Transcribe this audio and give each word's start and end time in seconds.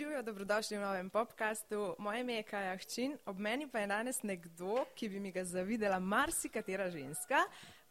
Živijo, 0.00 0.22
dobrodošli 0.22 0.78
v 0.78 0.80
novem 0.80 1.10
podkastu. 1.10 1.94
Moje 1.98 2.20
ime 2.20 2.34
je 2.34 2.42
Kaja 2.42 2.76
Hčin, 2.76 3.18
ob 3.26 3.38
meni 3.38 3.66
pa 3.68 3.78
je 3.78 3.86
danes 3.86 4.22
nekdo, 4.22 4.86
ki 4.94 5.08
bi 5.08 5.20
mi 5.20 5.32
ga 5.32 5.44
zavidela 5.44 5.98
marsikatera 5.98 6.90
ženska, 6.90 7.36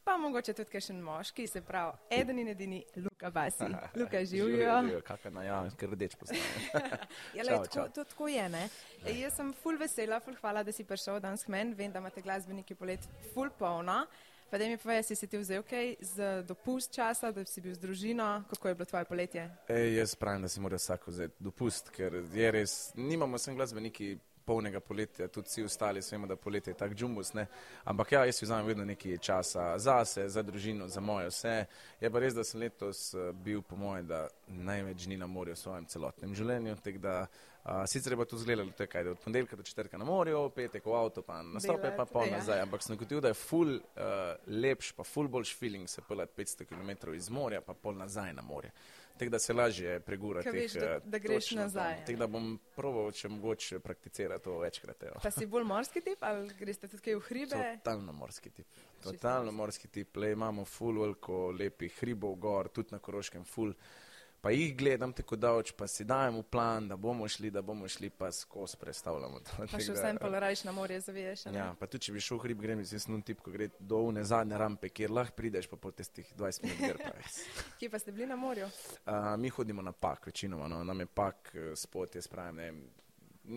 pa 0.04 0.18
mogoče 0.18 0.54
tudi 0.58 0.72
kakšen 0.74 1.04
moški, 1.06 1.46
se 1.48 1.62
pravi, 1.62 1.94
eden 2.10 2.40
in 2.40 2.48
edini 2.48 2.80
Luka 2.96 3.30
Basi. 3.30 3.70
Luka, 4.00 4.24
živijo. 4.26 5.02
Kakor 5.06 5.32
najavim, 5.38 5.76
ker 5.78 5.94
rdeč 5.94 6.16
postanem. 6.16 6.42
ja, 7.38 7.46
le, 7.46 7.60
tako, 7.70 7.86
to 7.94 8.04
tako 8.04 8.28
je, 8.28 8.50
ne? 8.50 8.64
E, 9.06 9.14
jaz 9.20 9.38
sem 9.38 9.54
full 9.62 9.78
vesela, 9.78 10.18
full 10.20 10.42
hvala, 10.42 10.66
da 10.66 10.74
si 10.74 10.88
prišel 10.90 11.22
danes 11.22 11.46
k 11.46 11.54
meni. 11.54 11.78
Vem, 11.78 11.94
da 11.94 12.02
imate 12.02 12.26
glasbeniki 12.26 12.74
polet 12.74 13.06
full 13.36 13.54
polno. 13.60 14.02
Pa 14.50 14.58
da 14.58 14.66
mi 14.66 14.78
povej, 14.78 15.04
si 15.04 15.16
se 15.16 15.28
ti 15.28 15.38
vzel 15.38 15.64
kaj 15.64 15.96
z 16.02 16.44
dopust 16.48 16.94
časa, 16.94 17.32
da 17.32 17.46
si 17.46 17.62
bil 17.62 17.76
z 17.76 17.80
družino, 17.80 18.44
kako 18.50 18.68
je 18.68 18.76
bilo 18.76 18.86
tvoje 18.86 19.06
poletje? 19.06 19.44
Ej, 19.68 19.98
jaz 20.00 20.16
pravim, 20.16 20.42
da 20.42 20.50
si 20.50 20.60
mora 20.60 20.78
vsak 20.78 21.06
vzeti 21.08 21.36
dopust, 21.40 21.92
ker 21.94 22.18
je 22.34 22.52
res, 22.52 22.74
nimamo 22.98 23.38
sem 23.38 23.56
glasbeniki 23.56 24.16
polnega 24.50 24.80
poletja, 24.80 25.28
tudi 25.28 25.48
vsi 25.48 25.64
ostali 25.64 26.02
vemo, 26.12 26.28
da 26.28 26.36
poletje 26.36 26.72
je 26.72 26.78
tak 26.78 26.96
džumbus, 26.98 27.34
ne? 27.34 27.46
ampak 27.84 28.12
ja, 28.12 28.24
jaz 28.26 28.40
si 28.40 28.46
vzamem 28.46 28.66
vedno 28.66 28.86
nekaj 28.86 29.18
časa 29.18 29.78
za 29.78 30.00
se, 30.06 30.26
za 30.30 30.42
družino, 30.42 30.88
za 30.88 31.02
moje 31.02 31.30
vse. 31.30 31.54
Je 32.02 32.10
pa 32.10 32.20
res, 32.20 32.34
da 32.34 32.44
sem 32.44 32.64
letos 32.66 33.14
eh, 33.14 33.30
bil 33.34 33.62
po 33.62 33.78
moje, 33.78 34.08
da 34.10 34.28
največ 34.48 35.06
dni 35.06 35.20
na 35.22 35.28
morju 35.28 35.54
v 35.54 35.62
svojem 35.62 35.86
celotnem 35.86 36.34
življenju, 36.36 36.76
tek 36.82 36.98
da 36.98 37.28
uh, 37.66 37.84
sicer 37.88 38.14
je 38.14 38.18
pa 38.18 38.26
to 38.26 38.38
zgledalo, 38.38 38.72
da 38.78 39.00
je 39.00 39.12
od 39.12 39.20
ponedeljka 39.20 39.56
do 39.56 39.64
četrtka 39.64 39.98
na 39.98 40.06
morju, 40.06 40.50
petek 40.56 40.86
v 40.86 40.94
avto, 40.94 41.22
pa 41.22 41.42
nastope 41.44 41.92
pa 41.98 42.06
pol 42.06 42.28
ja. 42.28 42.38
nazaj, 42.38 42.62
ampak 42.62 42.84
sem 42.84 42.96
ugotovil, 42.96 43.22
da 43.22 43.34
je 43.34 43.40
ful 43.40 43.76
uh, 43.76 43.82
lepš, 44.48 44.92
pa 44.92 45.04
ful 45.04 45.28
boljš 45.28 45.58
feeling 45.60 45.90
se 45.90 46.02
pelati 46.08 46.42
500 46.42 46.66
km 46.66 47.14
iz 47.14 47.30
morja, 47.30 47.62
pa 47.62 47.74
pol 47.74 47.98
nazaj 47.98 48.34
na 48.34 48.42
morje 48.42 48.72
tako 49.20 49.30
da 49.30 49.40
se 49.40 49.54
lažje 49.54 50.00
pregura. 50.00 50.42
Da, 50.42 50.50
eh, 50.50 51.00
da 51.04 51.18
greš 51.18 51.52
nazaj. 51.52 52.06
Tako 52.06 52.20
da 52.20 52.28
bom 52.28 52.60
proval, 52.76 53.12
če 53.12 53.30
mogoče 53.30 53.80
prakticirati 53.80 54.44
to 54.44 54.58
večkrat. 54.60 55.04
Jo. 55.04 55.20
Pa 55.24 55.32
si 55.32 55.46
bolj 55.46 55.64
morski 55.68 56.02
tip 56.02 56.24
ali 56.24 56.54
greš 56.60 56.78
tudi 56.86 57.16
v 57.16 57.24
hribe? 57.28 57.64
Totalno 57.84 58.14
morski 58.14 58.50
tip. 58.50 58.68
Totalno 59.04 59.52
morski 59.52 59.88
tip. 59.88 60.16
Le 60.18 60.32
imamo 60.32 60.66
full 60.66 61.02
veliko 61.02 61.50
lepih 61.52 61.98
hribov 62.00 62.36
gor, 62.36 62.70
tudi 62.70 62.96
na 62.96 63.00
Koroškem 63.00 63.44
full 63.44 63.74
pa 64.42 64.52
jih 64.52 64.78
gledam 64.78 65.14
tako 65.14 65.36
dolč, 65.36 65.72
pa 65.78 65.88
si 65.88 66.06
dajem 66.08 66.40
v 66.40 66.44
plan, 66.44 66.88
da 66.88 66.98
bomo 66.98 67.28
šli, 67.28 67.52
da 67.52 67.62
bomo 67.62 67.88
šli, 67.88 68.10
pa 68.10 68.32
skozi 68.32 68.78
predstavljamo. 68.80 69.42
Pa 69.58 69.80
še 69.80 69.96
vsem 69.96 70.20
polarajš 70.22 70.64
na 70.68 70.72
morje 70.72 71.00
zaviješ. 71.04 71.46
Ja, 71.54 71.74
pa 71.80 71.88
tudi 71.88 72.08
če 72.08 72.16
bi 72.16 72.24
šel 72.24 72.40
v 72.40 72.48
hrib, 72.48 72.64
grem 72.64 72.84
iz 72.84 72.94
jasnun 72.96 73.22
tip, 73.26 73.44
ko 73.44 73.52
gre 73.52 73.70
do 73.80 74.04
une 74.08 74.24
zadnje 74.24 74.58
rampe, 74.60 74.90
kjer 74.90 75.12
lahko 75.12 75.36
prideš 75.40 75.70
pa 75.72 75.78
po 75.78 75.92
tistih 75.92 76.30
20 76.38 76.66
minut 76.66 76.96
grpa. 76.96 77.14
Kje 77.80 77.92
pa 77.92 78.00
ste 78.00 78.16
bili 78.16 78.30
na 78.30 78.40
morju? 78.40 78.70
Uh, 79.06 79.36
mi 79.40 79.52
hodimo 79.54 79.82
na 79.86 79.92
pak, 79.92 80.32
večinoma, 80.32 80.68
no, 80.68 80.84
nam 80.84 81.00
je 81.00 81.06
pak 81.06 81.52
eh, 81.54 81.72
spot, 81.76 82.16
jaz 82.16 82.28
pravim, 82.28 82.56
ne, 82.56 82.74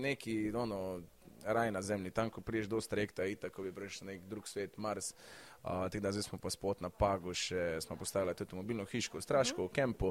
neki, 0.03 0.53
ono, 0.57 1.01
raj 1.45 1.71
na 1.73 1.83
zemlji, 1.83 2.11
tam, 2.11 2.31
ko 2.31 2.41
priješ 2.41 2.67
do 2.67 2.81
strekta, 2.81 3.25
itak, 3.25 3.53
ko 3.53 3.63
bi 3.63 3.73
prišel 3.73 4.07
na 4.07 4.13
nek 4.13 4.23
drug 4.31 4.49
svet, 4.49 4.79
Mars. 4.79 5.15
Uh, 5.63 5.71
Tako 5.91 6.01
da 6.01 6.13
zdaj 6.13 6.23
smo 6.23 6.39
pa 6.39 6.51
spot 6.51 6.81
na 6.81 6.91
Pagu, 6.91 7.35
še 7.35 7.81
smo 7.81 7.97
postavili 7.97 8.35
tudi 8.35 8.57
mobilno 8.57 8.85
hiško 8.85 9.21
v 9.21 9.23
Straško, 9.23 9.67
v 9.69 9.73
Kempu 9.77 10.11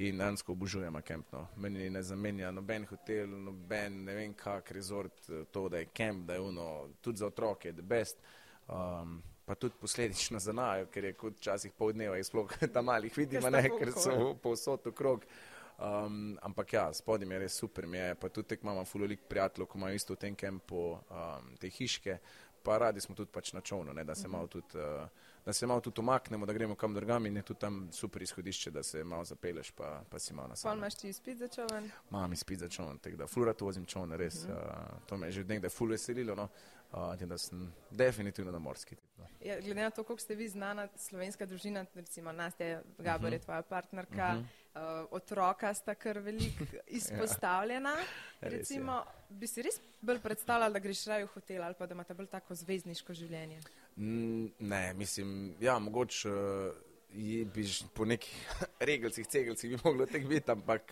in 0.00 0.18
dansko 0.18 0.52
obožujemo 0.52 1.02
Kemp. 1.04 1.32
No. 1.32 1.46
Meni 1.56 1.90
ne 1.90 2.02
zamenja 2.02 2.50
noben 2.50 2.86
hotel, 2.88 3.28
noben 3.28 4.04
ne 4.04 4.14
vem 4.16 4.34
kak 4.34 4.70
rezort, 4.72 5.28
to, 5.52 5.68
da 5.68 5.82
je 5.82 5.90
Kemp, 5.92 6.24
da 6.26 6.38
je 6.38 6.40
uno, 6.40 6.66
tudi 7.00 7.20
za 7.20 7.26
otroke, 7.26 7.72
the 7.72 7.82
best. 7.82 8.22
Um, 8.68 9.20
pa 9.44 9.54
tudi 9.54 9.76
posledično 9.80 10.38
za 10.38 10.52
najo, 10.52 10.88
ker 10.90 11.04
je 11.04 11.12
kot 11.12 11.36
časih 11.40 11.72
pol 11.76 11.92
dneva, 11.92 12.16
sploh 12.24 12.56
tam 12.74 12.88
malih 12.88 13.12
vidimo, 13.16 13.50
ne, 13.50 13.62
ker 13.78 13.92
so 13.92 14.32
povsod 14.42 14.88
okrog. 14.90 15.28
Um, 15.76 16.38
ampak 16.42 16.72
ja, 16.72 16.86
spodaj 16.96 17.28
je 17.28 17.38
res 17.38 17.56
super, 17.60 17.86
mi 17.86 17.98
je 17.98 18.14
pa 18.16 18.30
tudi 18.32 18.48
tek 18.48 18.62
imamo 18.64 18.84
fulolik 18.88 19.26
prijateljev, 19.28 19.68
ko 19.68 19.78
imajo 19.78 19.94
isto 19.94 20.14
v 20.14 20.22
tem 20.22 20.34
kempu 20.34 20.78
um, 20.96 21.50
te 21.60 21.68
hiške 21.68 22.16
pa 22.66 22.78
radi 22.78 23.00
smo 23.00 23.14
tudi 23.14 23.30
pač 23.32 23.52
na 23.52 23.60
čovnu, 23.60 23.92
ne, 23.94 24.04
da 24.04 24.14
se 24.14 24.28
malo 24.28 24.46
tudi, 24.50 24.74
uh, 24.74 25.08
da 25.44 25.52
se 25.52 25.66
malo 25.66 25.80
tudi 25.80 26.00
umaknemo, 26.00 26.46
da 26.46 26.52
gremo 26.52 26.74
kam 26.74 26.94
drugam 26.94 27.26
in 27.26 27.36
je 27.36 27.42
tudi 27.42 27.60
tam 27.60 27.88
super 27.92 28.22
izhodišče, 28.22 28.70
da 28.70 28.82
se 28.82 29.04
malo 29.04 29.24
zapeleš, 29.24 29.70
pa, 29.70 30.02
pa 30.10 30.18
si 30.18 30.34
malo 30.34 30.48
na 30.48 30.56
samem. 30.56 30.74
Pa 30.74 30.78
imaš 30.78 30.94
ti 30.94 31.12
spit 31.12 31.38
za 31.38 31.48
čovn? 31.48 31.90
Imam 32.10 32.36
spit 32.36 32.58
za 32.58 32.68
čovn, 32.68 32.98
tako 32.98 33.16
da 33.16 33.26
flurat 33.26 33.60
vozim 33.60 33.84
čovn, 33.84 34.12
res, 34.18 34.42
uh 34.44 34.50
-huh. 34.50 34.56
uh, 34.56 34.98
to 35.06 35.16
me 35.16 35.26
je 35.26 35.32
že 35.32 35.44
nekdaj 35.44 35.70
ful 35.70 35.88
veselilo, 35.88 36.34
no, 36.34 36.48
uh, 36.92 37.22
da 37.22 37.38
sem 37.38 37.72
definitivno 37.90 38.52
na 38.52 38.58
morski 38.58 38.96
tip. 38.96 39.18
No. 39.18 39.26
Ja, 39.40 39.60
glede 39.60 39.82
na 39.82 39.90
to, 39.90 40.04
koliko 40.04 40.22
ste 40.22 40.34
vi 40.34 40.48
znana 40.48 40.88
slovenska 40.96 41.46
družina, 41.46 41.86
recimo 41.94 42.32
Nastja 42.32 42.82
Gabor 42.98 43.24
uh 43.24 43.30
-huh. 43.30 43.32
je 43.32 43.38
tvoja 43.38 43.62
partnerka, 43.62 44.34
uh 44.36 44.42
-huh 44.42 44.65
uh, 44.76 45.06
otroka 45.10 45.74
sta 45.74 45.94
kar 45.94 46.18
veliko 46.18 46.64
izpostavljena. 46.98 47.90
ja, 47.90 48.48
Recimo, 48.48 49.02
bi 49.28 49.46
si 49.46 49.62
res 49.62 49.80
bolj 50.00 50.20
predstavljala, 50.20 50.72
da 50.72 50.82
greš 50.82 51.04
raje 51.10 51.24
v 51.24 51.32
hotel 51.34 51.62
ali 51.64 51.74
pa 51.78 51.86
da 51.86 51.94
imaš 51.94 52.12
bolj 52.16 52.26
tako 52.32 52.54
zvezdniško 52.54 53.14
življenje? 53.14 53.60
Mm, 53.96 54.46
ne, 54.58 54.82
mislim, 54.94 55.54
ja, 55.60 55.78
mogoče. 55.78 56.28
Uh, 56.28 56.82
Bi 57.16 57.62
po 57.94 58.04
nekih 58.04 58.48
regalcih, 58.90 59.24
cegelcih 59.30 59.70
bi 59.70 59.78
moglo 59.84 60.04
tek 60.06 60.26
biti, 60.28 60.50
ampak 60.52 60.90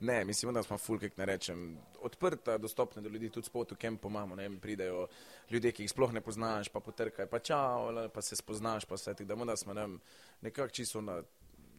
ne, 0.00 0.24
mislim, 0.24 0.54
da 0.54 0.62
smo 0.62 0.78
fulkek, 0.78 1.16
ne 1.18 1.26
rečem, 1.26 1.78
odprta, 2.00 2.56
dostopna 2.58 3.02
do 3.02 3.08
ljudi, 3.08 3.28
tudi 3.30 3.46
spot 3.46 3.74
v 3.74 3.76
kempu 3.76 4.08
imamo, 4.08 4.38
ne, 4.38 4.46
pridejo 4.60 5.08
ljudje, 5.50 5.72
ki 5.72 5.82
jih 5.82 5.90
sploh 5.90 6.14
ne 6.16 6.22
poznaš, 6.24 6.70
pa 6.72 6.80
potrkaj, 6.80 7.26
pa 7.26 7.38
čau, 7.38 7.90
pa 8.14 8.22
se 8.22 8.36
spoznaš, 8.36 8.86
pa 8.88 8.96
vse, 8.96 9.14
tako 9.14 9.44
da 9.44 9.56
smo 9.56 9.74
nekako 10.40 10.68
čisto 10.68 11.00
na 11.00 11.22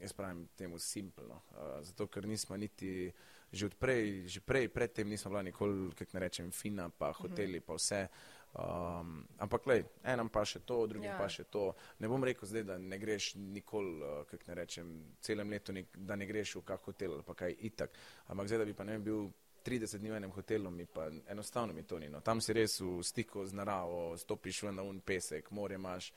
jaz 0.01 0.13
pravim 0.13 0.47
temu 0.57 0.79
simpelno, 0.79 1.41
uh, 1.51 1.79
zato 1.85 2.07
ker 2.07 2.28
nismo 2.28 2.57
niti 2.57 3.12
že 3.51 3.67
odprej, 3.67 4.31
že 4.31 4.39
prej, 4.39 4.72
predtem 4.72 5.09
nismo 5.12 5.28
bila 5.31 5.44
nikoli, 5.44 5.91
kako 5.91 6.12
ne 6.16 6.19
rečem, 6.19 6.51
fina, 6.51 6.89
pa 6.89 7.12
mhm. 7.12 7.17
hoteli, 7.19 7.59
pa 7.59 7.75
vse. 7.75 8.07
Um, 8.51 9.28
ampak, 9.40 9.63
lej, 9.67 9.84
enam 10.03 10.28
pa 10.28 10.44
še 10.44 10.59
to, 10.67 10.84
drugim 10.88 11.07
ja. 11.07 11.16
pa 11.19 11.29
še 11.31 11.45
to. 11.47 11.72
Ne 12.03 12.09
bom 12.11 12.23
rekel 12.23 12.47
zdaj, 12.47 12.66
da 12.67 12.75
ne 12.79 12.97
greš 13.00 13.35
nikoli, 13.40 13.94
uh, 14.00 14.23
kako 14.28 14.51
ne 14.51 14.56
rečem, 14.56 14.90
celem 15.23 15.51
letu, 15.51 15.75
nek, 15.75 15.88
da 15.95 16.16
ne 16.19 16.28
greš 16.28 16.57
v 16.59 16.66
kak 16.67 16.84
hotel 16.91 17.16
ali 17.16 17.28
pa 17.28 17.35
kaj 17.35 17.56
itak. 17.59 17.95
Ampak 18.28 18.51
zdaj, 18.51 18.63
da 18.63 18.67
bi 18.67 18.75
pa 18.75 18.88
ne 18.88 18.97
vem, 18.97 19.07
bil 19.07 19.31
30 19.63 20.01
dni 20.01 20.11
v 20.11 20.19
enem 20.19 20.35
hotelu, 20.35 20.72
mi 20.72 20.85
pa 20.85 21.07
enostavno 21.31 21.73
mi 21.73 21.84
to 21.88 22.00
ni. 22.00 22.09
No. 22.09 22.19
Tam 22.25 22.41
si 22.41 22.51
res 22.56 22.79
v 22.81 23.00
stiku 23.06 23.45
z 23.45 23.56
naravo, 23.56 24.17
stopiš 24.17 24.63
ven 24.67 24.79
na 24.81 24.84
un 24.84 25.00
pesek, 25.00 25.51
more 25.51 25.78
imaš 25.79 26.11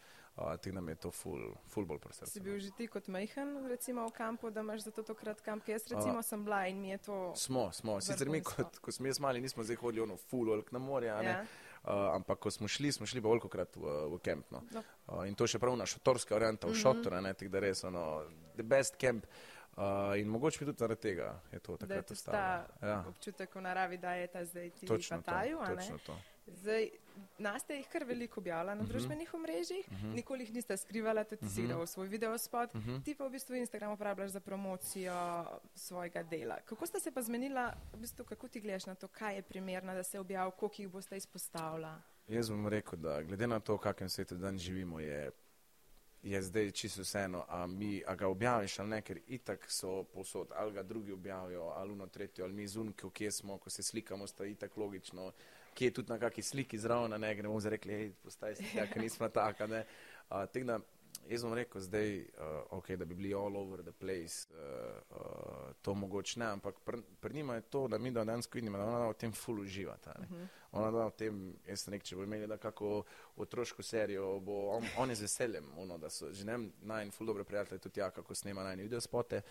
ti 0.61 0.73
nam 0.73 0.89
je 0.89 0.95
to 0.95 1.11
ful, 1.11 1.39
ful 1.67 1.87
bolj 1.87 1.99
prostor. 1.99 2.29
Si 2.29 2.41
bil 2.41 2.59
že 2.59 2.73
ti 2.75 2.89
kot 2.91 3.07
majhen, 3.07 3.67
recimo 3.71 4.07
v 4.09 4.13
kampu, 4.13 4.51
da 4.51 4.61
imaš 4.61 4.89
za 4.89 4.91
to 4.91 5.03
tokrat 5.03 5.41
kamp, 5.41 5.69
jaz 5.69 5.87
recimo 5.87 6.19
uh, 6.19 6.25
sem 6.25 6.45
bila 6.45 6.67
in 6.67 6.81
mi 6.81 6.91
je 6.91 6.99
to. 6.99 7.19
Smo, 7.37 7.71
smo, 7.73 8.01
sicer 8.01 8.29
mi 8.29 8.43
kot, 8.43 8.79
ko 8.83 8.93
smo 8.93 9.07
jaz 9.07 9.21
mali, 9.23 9.41
nismo 9.41 9.63
zdaj 9.63 9.79
hodili 9.79 10.03
ono 10.03 10.17
ful, 10.17 10.51
olk 10.51 10.73
na 10.73 10.83
morje, 10.83 11.09
ja. 11.09 11.39
uh, 11.43 12.17
ampak 12.17 12.39
ko 12.39 12.51
smo 12.51 12.69
šli, 12.69 12.93
smo 12.93 13.07
šli 13.07 13.23
pa 13.23 13.31
velikokrat 13.31 13.77
v, 13.77 13.95
v 14.11 14.21
kamp. 14.27 14.51
No. 14.51 14.63
No. 14.75 14.83
Uh, 15.07 15.23
in 15.29 15.39
to 15.39 15.47
še 15.47 15.63
prav 15.63 15.79
naša 15.79 16.01
šotorska 16.01 16.35
varianta, 16.35 16.67
v 16.67 16.71
mm 16.71 16.75
-hmm. 16.75 16.83
šotora, 16.83 17.21
ne, 17.21 17.35
tako 17.35 17.51
da 17.51 17.61
res 17.61 17.85
ono, 17.85 18.23
the 18.55 18.63
best 18.63 18.99
camp. 18.99 19.27
Uh, 19.77 20.19
in 20.19 20.29
mogoče 20.29 20.59
mi 20.61 20.67
tudi 20.67 20.79
zaradi 20.79 21.01
tega 21.01 21.41
je 21.53 21.59
to 21.59 21.77
tako. 21.77 21.89
Da 21.89 21.95
je 21.95 22.03
to 22.03 22.15
ta 22.15 22.67
ja. 22.83 23.05
občutek 23.09 23.55
v 23.55 23.61
naravi, 23.61 23.97
da 23.99 24.15
je 24.15 24.27
ta 24.27 24.45
zdaj 24.45 24.71
ti 24.71 24.87
točno 24.87 25.23
to, 25.23 25.33
točno 25.75 25.99
to. 26.07 26.19
Zdaj, 26.47 26.91
nas 27.39 27.63
ste 27.63 27.77
jih 27.77 27.89
kar 27.89 28.05
veliko 28.05 28.41
objavljali 28.41 28.77
na 28.79 28.83
uh 28.83 28.89
mhm. 28.89 28.89
-huh. 28.89 28.93
družbenih 28.93 29.35
omrežjih, 29.35 29.87
uh 29.87 29.93
mhm. 29.93 30.07
-huh. 30.07 30.15
nikoli 30.15 30.43
jih 30.43 30.55
niste 30.55 30.77
skrivali, 30.77 31.25
tudi 31.25 31.45
uh 31.45 31.51
-huh. 31.51 31.55
si 31.55 31.67
dal 31.67 31.87
svoj 31.87 32.09
video 32.09 32.39
spot, 32.39 32.75
uh 32.75 32.81
mhm. 32.81 32.91
-huh. 32.91 33.05
ti 33.05 33.15
pa 33.15 33.27
v 33.27 33.31
bistvu 33.31 33.55
Instagram 33.55 33.93
uporabljaš 33.93 34.31
za 34.31 34.41
promocijo 34.41 35.45
svojega 35.75 36.23
dela. 36.23 36.61
Kako 36.65 36.87
ste 36.87 37.01
se 37.01 37.13
pa 37.13 37.23
zmenila, 37.23 37.75
v 37.93 37.97
bistvu, 37.97 38.25
kako 38.25 38.49
ti 38.49 38.61
gledaš 38.61 38.87
na 38.87 38.95
to, 38.95 39.09
kaj 39.09 39.37
je 39.37 39.43
primerno, 39.43 39.95
da 39.95 40.03
se 40.03 40.21
objavi, 40.21 40.53
koliko 40.59 40.83
jih 40.83 40.89
boste 40.89 41.17
izpostavila? 41.17 42.03
Jaz 42.29 42.51
bom 42.51 42.69
rekel, 42.69 42.99
da 42.99 43.23
glede 43.23 43.47
na 43.47 43.61
to, 43.61 43.75
v 43.75 43.79
kakšnem 43.79 44.09
svetu 44.09 44.37
dan 44.37 44.59
živimo, 44.59 45.01
je, 45.01 45.31
je 46.23 46.43
zdaj 46.43 46.71
čisto 46.71 47.03
vseeno, 47.03 47.45
a, 47.49 47.67
mi, 47.67 48.03
a 48.07 48.15
ga 48.15 48.29
objaviš 48.29 48.79
ali 48.79 48.89
ne, 48.89 49.03
ker 49.03 49.21
itak 49.27 49.71
so 49.71 50.05
posod, 50.05 50.49
ali 50.55 50.73
ga 50.73 50.83
drugi 50.83 51.13
objavijo, 51.13 51.63
ali 51.63 51.93
uno 51.93 52.07
tretjo, 52.07 52.45
ali 52.45 52.53
mi 52.53 52.69
zunke, 52.69 53.07
kje 53.13 53.31
smo, 53.31 53.59
ko 53.59 53.71
se 53.71 53.83
slikamo, 53.83 54.27
sta 54.27 54.45
itak 54.45 54.77
logično 54.77 55.33
ki 55.75 55.91
je 55.91 55.95
tudi 56.01 56.13
na 56.13 56.19
kakšni 56.19 56.43
sliki 56.43 56.79
zraven, 56.79 57.21
ne 57.21 57.35
gremo 57.35 57.61
za 57.61 57.71
rekli, 57.71 57.95
hej, 57.95 58.13
postaj 58.23 58.57
si 58.57 58.65
ker 58.75 59.03
nismo 59.03 59.29
taka. 59.29 59.69
Uh, 59.69 60.45
Tegna, 60.53 60.79
jaz 61.29 61.45
bom 61.45 61.55
rekel 61.55 61.81
zdaj, 61.81 62.19
uh, 62.19 62.79
okay, 62.79 62.97
da 62.97 63.05
bi 63.05 63.15
bili 63.15 63.35
all 63.35 63.57
over 63.57 63.83
the 63.83 63.93
place, 63.93 64.49
uh, 64.51 65.17
uh, 65.17 65.73
to 65.83 65.95
mogoče 65.95 66.41
ne, 66.41 66.47
ampak 66.47 66.81
pr, 66.85 66.97
pred 67.21 67.35
njima 67.35 67.55
je 67.55 67.61
to, 67.61 67.89
da 67.89 67.99
mi 67.99 68.11
da 68.11 68.25
dejansko 68.25 68.59
vidimo, 68.59 68.79
da 68.79 68.85
ona 68.85 69.09
v 69.09 69.15
tem 69.15 69.33
full 69.33 69.61
uživata. 69.61 70.15
Uh 70.19 70.25
mhm. 70.25 70.35
-huh. 70.35 70.47
Ona 70.73 70.91
da 70.91 71.07
v 71.07 71.11
tem, 71.11 71.55
jaz 71.67 71.81
sem 71.81 71.93
rekel, 71.93 72.07
če 72.07 72.17
bo 72.17 72.23
imeli 72.23 72.47
da 72.47 72.57
kako 72.57 73.03
otroško 73.37 73.83
serijo, 73.83 74.41
bo 74.41 74.69
on, 74.69 74.85
on 74.99 75.11
je 75.11 75.17
z 75.17 75.23
veseljem, 75.23 75.65
ono, 75.77 75.99
da 75.99 76.11
so, 76.11 76.33
že 76.33 76.45
ne, 76.45 76.59
naj 76.83 77.05
in 77.05 77.11
full 77.11 77.27
dobre 77.27 77.45
prijatelje, 77.45 77.79
tudi 77.79 78.01
ja, 78.01 78.11
kako 78.11 78.35
snema 78.35 78.63
naj 78.63 78.77
video 78.77 79.01
spote. 79.01 79.43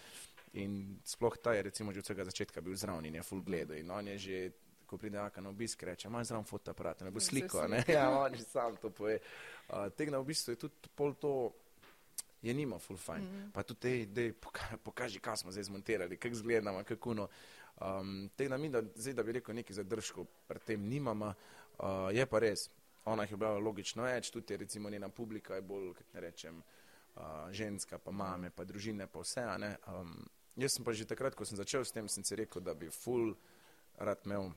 In 0.54 1.00
sploh 1.04 1.38
ta 1.38 1.54
je 1.54 1.62
recimo 1.62 1.92
že 1.92 2.00
od 2.00 2.06
vsega 2.06 2.26
začetka 2.26 2.62
bil 2.62 2.76
zraven 2.76 3.06
in 3.06 3.16
je 3.16 3.24
full 3.24 3.42
gledal 3.42 3.78
in 3.78 3.92
on 3.92 4.08
je 4.08 4.18
že 4.18 4.52
ko 4.88 4.98
pride 4.98 5.20
Aka 5.20 5.42
na 5.42 5.50
obisk, 5.50 5.84
reče: 5.84 6.08
Imam 6.08 6.26
zraven 6.26 6.46
fotoaparat, 6.46 7.02
ne 7.02 7.12
bo 7.12 7.20
sliko. 7.20 7.68
Ne? 7.68 7.84
Ja, 7.88 8.10
on 8.20 8.36
že 8.36 8.44
sam 8.44 8.76
to 8.82 8.90
poje. 8.90 9.20
Uh, 9.70 9.90
Tega 9.98 10.20
v 10.20 10.26
bistvu 10.26 10.54
je 10.54 10.64
tudi 10.68 10.96
pol 10.96 11.14
to. 11.14 11.52
je 12.44 12.54
nima 12.54 12.80
full 12.80 12.98
fine. 12.98 13.20
Mm 13.20 13.24
-hmm. 13.24 13.52
Pa 13.54 13.64
tudi, 13.64 14.06
da 14.06 14.34
poka 14.42 14.78
pokaži, 14.84 15.20
kaj 15.20 15.38
smo 15.38 15.52
zdaj 15.52 15.64
zmontirali, 15.64 16.18
kako 16.18 16.36
zgledamo, 16.36 16.84
kako 16.84 17.14
no. 17.14 17.28
Um, 17.82 18.30
te 18.36 18.50
nam 18.50 18.72
da, 18.72 18.84
zdaj, 18.96 19.14
da 19.14 19.24
bi 19.24 19.32
rekel 19.32 19.56
nekaj 19.56 19.74
zadržkov, 19.74 20.26
pri 20.48 20.60
tem 20.60 20.82
nimamo, 20.82 21.34
uh, 21.80 21.86
je 22.12 22.26
pa 22.26 22.40
res. 22.40 22.70
Ona 23.06 23.24
je 23.24 23.38
bila 23.38 23.58
logično 23.58 24.04
več, 24.04 24.32
tudi 24.32 24.58
recimo 24.58 24.90
njena 24.90 25.10
publika 25.10 25.56
je 25.56 25.62
bolj, 25.62 25.94
kako 25.94 26.10
ne 26.14 26.22
rečem, 26.22 26.64
uh, 27.16 27.22
ženska, 27.52 27.98
pa 27.98 28.12
mame, 28.12 28.50
pa 28.50 28.64
družine, 28.64 29.08
pa 29.08 29.20
vse. 29.20 29.42
Um, 29.88 30.30
jaz 30.56 30.74
sem 30.74 30.86
pa 30.86 30.94
že 30.94 31.06
takrat, 31.06 31.36
ko 31.36 31.46
sem 31.46 31.58
začel 31.58 31.86
s 31.86 31.92
tem, 31.92 32.08
sem 32.08 32.24
si 32.24 32.36
rekel, 32.36 32.62
da 32.62 32.74
bi 32.74 32.90
full 32.90 33.36
rad 33.98 34.22
imel 34.26 34.52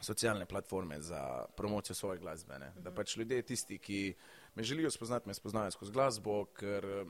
socialne 0.00 0.46
platforme 0.46 1.00
za 1.00 1.46
promocijo 1.56 1.94
svoje 1.94 2.18
glasbe. 2.18 2.58
Ne? 2.58 2.72
Da 2.76 2.90
pač 2.94 3.16
ljudje, 3.16 3.42
tisti, 3.42 3.78
ki 3.78 4.14
me 4.54 4.62
želijo 4.62 4.90
spoznati, 4.90 5.28
me 5.28 5.34
spoznajo 5.34 5.70
skozi 5.70 5.92
glasbo, 5.92 6.44
ker 6.44 7.06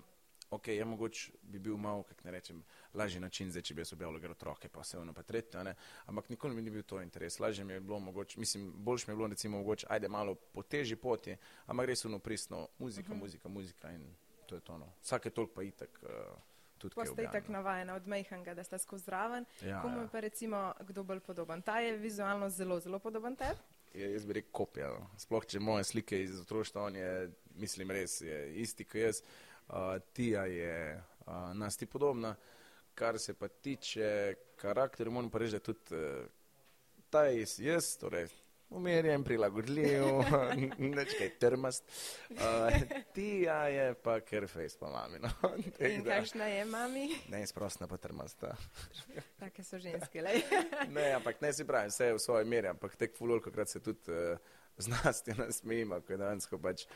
ok, 0.51 0.69
je 0.69 0.85
mogoče 0.85 1.33
bi 1.43 1.59
bil 1.59 1.77
malo, 1.77 2.03
kako 2.03 2.21
ne 2.25 2.31
rečem, 2.31 2.63
lažji 2.95 3.21
način, 3.21 3.51
zdaj, 3.51 3.63
če 3.63 3.75
bi 3.75 3.81
jaz 3.81 3.93
objavil 3.93 4.21
gre 4.21 4.31
otroke, 4.31 4.69
pa 4.69 4.81
vse 4.81 4.99
ono 4.99 5.13
pa 5.13 5.23
tretje, 5.23 5.75
ampak 6.07 6.31
nikoli 6.31 6.55
mi 6.55 6.63
ni 6.63 6.71
bil 6.71 6.83
to 6.83 7.03
interes. 7.03 7.39
Lažje 7.41 7.65
mi 7.65 7.73
je 7.73 7.81
bilo 7.81 7.99
mogoče, 7.99 8.41
mislim, 8.41 8.73
boljš 8.77 9.07
mi 9.07 9.13
je 9.13 9.17
bilo 9.17 9.29
recimo 9.29 9.59
mogoče, 9.59 9.87
ajde 9.91 10.09
malo 10.09 10.35
po 10.35 10.63
teži 10.63 10.97
poti, 10.97 11.37
ampak 11.67 11.87
res 11.87 12.05
ono 12.05 12.19
pristno, 12.19 12.69
muzika, 12.79 13.13
uh 13.13 13.17
-huh. 13.17 13.21
muzika, 13.21 13.49
muzika 13.49 13.93
in 13.93 14.15
to 14.47 14.55
je 14.55 14.61
to. 14.61 14.79
No. 14.79 14.93
Vsake 15.03 15.31
toliko 15.31 15.55
pa 15.55 15.63
itak. 15.63 16.01
Uh, 16.03 16.09
Pa 16.95 17.07
ste 17.07 17.29
tako 17.33 17.53
navajeni 17.53 17.93
od 17.93 18.07
Mejhanga, 18.07 18.55
da 18.55 18.65
ste 18.65 18.79
skozi 18.79 19.05
zraven. 19.05 19.45
Ja, 19.63 19.83
Komu 19.83 19.99
je 19.99 20.05
ja. 20.05 20.09
pa 20.13 20.21
recimo 20.21 20.73
kdo 20.81 21.03
bolj 21.03 21.21
podoben? 21.21 21.63
Ta 21.63 21.81
je 21.81 21.97
vizualno 21.97 22.51
zelo, 22.51 22.81
zelo 22.81 22.99
podoben 22.99 23.37
tebi. 23.37 23.59
Je, 23.95 24.13
jaz 24.13 24.27
bi 24.27 24.33
rekel 24.33 24.53
kopija. 24.53 24.89
No. 24.89 25.11
Sploh 25.19 25.47
če 25.47 25.61
moje 25.61 25.85
slike 25.85 26.23
iz 26.23 26.41
otroštva, 26.41 26.83
on 26.83 26.97
je, 26.97 27.31
mislim, 27.57 27.91
res 27.91 28.21
je 28.21 28.41
isti 28.63 28.85
kot 28.85 29.01
jaz. 29.01 29.23
Uh, 29.69 29.97
Tija 30.13 30.45
je 30.45 30.75
uh, 31.27 31.33
nas 31.55 31.77
ti 31.77 31.87
podobna. 31.87 32.35
Kar 32.95 33.19
se 33.19 33.35
pa 33.35 33.49
tiče 33.49 34.35
karakterja, 34.57 35.11
moram 35.13 35.31
pa 35.31 35.39
reči, 35.39 35.53
da 35.53 35.61
tudi 35.61 35.95
uh, 35.95 36.27
ta 37.11 37.25
je 37.25 37.47
jaz, 37.59 37.97
torej 37.97 38.29
umirjen, 38.71 39.25
prilagodljiv, 39.25 40.05
nekaj 40.99 41.31
trmast. 41.41 41.85
Uh, 42.31 42.37
tija 43.15 43.63
je 43.69 43.95
pa 43.95 44.21
ker 44.21 44.49
face 44.49 44.79
pa 44.81 44.91
mami. 44.93 45.19
No. 45.23 45.31
In 45.89 46.05
kakšna 46.05 46.45
je 46.45 46.65
mami? 46.65 47.09
Ne, 47.29 47.47
sprostna 47.47 47.89
pa 47.89 47.97
trmasta. 47.97 48.55
Take 49.41 49.65
so 49.65 49.79
ženske, 49.79 50.23
le. 50.23 50.41
ne, 50.89 51.13
ampak 51.17 51.41
ne 51.41 51.53
si 51.53 51.67
pravim, 51.67 51.93
vse 51.93 52.13
je 52.13 52.19
v 52.19 52.23
svoji 52.23 52.49
meri, 52.49 52.69
ampak 52.69 52.97
tek 52.97 53.17
fulolko 53.17 53.51
krat 53.55 53.69
se 53.69 53.81
tudi 53.81 54.13
uh, 54.13 54.39
z 54.79 54.89
nas 54.89 55.23
ti 55.23 55.35
nasmejimo, 55.39 56.01
ko 56.01 56.13
je 56.13 56.19
dansko 56.19 56.59
pač 56.63 56.87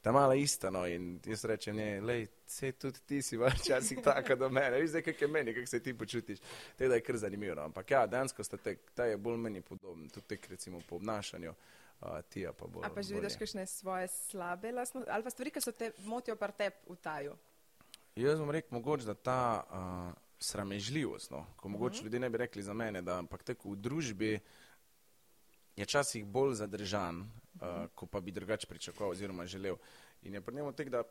ta 0.00 0.12
mala 0.12 0.34
ista. 0.34 0.70
No, 0.70 0.86
in 0.86 1.20
jaz 1.26 1.44
rečem, 1.44 1.76
ne, 1.76 2.00
lej, 2.00 2.26
se 2.46 2.72
tudi 2.72 3.00
ti 3.06 3.22
si 3.22 3.36
včasih 3.36 4.02
taka 4.10 4.36
do 4.36 4.48
mene, 4.48 4.80
veš, 4.80 5.02
kak 5.04 5.20
je 5.20 5.28
meni, 5.28 5.54
kak 5.54 5.68
se 5.68 5.82
ti 5.82 5.94
počutiš. 5.94 6.38
Teda 6.76 6.94
je 6.94 7.04
kar 7.04 7.16
zanimivo. 7.16 7.54
No. 7.54 7.68
Ampak 7.70 7.90
ja, 7.90 8.06
dejansko 8.06 8.44
sta 8.44 8.56
tek, 8.56 8.90
ta 8.94 9.04
je 9.04 9.16
bolj 9.16 9.38
meni 9.38 9.60
podoben, 9.60 10.08
tudi 10.08 10.26
tek 10.26 10.48
recimo 10.50 10.80
po 10.88 10.96
obnašanju. 10.96 11.54
Uh, 12.00 12.20
tija 12.32 12.52
pa 12.56 12.66
bolj. 12.66 12.86
A 12.86 12.88
pa 12.88 13.02
že 13.04 13.14
vidiš 13.14 13.36
kakšne 13.36 13.66
svoje 13.68 14.08
slabe 14.08 14.72
lastnosti, 14.72 15.10
ali 15.12 15.24
pa 15.24 15.30
stvari, 15.30 15.50
ki 15.52 15.60
so 15.60 15.72
te 15.76 15.90
motijo 16.08 16.36
par 16.36 16.54
tep 16.56 16.80
v 16.88 16.96
taju? 16.96 17.34
Jaz 18.16 18.40
bom 18.40 18.50
rekel 18.50 18.72
mogoče, 18.72 19.04
da 19.04 19.14
ta 19.14 19.40
uh, 19.60 20.14
sramežljivost, 20.40 21.30
no, 21.30 21.44
ko 21.56 21.68
mogoče 21.68 21.92
uh 21.92 21.96
mhm. 21.96 22.00
-huh. 22.00 22.04
ljudje 22.04 22.20
ne 22.20 22.30
bi 22.30 22.38
rekli 22.38 22.62
za 22.62 22.74
mene, 22.74 23.02
da 23.02 23.18
ampak 23.18 23.42
tek 23.42 23.64
v 23.64 23.76
družbi 23.76 24.40
je 25.76 25.86
časih 25.86 26.24
bolj 26.24 26.54
zadržan, 26.54 27.30
uh, 27.54 27.86
ko 27.94 28.06
pa 28.06 28.20
bi 28.20 28.32
drugače 28.32 28.66
pričakoval 28.66 29.10
oziroma 29.10 29.46
želel. 29.46 29.76
In 30.22 30.34
je 30.34 30.40
pri 30.40 30.54
njemu 30.54 30.72
tek, 30.72 30.88
da 30.88 31.02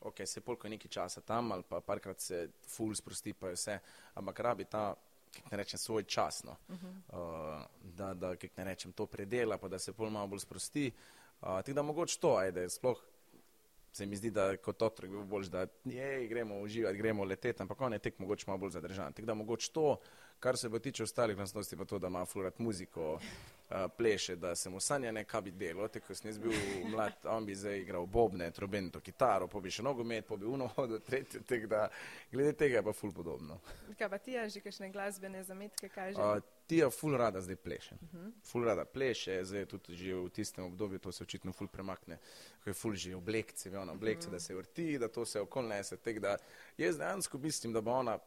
okay, 0.00 0.26
se 0.26 0.40
polko 0.40 0.68
nekaj 0.68 0.88
časa 0.88 1.20
tam 1.20 1.52
ali 1.52 1.62
pa 1.68 1.80
parkrat 1.80 2.20
se 2.20 2.48
ful 2.66 2.94
sprosti, 2.94 3.32
pa 3.32 3.50
vse, 3.50 3.78
ampak 4.14 4.40
rabi 4.40 4.64
ta, 4.64 4.94
kako 5.34 5.48
ne 5.50 5.56
rečem, 5.56 5.78
svoj 5.78 6.04
čas, 6.04 6.44
no. 6.44 6.56
uh 6.68 6.76
-huh. 6.76 7.58
uh, 7.58 7.66
da, 7.82 8.14
da 8.14 8.36
kako 8.36 8.54
ne 8.56 8.64
rečem, 8.64 8.92
to 8.92 9.06
predela, 9.06 9.58
pa 9.58 9.68
da 9.68 9.78
se 9.78 9.92
pol 9.92 10.10
malo 10.10 10.26
bolj 10.26 10.38
sprosti. 10.38 10.92
Uh, 11.40 11.46
tako 11.46 11.72
da 11.72 11.82
mogoče 11.82 12.18
to, 12.20 12.36
ajde, 12.36 12.68
sploh 12.68 12.98
se 13.92 14.06
mi 14.06 14.16
zdi, 14.16 14.30
da 14.30 14.56
kot 14.56 14.82
otrok 14.82 15.10
bi 15.10 15.16
bil 15.16 15.26
bolj, 15.26 15.48
da 15.48 15.66
je, 15.84 16.26
gremo 16.28 16.60
uživati, 16.60 16.98
gremo 16.98 17.24
leteti, 17.24 17.62
ampak 17.62 17.80
on 17.80 17.92
je 17.92 17.98
tek 17.98 18.18
mogoče 18.18 18.44
malo 18.46 18.58
bolj 18.58 18.70
zadržan. 18.70 19.12
Tako 19.12 19.26
da 19.26 19.34
mogoče 19.34 19.72
to, 19.72 19.96
kar 20.40 20.58
se 20.58 20.70
pa 20.70 20.78
tiče 20.78 21.02
ostalih 21.02 21.38
lastnosti, 21.38 21.76
pa 21.76 21.84
to, 21.84 21.98
da 21.98 22.06
ima 22.06 22.26
fluorat 22.26 22.58
muziko, 22.58 23.18
pleše, 23.96 24.36
da 24.36 24.54
se 24.54 24.70
mu 24.70 24.80
sanja 24.80 25.12
ne 25.12 25.24
kaj 25.24 25.40
bi 25.40 25.50
delo. 25.50 25.88
Tako 25.88 26.14
sem 26.14 26.30
jaz 26.30 26.38
bil 26.38 26.52
mlad, 26.88 27.12
on 27.24 27.46
bi 27.46 27.54
zdaj 27.54 27.80
igral 27.80 28.06
bobne, 28.06 28.50
trobento, 28.50 29.00
kitaro, 29.00 29.48
pa 29.48 29.60
bi 29.60 29.70
še 29.70 29.82
nogomet, 29.82 30.26
pa 30.26 30.36
bi 30.36 30.46
uno 30.46 30.66
hodil 30.76 31.00
tretjo, 31.04 31.40
tako 31.48 31.66
da 31.66 31.88
glede 32.32 32.52
tega 32.52 32.80
je 32.80 32.82
pa 32.82 32.92
ful 32.92 33.12
podobno. 33.12 33.60
Kaj 33.98 34.08
pa 34.08 34.18
ti, 34.18 34.38
že 34.48 34.62
kakšne 34.64 34.90
glasbene 34.92 35.42
zametke 35.44 35.88
kaže? 35.92 36.16
Uh, 36.16 36.40
ti 36.66 36.80
je 36.80 36.88
ful 36.90 37.16
rada 37.16 37.40
zdaj 37.40 37.56
pleše. 37.56 37.94
Uh 37.94 38.08
-huh. 38.08 38.32
Ful 38.44 38.64
rada 38.64 38.84
pleše, 38.84 39.44
zdaj 39.44 39.66
tudi 39.66 39.96
že 39.96 40.14
v 40.14 40.30
tistem 40.30 40.64
obdobju 40.64 40.98
to 40.98 41.12
se 41.12 41.24
očitno 41.24 41.52
ful 41.52 41.68
premakne, 41.68 42.18
ko 42.64 42.70
je 42.70 42.74
ful 42.74 42.94
že 42.94 43.16
oblekce, 43.16 43.78
ono 43.78 43.92
oblekce, 43.92 44.28
uh 44.28 44.32
-huh. 44.32 44.36
da 44.36 44.40
se 44.40 44.54
vrti, 44.54 44.98
da 44.98 45.08
to 45.08 45.24
se 45.24 45.40
okolnese, 45.40 45.96
tako 45.96 46.20
da 46.20 46.36
jaz 46.78 46.98
dejansko 46.98 47.38
mislim, 47.38 47.72
da 47.72 47.80
bo 47.80 47.90
ona 47.90 48.18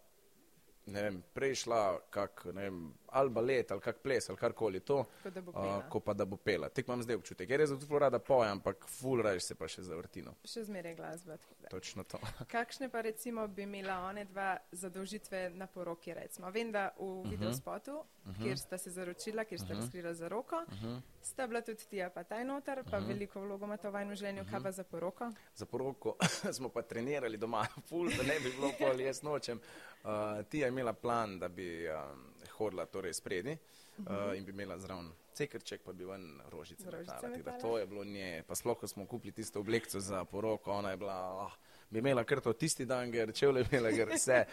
ne 0.86 1.02
vem, 1.04 1.24
prej 1.34 1.56
šla 1.56 2.00
kak, 2.10 2.46
ne 2.54 2.62
vem, 2.62 2.94
ali 3.12 3.30
balet, 3.30 3.72
ali 3.72 3.82
kak 3.82 3.98
ples, 4.02 4.30
ali 4.30 4.38
karkoli 4.38 4.80
to, 4.80 5.00
uh, 5.26 5.90
ko 5.90 6.00
pa 6.00 6.14
da 6.14 6.26
bo 6.26 6.38
pela. 6.38 6.70
Tek 6.70 6.88
imam 6.88 7.02
zdaj 7.04 7.16
občutek, 7.20 7.50
ker 7.50 7.60
res 7.60 7.74
zelo 7.74 8.00
rada 8.00 8.20
poje, 8.20 8.50
ampak 8.52 8.86
ful 8.88 9.22
rež 9.24 9.44
se 9.44 9.56
pa 9.60 9.68
še 9.68 9.84
zavrtino. 9.84 10.34
Še 10.48 10.64
zmeraj 10.70 10.96
glasba. 10.96 11.38
Točno 11.72 12.04
to. 12.08 12.20
Kakšne 12.56 12.90
pa 12.92 13.02
recimo 13.06 13.48
bi 13.48 13.66
imela 13.68 14.00
one 14.08 14.26
dva 14.26 14.54
zadolžitve 14.72 15.50
na 15.56 15.68
poroki, 15.68 16.14
recimo? 16.16 16.52
Vem, 16.52 16.72
da 16.72 16.92
v 16.98 17.04
uh 17.04 17.08
mhm. 17.08 17.26
-huh. 17.26 17.32
videospotu, 17.32 17.92
uh 17.92 18.06
mhm. 18.26 18.32
-huh. 18.32 18.44
kjer 18.44 18.58
sta 18.60 18.78
se 18.78 18.92
zaročila, 18.92 19.44
kjer 19.44 19.60
sta 19.60 19.66
uh 19.66 19.72
mhm. 19.72 19.80
-huh. 19.80 19.84
razkrila 19.84 20.14
za 20.14 20.28
roko, 20.28 20.56
uh 20.56 20.74
-huh. 20.74 21.02
sta 21.22 21.48
bila 21.48 21.62
tudi 21.62 21.86
tija 21.90 22.10
pa 22.10 22.24
taj 22.24 22.46
notar, 22.46 22.84
pa 22.84 22.98
uh 22.98 23.04
-huh. 23.04 23.08
veliko 23.08 23.42
vlogo 23.42 23.66
ima 23.66 23.78
to 23.78 23.92
vajno 23.92 24.16
življenju, 24.16 24.42
uh 24.42 24.48
-huh. 24.48 24.52
kaj 24.52 24.64
pa 24.64 24.72
za 24.72 24.84
poroko? 24.84 25.32
Za 25.56 25.66
poroko 25.66 26.16
smo 26.58 26.70
pa 26.70 26.82
trenirali 26.82 27.38
doma, 27.38 27.68
ful, 27.88 28.10
da 28.10 28.24
ne 28.24 28.40
bi 28.40 28.50
bilo 28.52 28.72
pol 28.80 29.00
jaz 29.00 29.24
nočem. 29.24 29.60
Uh, 30.04 30.10
tija 30.50 30.66
je 30.66 30.70
imela 30.70 30.94
plan, 30.94 31.40
da 31.40 31.48
bi 31.48 31.88
um, 31.90 32.31
hodila 32.62 32.86
torej 32.86 33.14
spredi 33.18 33.58
uh 33.58 34.06
-huh. 34.06 34.30
uh, 34.32 34.38
in 34.38 34.46
bi 34.46 34.52
imela 34.52 34.80
zraven 34.80 35.12
cekrček, 35.34 35.82
pa 35.84 35.94
bi 35.94 36.06
ven 36.06 36.42
rožice 36.50 36.86
metala. 36.92 37.60
To 37.62 37.78
je 37.78 37.88
bilo 37.88 38.04
nje. 38.04 38.44
Pa 38.48 38.56
sploh, 38.56 38.78
ko 38.78 38.88
smo 38.88 39.06
kupili 39.06 39.32
tisto 39.32 39.60
oblekco 39.60 40.00
za 40.00 40.26
poroko, 40.26 40.72
ona 40.72 40.92
je 40.92 40.98
bila, 40.98 41.18
oh, 41.46 41.52
bi 41.90 42.00
imela 42.00 42.24
kar 42.24 42.42
to 42.42 42.54
tisti 42.54 42.86
dan, 42.86 43.12
ker 43.12 43.34
če 43.34 43.48
vle 43.48 43.66
imela 43.72 43.92
kar 43.96 44.14
vse. 44.16 44.46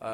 Uh, 0.00 0.06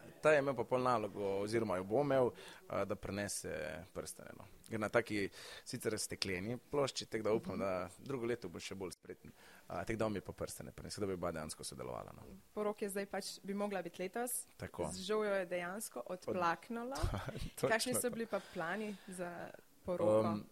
ta 0.22 0.32
je 0.32 0.38
imel 0.42 0.56
pa 0.56 0.64
pol 0.64 0.82
nalogo, 0.82 1.24
oziroma 1.44 1.76
jo 1.76 1.84
bo 1.84 2.02
imel, 2.02 2.32
uh, 2.32 2.82
da 2.84 2.94
prenese 2.94 3.84
prstene. 3.94 4.32
No. 4.38 4.48
Gre 4.68 4.78
na 4.78 4.88
taki 4.88 5.28
sicer 5.64 5.98
stekleni 5.98 6.58
plošči, 6.70 7.06
tako 7.06 7.24
da 7.24 7.32
upam, 7.32 7.58
da 7.58 7.88
drugo 7.98 8.26
leto 8.26 8.48
bo 8.48 8.60
še 8.60 8.74
bolj 8.74 8.96
spreten. 8.96 9.32
Tako 9.66 9.96
da 9.96 10.08
mi 10.08 10.20
pa 10.20 10.32
prstene 10.32 10.72
prenese, 10.72 11.00
da 11.00 11.06
bi 11.06 11.16
ba 11.16 11.32
dejansko 11.32 11.64
sodelovala. 11.64 12.12
No. 12.16 12.22
Porok 12.54 12.82
je 12.82 12.88
zdaj 12.88 13.06
pač 13.06 13.26
bi 13.42 13.54
mogla 13.54 13.82
biti 13.82 14.02
letos. 14.02 14.46
Tako. 14.56 14.90
Žal 14.94 15.24
jo 15.24 15.34
je 15.34 15.46
dejansko 15.46 16.02
odplaknila. 16.06 16.96
Od... 17.62 17.70
Kakšni 17.70 17.94
so 17.94 18.10
bili 18.10 18.26
pa 18.26 18.40
plani 18.54 18.96
za 19.08 19.50
poroko? 19.84 20.20
Um, 20.20 20.44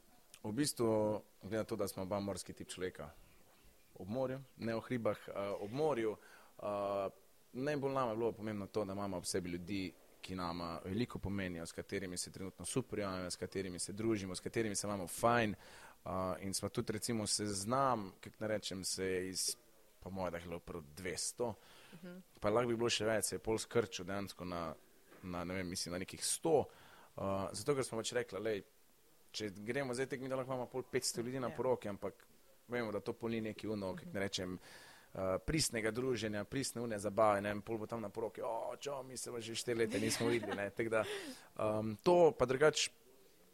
v 0.43 0.53
bistvu, 0.53 0.89
glede 1.43 1.57
na 1.57 1.65
to, 1.65 1.77
da 1.77 1.89
smo 1.89 2.03
oba 2.03 2.21
morski 2.21 2.53
tip 2.53 2.69
človeka, 2.69 3.11
ob 3.95 4.09
morju, 4.09 4.41
ne 4.57 4.75
v 4.75 4.81
hribah, 4.81 5.29
uh, 5.29 5.63
ob 5.63 5.73
morju. 5.73 6.17
Uh, 6.59 6.67
najbolj 7.53 7.93
nam 7.93 8.11
je 8.11 8.17
bilo 8.17 8.33
pomembno 8.33 8.67
to, 8.67 8.85
da 8.85 8.93
imamo 8.93 9.17
ob 9.17 9.25
sebi 9.25 9.51
ljudi, 9.51 9.93
ki 10.25 10.35
nam 10.35 10.61
veliko 10.85 11.19
pomenijo, 11.19 11.67
s 11.67 11.73
katerimi 11.73 12.17
se 12.17 12.33
trenutno 12.33 12.65
superjamo, 12.65 13.31
s 13.31 13.37
katerimi 13.37 13.79
se 13.79 13.93
družimo, 13.93 14.35
s 14.35 14.41
katerimi 14.41 14.75
se 14.75 14.87
imamo 14.87 15.07
fajn. 15.07 15.51
Uh, 15.51 15.84
in 16.41 16.55
smo 16.55 16.69
tudi, 16.69 16.93
recimo, 16.93 17.27
se 17.27 17.47
znam, 17.47 18.13
kako 18.21 18.37
ne 18.41 18.49
rečem, 18.49 18.85
se 18.85 19.29
iz, 19.29 19.57
po 20.01 20.11
mojem, 20.11 20.31
da 20.31 20.37
je 20.37 20.45
bilo 20.45 20.59
prav 20.59 20.83
200, 20.97 21.43
uh 21.45 21.55
-huh. 21.93 22.21
pa 22.41 22.51
lahko 22.51 22.69
bi 22.69 22.77
bilo 22.77 22.91
še 22.91 23.05
več, 23.05 23.25
se 23.25 23.35
je 23.35 23.39
pol 23.39 23.59
skrčil 23.59 24.05
dejansko 24.05 24.45
na, 24.45 24.75
na, 25.23 25.45
ne 25.45 25.55
vem, 25.55 25.69
mislim, 25.69 25.93
na 25.93 25.99
nekih 25.99 26.21
100. 26.21 26.65
Uh, 27.17 27.25
zato, 27.53 27.75
ker 27.75 27.85
smo 27.85 27.99
pač 27.99 28.13
rekli, 28.13 28.41
lej, 28.41 28.63
če 29.31 29.51
gremo 29.51 29.95
zdaj 29.95 30.07
tek, 30.07 30.21
mi 30.21 30.29
da 30.29 30.37
lahko 30.37 30.53
imamo 30.53 30.67
pol 30.67 30.83
500 30.93 31.23
ljudi 31.23 31.41
na 31.41 31.49
ja. 31.49 31.57
poroki, 31.57 31.89
ampak 31.89 32.27
vemo, 32.69 32.93
da 32.93 33.01
to 33.01 33.13
poli 33.13 33.41
neki 33.41 33.69
uno, 33.69 33.91
uh 33.91 33.95
-huh. 33.95 33.99
kako 33.99 34.11
ne 34.15 34.21
rečem, 34.21 34.59
uh, 35.15 35.21
pristnega 35.47 35.91
druženja, 35.91 36.45
pristne 36.45 36.83
une 36.83 36.99
zabave, 36.99 37.41
ne 37.41 37.49
vem, 37.49 37.63
pol 37.63 37.79
bo 37.79 37.87
tam 37.87 38.01
na 38.01 38.09
poroki, 38.09 38.43
o, 38.43 38.77
čo, 38.81 39.03
mi 39.03 39.17
se 39.17 39.31
že 39.41 39.55
štiri 39.55 39.79
leta 39.79 39.99
nismo 39.99 40.29
videli, 40.29 40.57
ne, 40.57 40.71
da 40.89 41.05
um, 41.59 41.97
to 42.03 42.33
pa 42.39 42.45
drugače 42.45 42.91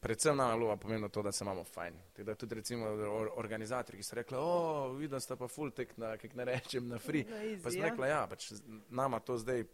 predvsem 0.01 0.37
nam 0.37 0.51
je 0.51 0.59
bilo 0.59 0.77
pomembno 0.77 1.09
to, 1.09 1.23
da 1.23 1.33
se 1.33 1.45
imamo 1.45 1.65
fajn. 1.65 1.95
Da 2.17 2.35
tudi 2.35 2.55
recimo 2.55 2.87
or, 2.87 3.31
organizatorji, 3.37 3.99
ki 3.99 4.05
so 4.05 4.17
rekli, 4.17 4.37
o, 4.41 4.93
videl 4.93 5.21
sta 5.21 5.37
pa 5.37 5.49
full 5.49 5.71
tek 5.71 5.97
na, 5.97 6.17
kak 6.17 6.35
ne 6.35 6.45
rečem, 6.45 6.89
na 6.89 6.99
free. 6.99 7.25
Na 7.25 7.43
easy, 7.45 7.63
pa 7.63 7.71
sem 7.71 7.81
ja. 7.81 7.91
rekla, 7.91 8.07
ja, 8.07 8.23
pač 8.27 8.53
nama 8.91 9.21
to 9.21 9.39
zdaj, 9.39 9.65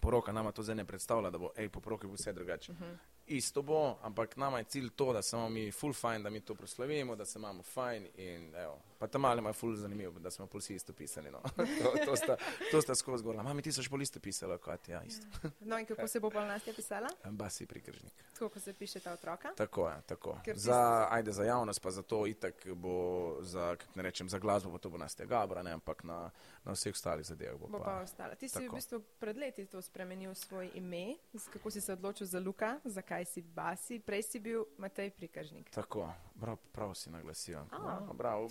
poroka 0.00 0.32
nama 0.32 0.52
to 0.52 0.62
zdaj 0.62 0.76
ne 0.76 0.84
predstavlja, 0.84 1.30
da 1.30 1.38
bo, 1.38 1.52
ej, 1.56 1.68
po 1.68 1.80
poroki 1.80 2.06
bo 2.06 2.18
vse 2.18 2.32
drugače. 2.32 2.72
Uh 2.72 2.80
mhm. 2.80 2.90
-huh. 2.90 2.98
isto 3.26 3.62
bo, 3.62 3.98
ampak 4.02 4.36
nama 4.36 4.58
je 4.58 4.64
cilj 4.64 4.90
to, 4.96 5.12
da 5.12 5.22
smo 5.22 5.48
mi 5.48 5.70
full 5.72 5.92
fine, 5.92 6.18
da 6.18 6.30
mi 6.30 6.40
to 6.40 6.54
proslavimo, 6.54 7.16
da 7.16 7.24
se 7.24 7.38
imamo 7.38 7.62
fine 7.62 8.10
in 8.14 8.54
evo, 8.54 8.80
pa 8.98 9.06
tam 9.06 9.20
malo 9.20 9.48
je 9.48 9.52
full 9.52 9.76
zanimivo, 9.76 10.18
da 10.18 10.30
smo 10.30 10.48
vsi 10.54 10.74
isto 10.74 10.92
pisali. 10.92 11.30
No. 11.30 11.40
to, 11.82 11.92
to, 12.04 12.16
sta, 12.16 12.36
to 12.70 12.82
sta 12.82 12.94
skozi 12.94 13.22
govorila. 13.24 13.42
Mami, 13.42 13.62
ti 13.62 13.72
so 13.72 13.82
še 13.82 13.90
bolj 13.90 14.02
isto 14.08 14.20
pisala, 14.20 14.58
kot 14.58 14.88
ja, 14.88 15.02
isto. 15.06 15.26
no 15.60 15.78
in 15.78 15.86
kako 15.86 16.08
se 16.08 16.20
bo 16.20 16.30
pa 16.30 16.44
nas 16.46 16.66
je 16.66 16.74
pisala? 16.74 17.08
Basi 17.40 17.66
prikržnik. 17.66 18.24
Tako, 18.32 18.48
ko 18.48 18.60
se 18.60 18.74
piše 18.74 19.00
ta 19.00 19.12
otroka? 19.12 19.52
Tako 19.56 19.88
je, 19.88 19.96
tako. 20.06 20.38
Za, 20.54 21.06
ajde, 21.10 21.32
za 21.32 21.44
javnost 21.44 21.82
pa 21.82 21.90
za 21.90 22.02
to 22.02 22.26
itak 22.26 22.66
bo, 22.74 23.36
za, 23.40 23.76
ne 23.94 24.02
rečem, 24.02 24.28
za 24.28 24.38
glasbo, 24.38 24.72
pa 24.72 24.78
to 24.78 24.90
bo 24.90 24.98
nas 24.98 25.14
tega 25.14 25.38
gabra, 25.38 25.62
ne, 25.62 25.72
ampak 25.72 26.04
na, 26.04 26.30
na 26.64 26.72
vseh 26.72 26.94
ostalih 26.94 27.26
zadevah 27.26 27.60
bo, 27.60 27.68
bo 27.68 27.78
pa. 27.78 27.84
pa 27.84 28.00
ostala. 28.02 28.34
Ti 28.34 28.48
si 28.48 28.54
tako. 28.54 28.72
v 28.72 28.78
bistvu 28.80 28.98
pred 29.20 29.36
leti 29.36 29.66
to 29.66 29.82
spremenil 29.82 30.34
svoj 30.34 30.70
ime, 30.74 31.16
kako 31.52 31.70
si 31.70 31.80
se 31.80 31.92
odločil 31.92 32.26
za 32.26 32.40
Luka, 32.40 32.78
zakaj 32.84 33.24
si 33.24 33.42
Basi, 33.42 34.00
prej 34.00 34.22
si 34.22 34.40
bil 34.40 34.64
Matej 34.78 35.10
Prikažnik. 35.10 35.70
Tako, 35.70 36.08
prav, 36.40 36.56
prav 36.72 36.94
si 36.94 37.10
naglasil. 37.10 37.58
Oh, 37.58 38.16
no, 38.16 38.48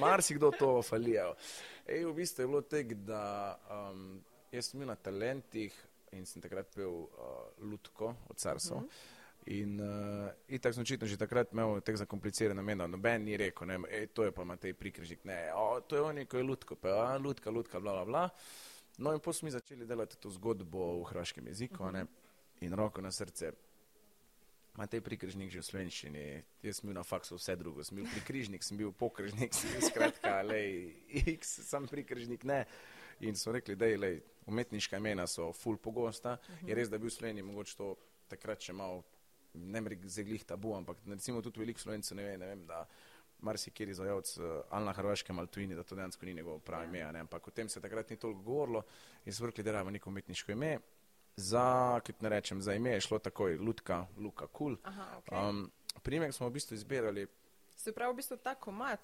Marsikdo 0.00 0.50
to 0.58 0.82
falija. 0.82 1.32
V 1.86 2.14
bistvu 2.14 2.42
je 2.42 2.46
bilo 2.46 2.62
tek, 2.62 2.94
da 2.94 3.56
um, 3.70 4.24
jaz 4.52 4.70
sem 4.70 4.80
bil 4.80 4.88
na 4.88 4.96
talentih 4.96 5.74
in 6.16 6.26
sem 6.26 6.42
takrat 6.42 6.70
pel 6.74 7.04
uh, 7.04 7.10
Lutko 7.58 8.14
od 8.28 8.36
Carsov. 8.36 8.76
Uh 8.76 8.82
mhm. 8.82 8.90
-huh. 8.90 9.14
In 9.46 9.80
uh, 9.80 10.58
tako 10.60 10.72
sem 10.72 10.82
očitno 10.82 11.06
že 11.06 11.16
takrat 11.16 11.52
imel 11.52 11.80
teh 11.80 11.96
zakompliciranih 11.96 12.56
namenov. 12.56 12.88
Noben 12.90 13.24
ni 13.24 13.36
rekel, 13.36 13.66
da 13.66 13.78
to 14.14 14.24
je 14.24 14.32
pa 14.32 14.44
Matej 14.44 14.74
Prikažnik. 14.74 15.24
Ne, 15.24 15.52
o, 15.54 15.80
to 15.80 15.96
je 15.96 16.02
on, 16.02 16.26
ko 16.26 16.36
je 16.36 16.42
Lutko, 16.42 16.74
pa 16.74 16.88
je 16.88 17.18
Lutka, 17.18 17.50
Lutka, 17.50 17.80
bla, 17.80 17.92
bla, 17.92 18.04
bla. 18.04 18.28
No 18.98 19.12
in 19.12 19.20
potem 19.20 19.38
smo 19.38 19.50
začeli 19.50 19.86
delati 19.86 20.16
to 20.16 20.30
zgodbo 20.30 20.98
v 21.00 21.04
hrvaškem 21.04 21.46
jeziku 21.46 21.84
-huh. 21.84 21.92
ne, 21.92 22.06
in 22.60 22.72
roko 22.72 23.00
na 23.00 23.12
srce. 23.12 23.52
Matej 24.76 25.00
Prikrižnik 25.00 25.48
že 25.48 25.64
v 25.64 25.66
slovenščini, 25.70 26.24
jaz 26.60 26.80
sem 26.80 26.90
bil 26.90 26.96
na 26.98 27.04
faksu 27.06 27.38
vse 27.38 27.56
drugo, 27.56 27.84
sem 27.84 27.96
bil 27.96 28.08
prikrižnik, 28.12 28.64
sem 28.64 28.76
bil 28.76 28.92
pokrižnik, 28.92 29.56
sem 29.56 29.72
bil 29.72 29.84
skratka, 29.88 30.42
lej, 30.50 30.92
x, 31.32 31.64
sam 31.64 31.88
prikrižnik, 31.88 32.44
ne. 32.44 32.64
In 33.24 33.38
so 33.40 33.54
rekli, 33.56 33.72
da 33.80 33.88
je 33.88 34.20
umetniška 34.46 35.00
imena 35.00 35.24
so 35.26 35.48
full 35.56 35.80
pogosta, 35.80 36.36
uh 36.36 36.48
-huh. 36.48 36.68
je 36.68 36.74
res, 36.74 36.90
da 36.92 36.98
bil 36.98 37.08
v 37.08 37.16
Sloveniji 37.16 37.42
mogoče 37.42 37.76
to 37.76 37.96
takrat 38.28 38.60
še 38.60 38.72
malo, 38.72 39.04
ne 39.54 39.80
mrek 39.80 40.04
zeglih 40.06 40.44
tabu, 40.44 40.74
ampak 40.76 40.98
recimo 41.06 41.42
tudi 41.42 41.60
veliko 41.60 41.80
slovencev 41.80 42.16
ne 42.16 42.24
ve, 42.24 42.38
ne 42.38 42.46
vem, 42.46 42.66
da 42.66 42.86
marsikjer 43.40 43.88
izvajalec 43.88 44.38
uh, 44.38 44.44
ali 44.70 44.84
na 44.84 44.92
hrvaškem 44.92 45.38
ali 45.38 45.48
tujini, 45.48 45.74
da 45.74 45.82
to 45.82 45.94
dejansko 45.94 46.26
ni 46.26 46.34
njegovo 46.34 46.58
pravo 46.58 46.82
ja. 46.82 46.88
ime, 46.88 47.20
ampak 47.20 47.48
o 47.48 47.50
tem 47.50 47.68
se 47.68 47.80
takrat 47.80 48.10
ni 48.10 48.16
toliko 48.16 48.40
govorilo 48.40 48.82
in 49.24 49.32
so 49.32 49.46
rekli, 49.46 49.64
da 49.64 49.78
je 49.78 49.90
neko 49.90 50.10
umetniško 50.10 50.52
ime 50.52 50.78
za, 51.36 52.00
kot 52.06 52.22
ne 52.22 52.28
rečem, 52.28 52.62
za 52.62 52.74
ime 52.74 52.90
je 52.90 53.00
šlo 53.00 53.18
takoj 53.18 53.56
Lutka, 53.56 54.06
Luka 54.16 54.46
Kul. 54.46 54.76
Cool. 54.76 54.94
Okay. 55.20 55.48
Um, 55.48 55.70
primek 56.02 56.34
smo 56.34 56.48
v 56.48 56.56
bistvu 56.56 56.74
izbirali. 56.74 57.26
Se 57.76 57.92
pravi, 57.92 58.12
v 58.12 58.16
bistvu 58.16 58.36
ta 58.36 58.54
komat 58.54 59.00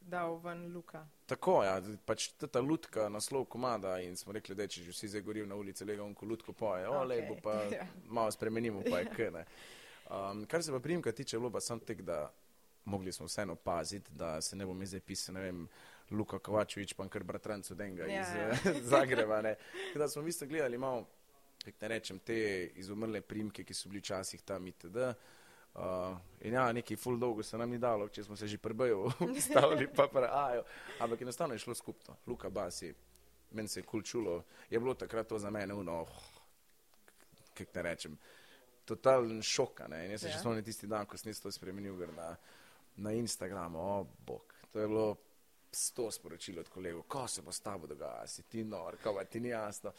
dal 0.00 0.38
ven 0.40 0.72
Luka. 0.72 1.06
Tako, 1.26 1.62
ja, 1.64 1.82
pač 2.06 2.30
ta 2.38 2.60
Lutka, 2.60 3.08
naslov 3.08 3.44
komada 3.44 3.98
in 4.00 4.16
smo 4.16 4.32
rekli, 4.32 4.56
da 4.56 4.66
če 4.66 4.86
že 4.86 4.94
vsi 4.94 5.12
zdaj 5.12 5.22
gorijo 5.26 5.46
na 5.46 5.58
ulici, 5.58 5.84
lega 5.84 6.04
onko 6.04 6.26
Lutko 6.26 6.52
poje, 6.52 6.88
o, 6.88 6.94
okay. 7.02 7.08
le 7.08 7.20
bo 7.28 7.36
pa 7.42 7.58
ja. 7.76 7.86
malo 8.08 8.32
spremenimo, 8.32 8.82
pa 8.88 9.02
je 9.04 9.10
k, 9.16 9.30
ne. 9.34 9.44
Um, 10.08 10.46
kar 10.48 10.64
se 10.64 10.72
pa 10.72 10.80
primka 10.80 11.12
tiče, 11.12 11.38
bilo 11.38 11.50
pa 11.52 11.60
sam 11.60 11.80
tek, 11.80 12.00
da 12.02 12.30
mogli 12.88 13.12
smo 13.12 13.26
vseeno 13.26 13.54
paziti, 13.54 14.10
da 14.16 14.40
se 14.40 14.56
ne 14.56 14.66
bom 14.66 14.86
zdaj 14.86 15.00
pisal, 15.00 15.36
ne 15.36 15.44
vem, 15.44 15.68
Luka 16.10 16.38
Kovačevič, 16.38 16.94
pa 16.96 17.04
kar 17.12 17.24
bratrancu 17.28 17.74
Denga 17.76 18.06
ja, 18.08 18.20
iz 18.20 18.28
ja. 18.32 18.72
Zagreba, 18.96 19.42
ne. 19.44 19.58
Da 19.94 20.08
smo 20.08 20.22
v 20.22 20.30
bistvu 20.32 20.48
gledali 20.48 20.78
malo 20.78 21.04
ne 21.80 21.88
rečem, 21.88 22.18
te 22.18 22.38
izumrle 22.80 23.20
primke, 23.20 23.64
ki 23.64 23.74
so 23.74 23.88
bili 23.88 24.02
včasih 24.04 24.42
tam 24.42 24.66
itd. 24.66 25.10
Uh, 25.78 26.16
in 26.40 26.56
ja, 26.56 26.72
neki 26.72 26.96
full 26.96 27.20
dolgo 27.20 27.42
se 27.42 27.58
nam 27.58 27.70
ni 27.70 27.78
dalo, 27.78 28.08
če 28.08 28.24
smo 28.24 28.36
se 28.36 28.48
že 28.48 28.58
prebajo 28.58 29.04
ustavili, 29.36 29.86
pa 29.94 30.08
pa 30.12 30.24
ajo. 30.26 30.64
Ampak 31.04 31.22
enostavno 31.22 31.54
je 31.54 31.62
šlo 31.62 31.74
skupno. 31.74 32.16
Luka 32.26 32.50
Basi, 32.50 32.94
meni 33.50 33.68
se 33.68 33.80
je 33.80 33.84
kul 33.86 34.02
čulo, 34.02 34.42
je 34.70 34.80
bilo 34.80 34.94
takrat 34.94 35.28
to 35.28 35.38
za 35.38 35.50
mene 35.50 35.74
uno, 35.74 36.00
oh, 36.02 36.18
kako 37.54 37.70
ne 37.74 37.82
rečem, 37.82 38.18
totalen 38.84 39.42
šok. 39.42 39.84
In 39.86 40.10
jaz 40.10 40.20
se 40.20 40.28
ja. 40.28 40.34
še 40.34 40.42
spomnim 40.42 40.64
tisti 40.64 40.86
dan, 40.86 41.06
ko 41.06 41.18
sem 41.20 41.34
to 41.34 41.52
spremenil 41.52 42.00
na, 42.16 42.32
na 42.96 43.12
Instagramu, 43.12 43.78
o 43.78 44.00
oh, 44.00 44.06
bog. 44.26 44.54
To 44.72 44.80
je 44.80 44.88
bilo 44.88 45.08
sto 45.72 46.10
sporočilo 46.10 46.60
od 46.60 46.68
kolegov, 46.68 47.02
ko 47.08 47.26
se 47.28 47.42
bo 47.42 47.52
s 47.52 47.60
tabo 47.60 47.86
dogajalo, 47.86 48.26
si 48.26 48.42
ti 48.42 48.64
nor, 48.64 48.96
ko 49.02 49.14
pa 49.14 49.24
ti 49.24 49.40
ni 49.40 49.48
jasno. 49.48 49.92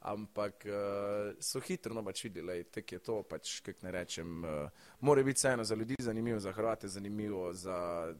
Ampak 0.00 0.66
uh, 0.68 1.34
so 1.40 1.60
hitro 1.60 1.94
no 1.94 2.04
pač 2.04 2.24
videli, 2.24 2.62
da 2.74 2.82
je 2.84 2.98
to 3.02 3.22
pač, 3.26 3.60
kako 3.64 3.86
ne 3.86 3.90
rečem, 3.90 4.44
uh, 4.44 4.84
mora 5.00 5.22
biti 5.22 5.40
vseeno 5.40 5.64
za 5.64 5.74
ljudi 5.74 5.96
zanimivo, 5.98 6.38
za 6.38 6.52
Hrvate 6.52 6.88
zanimivo, 6.88 7.52
za 7.52 8.14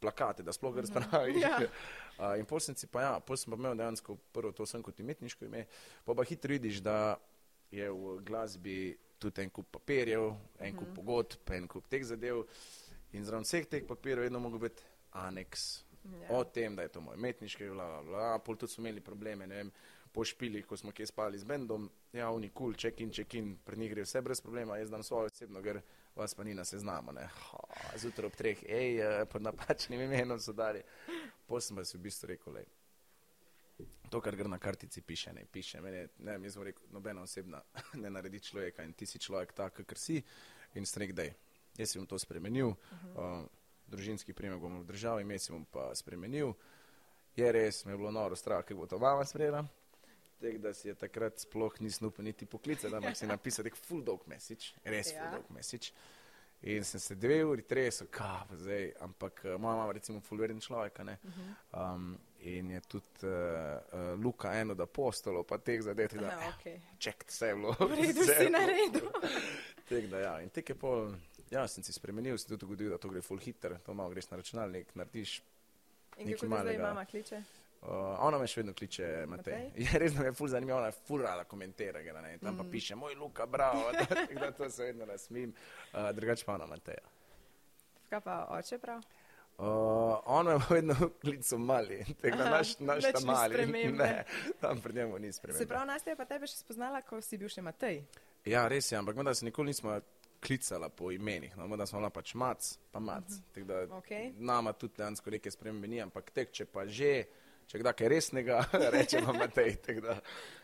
plakate, 0.00 0.42
da 0.42 0.52
sploh 0.52 0.76
razpravijo. 0.76 1.38
Ja. 1.38 1.60
Uh, 2.14 2.38
in 2.38 2.46
posem 2.46 2.76
si 2.78 2.86
pa 2.86 3.00
ja, 3.02 3.14
posem 3.20 3.50
pa 3.50 3.56
imel 3.58 3.72
dejansko 3.74 4.14
prvo 4.32 4.52
to 4.54 4.62
sem 4.70 4.82
kot 4.86 5.00
imetniško 5.02 5.48
ime, 5.48 5.64
pa 6.06 6.14
pa 6.14 6.22
hitro 6.22 6.54
vidiš, 6.54 6.76
da 6.78 7.16
je 7.74 7.88
v 7.90 8.12
glasbi 8.22 8.94
tudi 9.18 9.42
en 9.42 9.50
kup 9.50 9.66
papirjev, 9.74 10.28
en 10.60 10.76
kup 10.76 10.92
mhm. 10.92 10.94
pogodb, 10.94 11.50
en 11.56 11.66
kup 11.68 11.88
teh 11.90 12.04
zadev 12.06 12.44
in 13.18 13.26
zraven 13.26 13.42
vseh 13.42 13.66
teh 13.66 13.82
papirjev 13.88 14.28
vedno 14.28 14.38
mogo 14.38 14.62
biti 14.62 14.86
aneks. 15.24 15.82
Ja. 16.04 16.36
O 16.36 16.44
tem, 16.44 16.76
da 16.76 16.86
je 16.86 16.92
to 16.94 17.00
moj 17.00 17.16
imetniški, 17.16 17.72
bla, 17.72 17.88
bla, 17.88 18.02
bla, 18.06 18.38
pol 18.44 18.58
tudi 18.60 18.76
smo 18.76 18.84
imeli 18.84 19.00
probleme, 19.00 19.46
ne 19.50 19.62
vem, 19.62 19.70
po 20.14 20.24
špilih, 20.24 20.66
ko 20.66 20.76
smo 20.76 20.92
kje 20.92 21.06
spali 21.06 21.38
z 21.38 21.44
bendom, 21.44 21.88
ja, 22.12 22.30
oni 22.30 22.48
kul, 22.48 22.70
cool, 22.70 22.74
check 22.78 23.00
in, 23.00 23.10
check 23.10 23.34
in, 23.34 23.56
pri 23.64 23.76
njih 23.76 23.90
gre 23.90 24.02
vse 24.02 24.20
brez 24.22 24.40
problema, 24.40 24.76
jaz 24.78 24.90
dam 24.90 25.02
svojo 25.02 25.26
osebno, 25.26 25.62
ker 25.62 25.80
vas 26.14 26.34
pa 26.34 26.44
ni 26.44 26.54
na 26.54 26.64
seznamu, 26.64 27.12
zjutraj 27.98 28.30
ob 28.30 28.36
treh, 28.38 28.62
hej, 28.68 29.00
eh, 29.02 29.24
pod 29.26 29.42
napačnim 29.42 30.00
imenom 30.00 30.38
so 30.40 30.52
dali. 30.52 30.82
Potem 31.46 31.76
pa 31.76 31.84
si 31.84 31.98
v 31.98 32.06
bistvu 32.06 32.30
rekel, 32.30 32.54
lej, 32.54 32.70
to, 34.10 34.20
kar 34.20 34.38
gre 34.38 34.48
na 34.48 34.58
kartici, 34.62 35.02
piše, 35.02 35.34
ne, 35.34 35.48
piše, 35.50 35.82
meni, 35.82 36.06
ne, 36.18 36.38
mi 36.38 36.50
smo 36.50 36.64
rekel, 36.64 36.86
nobena 36.94 37.26
osebna 37.26 37.62
ne 38.02 38.10
naredi 38.10 38.40
človeka 38.40 38.86
in 38.86 38.94
ti 38.94 39.06
si 39.06 39.18
človek 39.18 39.52
tak, 39.52 39.82
kakor 39.82 39.98
si 39.98 40.22
in 40.78 40.86
strek, 40.86 41.12
dej, 41.12 41.34
jaz 41.76 41.96
bom 41.98 42.06
to 42.06 42.18
spremenil, 42.18 42.68
uh 42.68 42.76
-huh. 42.78 43.42
uh, 43.42 43.46
družinski 43.86 44.32
primer 44.32 44.58
bom 44.58 44.80
v 44.80 44.84
državi, 44.84 45.22
ime 45.22 45.38
si 45.38 45.52
bom 45.52 45.64
pa 45.64 45.94
spremenil. 45.94 46.54
Je 47.36 47.52
res, 47.52 47.84
me 47.84 47.92
je 47.92 47.96
bilo 47.96 48.10
noro 48.10 48.36
strah, 48.36 48.62
kako 48.62 48.80
bo 48.80 48.86
to 48.86 48.98
mama 48.98 49.24
sprejela 49.24 49.66
tek, 50.44 50.58
da 50.60 50.74
si 50.74 50.88
je 50.88 50.94
takrat 50.98 51.40
sploh 51.46 51.80
nisem 51.80 52.08
upal 52.08 52.24
niti 52.24 52.46
poklicati, 52.46 52.92
da 52.92 53.00
bi 53.00 53.14
si 53.16 53.26
napisal 53.26 53.64
nek 53.64 53.78
full 53.80 54.04
dog 54.04 54.26
message, 54.30 54.74
res 54.84 55.12
ja. 55.12 55.22
full 55.22 55.38
dog 55.38 55.56
message. 55.56 55.94
In 56.64 56.84
sem 56.84 57.00
se 57.00 57.14
dve 57.20 57.42
uri 57.44 57.62
tresel, 57.68 58.08
kaj 58.12 58.44
pa 58.48 58.56
zdaj, 58.56 58.86
ampak 59.04 59.42
uh, 59.44 59.56
moja 59.60 59.76
mama 59.76 59.92
recimo 59.92 60.20
full 60.24 60.40
veren 60.40 60.60
človek, 60.64 61.02
ne. 61.04 61.18
Uh 61.22 61.30
mhm. 61.30 61.50
-huh. 61.72 61.94
um, 61.94 62.18
in 62.40 62.70
je 62.70 62.80
tudi 62.80 63.06
uh, 63.22 63.30
uh, 63.30 64.24
Luka 64.24 64.52
eno 64.54 64.72
od 64.72 64.80
apostolov, 64.80 65.44
pa 65.44 65.58
teh 65.58 65.82
zadeti, 65.82 66.18
da 66.18 66.26
ja, 66.26 66.52
okay. 66.52 66.80
ček, 66.98 67.24
vse 67.28 67.46
je 67.46 67.54
bilo. 67.54 67.76
Vredu 67.80 68.24
si 68.38 68.50
naredil. 68.50 69.10
tek, 69.88 70.06
da 70.10 70.18
ja, 70.18 70.40
in 70.40 70.48
tek 70.50 70.68
je 70.68 70.74
pol, 70.74 71.14
ja, 71.50 71.68
sem 71.68 71.84
si 71.84 71.92
spremenil, 71.92 72.38
sem 72.38 72.48
tudi 72.48 72.64
ugotovil, 72.64 72.90
da 72.90 72.98
to 72.98 73.08
gre 73.08 73.22
full 73.22 73.40
hiter, 73.40 73.78
to 73.78 73.94
malo 73.94 74.10
greš 74.10 74.30
na 74.30 74.36
računalnik, 74.36 74.94
narediš. 74.94 75.42
In 76.18 76.32
kako 76.32 76.46
te 76.46 76.62
zdaj 76.62 76.78
mama 76.78 77.04
kliče? 77.04 77.42
Uh, 77.84 77.90
ona 78.24 78.38
me 78.40 78.46
še 78.48 78.62
vedno 78.62 78.72
kliče 78.72 79.08
Matej. 79.28 79.66
Okay. 79.74 79.82
Je 79.84 79.98
res, 80.00 80.14
da 80.14 80.22
me 80.24 80.30
je 80.30 80.36
ful 80.38 80.48
zanimivo, 80.48 80.78
ona 80.78 80.88
je 80.88 80.96
ful 81.04 81.20
rada 81.20 81.44
komentira, 81.44 82.00
ga, 82.02 82.14
ne, 82.24 82.38
tam 82.40 82.54
mm. 82.54 82.62
pa 82.62 82.64
piše, 82.72 82.96
moj 82.96 83.14
Luka, 83.20 83.44
bravo, 83.46 83.90
da 84.40 84.48
to 84.56 84.70
se 84.70 84.88
vedno 84.88 85.04
nasmim, 85.06 85.52
uh, 85.92 86.08
drugače 86.16 86.46
pa 86.48 86.54
ona 86.54 86.66
Mateja. 86.66 87.04
Kaj 88.08 88.22
pa 88.24 88.38
oče 88.56 88.78
prav? 88.80 89.04
Uh, 89.58 89.66
on 90.24 90.46
me 90.46 90.52
je 90.52 90.58
vedno 90.70 90.94
klical 91.20 91.58
mali, 91.58 92.00
tega 92.22 92.40
Aha, 92.40 92.50
naš, 92.56 92.78
naš 92.78 93.04
ta 93.12 93.20
mali. 93.24 93.66
Ne, 93.92 94.24
tam 94.60 94.80
pred 94.80 94.96
njemu 94.96 95.18
ni 95.18 95.32
spremembe. 95.32 95.58
Se 95.58 95.68
pravi, 95.68 95.86
Nastja 95.86 96.16
je 96.16 96.16
pa 96.16 96.24
tebe 96.24 96.48
še 96.48 96.56
spoznala, 96.64 97.04
ko 97.04 97.20
si 97.20 97.38
bil 97.38 97.52
še 97.52 97.62
Matej. 97.62 98.00
Ja, 98.48 98.64
res 98.68 98.88
je, 98.92 98.98
ampak 98.98 99.20
da 99.20 99.34
se 99.34 99.44
nikoli 99.44 99.76
nismo 99.76 100.00
klicala 100.40 100.88
po 100.88 101.12
imenih, 101.12 101.54
no, 101.56 101.68
da 101.76 101.86
smo 101.86 102.00
ona 102.00 102.10
pač 102.10 102.34
mac, 102.34 102.74
pa 102.92 103.00
mac. 103.00 103.28
Uh 103.28 103.54
-huh. 103.54 103.64
da, 103.64 103.86
okay. 104.00 104.32
Nama 104.38 104.72
tudi 104.72 104.94
dejansko 104.96 105.30
neke 105.30 105.50
spremembe 105.50 105.88
ni, 105.88 106.00
ampak 106.02 106.30
tek, 106.30 106.52
če 106.52 106.64
pa 106.64 106.86
že 106.86 107.24
če 107.66 107.80
kdaj 107.82 107.96
kaj 107.98 108.10
resnega, 108.12 108.64
rečemo 108.96 109.32
Matej. 109.36 109.78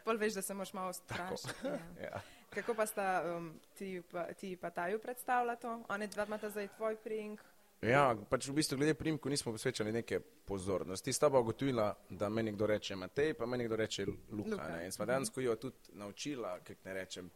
Pol 0.04 0.20
veš, 0.20 0.40
da 0.40 0.42
se 0.42 0.54
moš 0.54 0.72
malo 0.72 0.92
strašiti. 0.92 1.66
Ja. 1.66 1.78
ja. 2.08 2.20
Kako 2.50 2.74
pa 2.74 2.86
sta 2.86 3.22
um, 3.36 3.52
ti, 3.78 4.02
pa, 4.10 4.26
ti 4.34 4.56
pa 4.56 4.70
taju 4.70 4.98
predstavlja 4.98 5.56
to? 5.56 5.82
Oni 5.88 6.08
dva 6.10 6.26
imata 6.26 6.50
zdaj 6.50 6.68
tvoj 6.76 6.96
prink? 7.04 7.40
Ja, 7.80 8.10
pač 8.28 8.44
v 8.50 8.58
bistvu 8.58 8.76
glede 8.76 8.92
primku 8.94 9.30
nismo 9.32 9.54
posvečali 9.54 9.92
neke 9.92 10.18
pozornosti. 10.20 11.12
Sta 11.12 11.30
pa 11.30 11.40
ugotovila, 11.40 11.94
da 12.10 12.28
meni 12.28 12.52
kdo 12.52 12.66
reče 12.66 12.96
Matej, 12.96 13.32
pa 13.34 13.46
meni 13.46 13.64
kdo 13.64 13.76
reče 13.76 14.04
Luka. 14.06 14.50
Luka. 14.50 14.82
In 14.84 14.92
sva 14.92 15.06
dejansko 15.08 15.40
jo 15.40 15.54
tudi 15.56 15.96
naučila, 15.96 16.58
kako 16.60 16.88
ne 16.88 16.94
rečem, 16.94 17.30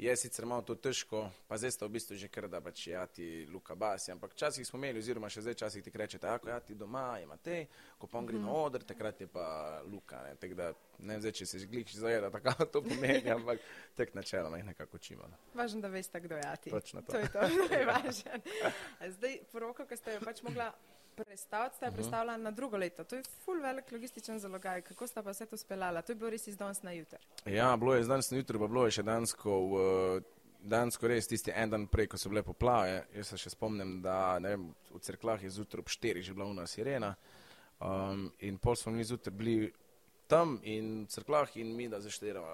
je 0.00 0.16
sicer 0.16 0.46
malo 0.46 0.62
to 0.62 0.74
težko, 0.74 1.26
pa 1.48 1.58
zdaj 1.60 1.74
sta 1.76 1.84
v 1.84 1.92
bistvu 1.92 2.16
že 2.16 2.28
kar 2.32 2.48
da 2.48 2.60
pač 2.64 2.86
ja 2.88 3.04
ti 3.06 3.44
Luka 3.52 3.74
Basi, 3.76 4.08
ampak 4.12 4.32
včasih 4.32 4.64
smo 4.66 4.78
imeli, 4.80 4.98
oziroma 4.98 5.28
še 5.28 5.44
zdaj 5.44 5.58
časih 5.60 5.84
ti 5.84 5.92
rečete, 5.92 6.24
ako 6.26 6.48
ja 6.48 6.60
ti 6.64 6.74
doma 6.74 7.20
ima 7.20 7.36
te, 7.36 7.66
ko 8.00 8.08
pa 8.08 8.18
on 8.18 8.26
gre 8.26 8.38
mm 8.38 8.46
na 8.48 8.52
oder, 8.56 8.84
takrat 8.84 9.20
je 9.20 9.26
pa 9.28 9.82
Luka, 9.84 10.22
ne, 10.24 10.36
tak 10.40 10.54
da 10.56 10.72
ne 10.98 11.14
vem 11.14 11.20
zdaj, 11.20 11.34
če 11.36 11.46
se 11.46 11.60
žgliš 11.66 11.98
zajeda, 12.00 12.30
tako 12.36 12.64
to 12.64 12.82
pomeni, 12.82 13.28
ampak 13.28 13.60
tek 13.96 14.14
načeloma 14.16 14.56
jih 14.56 14.70
nekako 14.72 14.96
učimo. 14.96 15.28
No. 15.28 15.36
Važno, 15.54 15.82
da 15.84 15.92
veste, 15.92 16.20
kdo 16.20 16.40
je 16.40 16.54
ti. 16.64 16.70
Točno 16.70 17.02
to. 17.02 17.12
To 17.12 17.18
je 17.18 17.28
to, 17.28 17.44
to 17.68 17.74
je 17.74 17.84
važno. 17.86 18.40
Zdaj, 19.18 19.36
poroko, 19.52 19.84
ki 19.84 20.00
ste 20.00 20.16
jo 20.16 20.24
pač 20.24 20.40
mogla 20.46 20.72
predstaviti, 21.16 21.76
ste 21.76 21.86
jo 21.86 21.90
mhm. 21.90 21.96
predstavila 21.96 22.36
na 22.36 22.50
drugo 22.50 22.76
leto. 22.76 23.04
To 23.04 23.16
je 23.16 23.22
full 23.44 23.62
velik 23.62 23.92
logističen 23.92 24.38
zalogaj. 24.38 24.82
Kako 24.82 25.06
sta 25.06 25.22
pa 25.22 25.30
vse 25.30 25.46
to 25.46 25.56
speljala? 25.56 26.02
To 26.02 26.12
je 26.12 26.16
bilo 26.16 26.30
res 26.30 26.46
iz 26.46 26.56
danes 26.56 26.82
na 26.82 26.92
jutr. 26.92 27.18
Ja, 27.46 27.76
bilo 27.76 27.94
je 27.94 28.00
iz 28.00 28.08
danes 28.08 28.30
na 28.30 28.36
jutr, 28.36 28.58
pa 28.58 28.66
bilo 28.66 28.84
je 28.84 28.98
še 29.00 29.06
dansko. 29.06 29.58
V, 29.70 29.80
Dansko 30.60 31.08
res 31.08 31.24
tisti 31.24 31.52
en 31.56 31.70
dan 31.72 31.86
prej, 31.88 32.10
ko 32.12 32.18
so 32.20 32.28
bile 32.28 32.42
poplave, 32.44 33.06
jaz 33.16 33.30
se 33.32 33.38
še 33.40 33.54
spomnim, 33.54 33.94
da 34.04 34.36
vem, 34.44 34.66
v 34.90 34.98
crkvah 35.00 35.40
je 35.40 35.52
zjutraj 35.54 35.80
ob 35.80 35.88
4 35.88 36.20
že 36.26 36.34
bila 36.36 36.50
una 36.50 36.66
sirena 36.68 37.14
um, 37.80 38.26
in 38.44 38.58
pol 38.58 38.76
smo 38.76 38.92
mi 38.92 39.04
zjutraj 39.04 39.36
bili 39.36 39.70
tam 40.28 40.58
in 40.62 41.06
v 41.06 41.10
crkvah 41.10 41.56
in 41.56 41.72
mi 41.76 41.88
da 41.88 42.00
zaštiramo, 42.00 42.46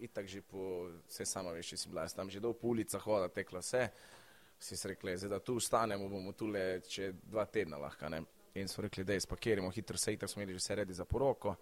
itak 0.00 0.26
že 0.26 0.40
po, 0.42 0.88
vse 1.06 1.26
samo 1.28 1.52
veš, 1.52 1.74
če 1.74 1.76
si 1.76 1.88
bila, 1.92 2.08
tam 2.08 2.30
že 2.30 2.40
do 2.40 2.54
po 2.56 2.72
ulicah 2.72 3.02
hoda 3.02 3.28
tekla 3.28 3.60
vse 3.60 3.90
si 4.58 4.76
se 4.76 4.88
rekli, 4.88 5.16
da 5.28 5.38
tu 5.38 5.56
ostanemo, 5.56 6.08
bomo 6.08 6.32
tu 6.32 6.46
le 6.46 6.80
če 6.80 7.12
dva 7.22 7.46
tedna 7.46 7.78
lahko. 7.78 8.08
Ne? 8.08 8.22
In 8.56 8.68
so 8.68 8.82
rekli, 8.82 9.04
da 9.04 9.12
je 9.12 9.20
spakiramo 9.20 9.70
hitro, 9.70 9.98
sej 9.98 10.16
tako 10.16 10.32
smo 10.32 10.42
imeli 10.42 10.56
že 10.56 10.64
vse 10.64 10.74
redi 10.74 10.94
za 10.94 11.04
poroko. 11.04 11.56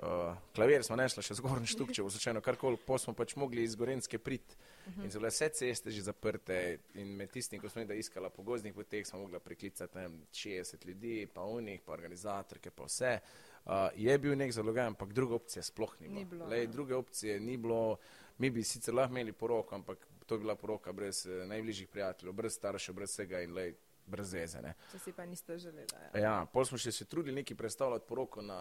Uh, 0.00 0.32
klavir 0.56 0.80
smo 0.80 0.96
našli 0.96 1.20
še 1.26 1.34
zgornji 1.36 1.68
štuk, 1.74 1.90
če 1.92 2.04
bo 2.06 2.08
slučajno 2.08 2.40
karkoli, 2.40 2.78
pa 2.86 2.96
smo 2.98 3.12
pač 3.12 3.34
mogli 3.36 3.66
iz 3.66 3.74
Gorenske 3.76 4.18
prit. 4.18 4.54
Uh 4.86 4.94
-huh. 4.94 5.04
In 5.04 5.10
so 5.10 5.18
bile 5.18 5.28
vse 5.28 5.48
ceste 5.48 5.90
že 5.90 6.02
zaprte 6.02 6.78
in 6.94 7.08
med 7.16 7.30
tistim, 7.30 7.60
ko 7.60 7.68
smo 7.68 7.82
jih 7.82 7.98
iskali 7.98 8.30
po 8.36 8.42
gozdnih 8.42 8.74
poteh, 8.74 9.06
smo 9.06 9.20
mogli 9.20 9.40
priklicati 9.40 9.98
ne, 9.98 10.08
60 10.32 10.86
ljudi, 10.86 11.26
pa 11.34 11.44
unih, 11.44 11.80
pa 11.84 11.92
organizatorke, 11.92 12.70
pa 12.70 12.84
vse. 12.84 13.18
Uh, 13.64 13.72
je 13.94 14.18
bil 14.18 14.36
nek 14.36 14.52
zalogaj, 14.52 14.86
ampak 14.86 15.12
druge 15.12 15.34
opcije 15.34 15.62
sploh 15.62 16.00
ni 16.00 16.08
bilo. 16.08 16.18
Ni 16.18 16.24
bilo 16.24 16.46
Lej, 16.46 16.64
ja. 16.64 16.70
druge 16.70 16.94
opcije 16.94 17.40
ni 17.40 17.56
bilo, 17.56 17.96
mi 18.38 18.50
bi 18.50 18.64
sicer 18.64 18.94
lahko 18.94 19.12
imeli 19.12 19.32
poroko, 19.32 19.74
ampak 19.74 20.06
to 20.30 20.38
je 20.38 20.44
bila 20.46 20.54
poroka 20.54 20.92
brez 20.92 21.26
eh, 21.26 21.46
najbližjih 21.46 21.88
prijateljev, 21.88 22.32
brez 22.32 22.54
staršev, 22.54 22.94
brez 22.94 23.10
vsega 23.10 23.40
in 23.42 23.54
lej, 23.54 23.72
brez 24.06 24.34
veze. 24.34 24.60
Ne. 24.62 24.76
Če 24.92 24.98
si 25.02 25.12
pa 25.16 25.26
niste 25.26 25.56
želeli. 25.58 25.90
Ja, 26.14 26.20
ja 26.22 26.34
pol 26.52 26.68
smo 26.68 26.78
še 26.78 26.92
se 26.94 27.04
trudili 27.10 27.40
neki 27.42 27.56
predstavljati 27.58 28.06
poroko 28.06 28.42
na 28.42 28.60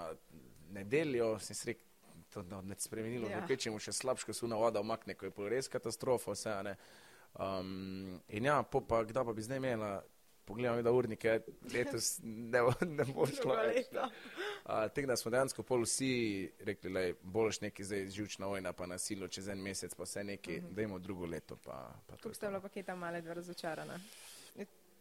nedeljo, 0.74 1.36
sem 1.46 1.56
se 1.56 1.70
rekel, 1.70 1.86
to 2.34 2.42
no, 2.50 2.64
ne 2.66 2.76
spremenilo, 2.78 3.30
ja. 3.30 3.44
pečemo 3.48 3.78
še 3.82 3.94
slabš, 3.94 4.26
ko 4.26 4.34
se 4.34 4.46
una 4.46 4.58
voda 4.58 4.82
omakne, 4.82 5.14
ko 5.14 5.30
je 5.30 5.34
pol 5.34 5.50
res 5.54 5.70
katastrofa, 5.70 6.34
vse, 6.34 6.58
ne. 6.66 6.74
Um, 7.38 8.18
in 8.34 8.50
ja, 8.50 8.58
po 8.66 8.82
pa, 8.82 9.04
kdaj 9.06 9.30
pa 9.30 9.38
bi 9.38 9.46
zdaj 9.46 9.62
imela 9.62 9.92
pogledam, 10.50 10.84
da 10.84 10.92
urnike 10.92 11.40
letos 11.74 12.20
ne, 12.24 12.60
ne 12.98 13.06
bo 13.14 13.28
šlo. 13.28 13.56
Tega, 14.96 15.08
da 15.08 15.18
smo 15.18 15.32
dejansko 15.32 15.64
pol 15.64 15.86
vsi 15.86 16.10
rekli, 16.66 16.94
da 16.94 17.06
je 17.06 17.16
boljš 17.22 17.62
neki 17.62 17.84
zdaj 17.84 18.08
žučna 18.10 18.50
vojna, 18.50 18.74
pa 18.74 18.86
nasilno 18.90 19.28
čez 19.28 19.48
en 19.48 19.62
mesec, 19.62 19.94
pa 19.96 20.04
vse 20.04 20.24
neki, 20.24 20.58
mm 20.58 20.66
-hmm. 20.66 20.74
da 20.74 20.82
imamo 20.82 21.00
drugo 21.00 21.26
leto. 21.26 21.58
Kako 22.10 22.34
ste 22.34 22.48
bila 22.48 22.62
paketa 22.62 22.96
male 22.96 23.22
dve 23.22 23.34
razočarana? 23.34 24.00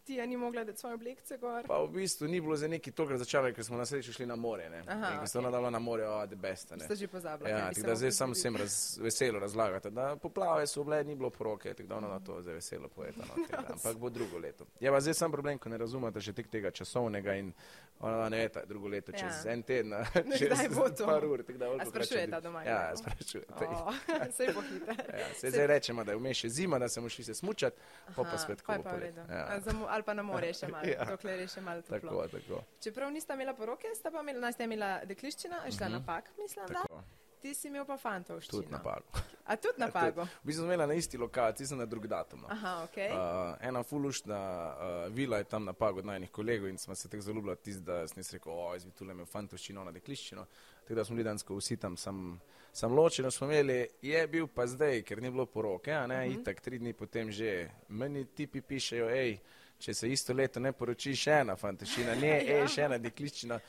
Ti 0.09 0.15
je 0.15 0.27
ni 0.27 0.37
mogla 0.37 0.63
dati 0.63 0.79
svoje 0.79 0.95
oblekce 0.95 1.37
gor. 1.37 1.67
Pa 1.67 1.83
v 1.83 1.87
bistvu 1.87 2.27
ni 2.27 2.41
bilo 2.41 2.55
za 2.55 2.67
neki 2.67 2.91
tokrat 2.91 3.19
začarali, 3.19 3.53
ker 3.53 3.63
smo 3.63 3.77
na 3.77 3.85
srečo 3.85 4.13
šli 4.13 4.25
na 4.25 4.35
more. 4.35 4.65
Aha, 4.87 5.11
in 5.13 5.19
ko 5.19 5.27
ste 5.29 5.41
nadala 5.41 5.69
na 5.69 5.79
more, 5.79 6.07
oh, 6.07 6.25
the 6.25 6.35
best. 6.35 6.73
Ste 6.73 6.95
že 6.95 7.07
pozabili. 7.07 7.49
Ja, 7.49 7.69
tako 7.69 7.87
da 7.87 7.95
zdaj 7.95 8.11
sam 8.11 8.33
vsem 8.33 8.55
raz, 8.57 8.97
veselo 8.97 9.39
razlagate, 9.39 9.89
da 9.89 10.15
poplave 10.15 10.65
so 10.67 10.83
bile, 10.83 11.03
ni 11.03 11.15
bilo 11.15 11.29
poroke, 11.29 11.73
tako 11.73 11.89
da 11.89 11.97
ona 11.97 12.07
na 12.07 12.19
to 12.19 12.41
zdaj 12.41 12.57
veselo 12.57 12.89
pojeta. 12.89 13.21
No, 13.21 13.43
Ampak 13.73 13.97
bo 13.97 14.09
drugo 14.09 14.37
leto. 14.37 14.65
Je 14.79 14.91
pa 14.91 14.99
zdaj 14.99 15.13
sam 15.13 15.31
problem, 15.31 15.61
ko 15.61 15.69
ne 15.69 15.77
razumete 15.77 16.21
še 16.21 16.33
tek 16.33 16.49
tega 16.49 16.71
časovnega 16.71 17.37
in 17.37 17.53
ona 17.99 18.29
ne 18.29 18.43
eta 18.45 18.65
drugo 18.65 18.87
leto, 18.87 19.11
čez 19.11 19.45
ja. 19.45 19.53
en 19.53 19.63
teden, 19.63 19.93
čez 20.39 20.57
par 21.05 21.25
ur. 21.25 21.43
Sprašujete 21.89 22.41
doma. 22.41 22.63
Ja, 22.63 22.95
sprašujete. 22.97 23.69
Oh, 23.79 23.93
sej 24.33 24.53
bo 24.53 24.61
hiter. 24.61 24.97
Ja, 25.19 25.27
se 25.35 25.49
zdaj 25.51 25.67
rečemo, 25.67 26.03
da 26.03 26.11
je 26.11 26.17
vmes 26.17 26.37
še 26.37 26.49
zima, 26.49 26.79
da 26.79 26.87
se 26.89 27.01
mu 27.01 27.09
šli 27.09 27.23
se 27.23 27.33
smučati, 27.35 27.77
pa 28.15 28.23
pa 28.23 28.37
spet 28.37 28.61
ko 28.61 28.75
bo. 28.83 28.95
Ja. 29.29 29.59
Ali 29.99 30.05
pa 30.07 30.13
na 30.15 30.23
more 30.23 30.53
še 30.55 30.69
malo, 30.71 30.87
ja. 30.95 31.03
dokler 31.03 31.41
je 31.43 31.47
še 31.51 31.61
malo 31.61 31.83
toplo. 31.83 32.21
Tako, 32.23 32.27
tako. 32.39 32.59
Čeprav 32.79 33.11
nista 33.11 33.35
imela 33.35 33.51
poroke, 33.53 33.91
sta 33.97 34.11
pa 34.13 34.23
imela, 34.23 34.39
nasta 34.47 34.63
imela 34.63 34.93
dekliščina, 35.09 35.65
a 35.65 35.71
šla 35.71 35.89
mm 35.89 35.91
-hmm. 35.91 35.97
napak, 35.99 36.29
mislim, 36.39 36.67
tako. 36.67 37.01
da. 37.01 37.19
Ti 37.41 37.53
si 37.53 37.67
imel 37.67 37.85
pa 37.87 37.95
fantovščino. 37.97 38.61
Tudi 38.61 38.71
napago. 38.71 39.21
A 39.45 39.55
tudi 39.55 39.79
napago? 39.79 40.23
V 40.43 40.47
bistvu 40.47 40.63
smo 40.63 40.73
imeli 40.73 40.87
na 40.87 40.93
isti 40.93 41.17
lokaciji, 41.17 41.67
sem 41.67 41.77
na 41.77 41.85
drug 41.85 42.07
datum. 42.07 42.41
No. 42.41 42.47
Aha, 42.51 42.73
ok. 42.83 42.97
Uh, 42.97 43.67
ena 43.67 43.83
fulušna 43.83 44.39
uh, 44.39 45.13
vila 45.13 45.37
je 45.37 45.43
tam 45.43 45.65
napago 45.65 45.99
od 45.99 46.05
najnih 46.05 46.31
kolegov 46.31 46.69
in 46.69 46.77
smo 46.77 46.95
se 46.95 47.09
tako 47.09 47.21
zaljubili, 47.21 47.55
da 47.79 48.07
sem 48.07 48.23
rekel, 48.31 48.53
jaz 48.73 48.85
bi 48.85 48.91
tu 48.91 49.05
le 49.05 49.11
imel 49.11 49.25
fantovščino 49.25 49.83
na 49.83 49.91
dekliščino. 49.91 50.45
Tako 50.83 50.95
da 50.95 51.05
smo 51.05 51.15
bili 51.15 51.27
dansko 51.29 51.55
vsi 51.55 51.77
tam, 51.77 51.97
sem, 51.97 52.39
sem 52.73 52.93
ločeno 52.93 53.31
smo 53.31 53.47
imeli, 53.47 53.87
je 54.01 54.27
bil 54.27 54.47
pa 54.47 54.67
zdaj, 54.67 55.03
ker 55.03 55.21
ni 55.21 55.31
bilo 55.31 55.45
poroke, 55.45 55.93
a 55.93 56.07
ne, 56.07 56.15
uh 56.15 56.25
mhm. 56.25 56.35
-huh. 56.35 56.41
itak 56.41 56.61
tri 56.61 56.79
dni 56.79 56.93
potem 56.93 57.31
že 57.31 57.69
meni 57.87 58.25
tipi 58.25 58.61
pišejo, 58.61 59.09
hej 59.09 59.39
če 59.79 59.93
se 59.93 60.09
isto 60.11 60.33
leto 60.33 60.59
ne 60.59 60.73
poroči 60.75 61.15
še 61.15 61.39
ena 61.43 61.55
fantašina, 61.59 62.15
ne 62.19 62.33
ja. 62.43 62.63
še 62.67 62.87
ena 62.89 62.97
dekliščina, 63.01 63.59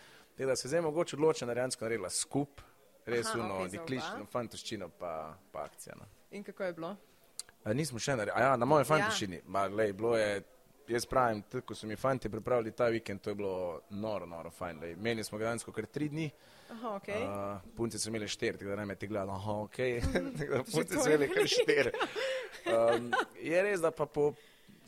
da 0.41 0.57
se 0.57 0.69
zdaj 0.69 0.83
mogoče 0.87 1.17
odloča 1.17 1.47
na 1.47 1.55
dejansko 1.55 1.85
naredila 1.85 2.11
skup, 2.11 2.63
res 3.07 3.31
uno 3.35 3.63
okay, 3.63 3.75
dekliščino, 3.77 4.27
fantaščino 4.33 4.89
pa, 4.99 5.13
pa 5.53 5.67
akcija. 5.69 5.99
No. 5.99 6.09
In 6.37 6.47
kako 6.47 6.65
je 6.65 6.77
bilo? 6.79 6.95
A, 7.63 7.75
nismo 7.77 8.01
še 8.01 8.17
naredili, 8.17 8.37
a 8.39 8.49
ja, 8.49 8.57
na 8.59 8.69
moje 8.69 8.89
fantaščini, 8.89 9.43
ja. 9.43 9.51
ma 9.53 9.67
lej, 9.69 9.93
bilo 9.99 10.15
je, 10.19 10.43
jaz 10.91 11.07
pravim, 11.07 11.45
tudi 11.51 11.67
ko 11.69 11.77
so 11.79 11.87
mi 11.87 11.99
fanti 12.01 12.31
pripravili 12.33 12.73
ta 12.77 12.89
vikend, 12.91 13.23
to 13.23 13.35
je 13.35 13.39
bilo 13.39 13.55
noro, 14.01 14.27
noro 14.27 14.51
fajn, 14.55 14.81
lej, 14.83 14.97
meni 14.99 15.25
smo 15.27 15.39
ga 15.39 15.51
dejansko 15.51 15.75
kar 15.77 15.87
tri 15.93 16.09
dni. 16.11 16.31
Aha, 16.71 16.95
okay. 17.01 17.25
uh, 17.27 17.73
punce 17.77 17.99
so 17.99 18.11
imeli 18.11 18.29
štiri, 18.31 18.59
tako 18.59 18.71
da 18.71 18.79
ne 18.81 18.87
me 18.91 18.97
ti 18.99 19.09
gledali, 19.11 19.35
aha, 19.35 19.59
ok, 19.67 19.81
punce 20.73 20.97
so 20.97 21.07
imeli 21.11 21.31
kar 21.35 21.51
štiri. 21.57 21.95
Um, 22.71 23.11
je 23.43 23.63
res, 23.67 23.83
da 23.83 23.91
pa 23.95 24.07
po 24.07 24.31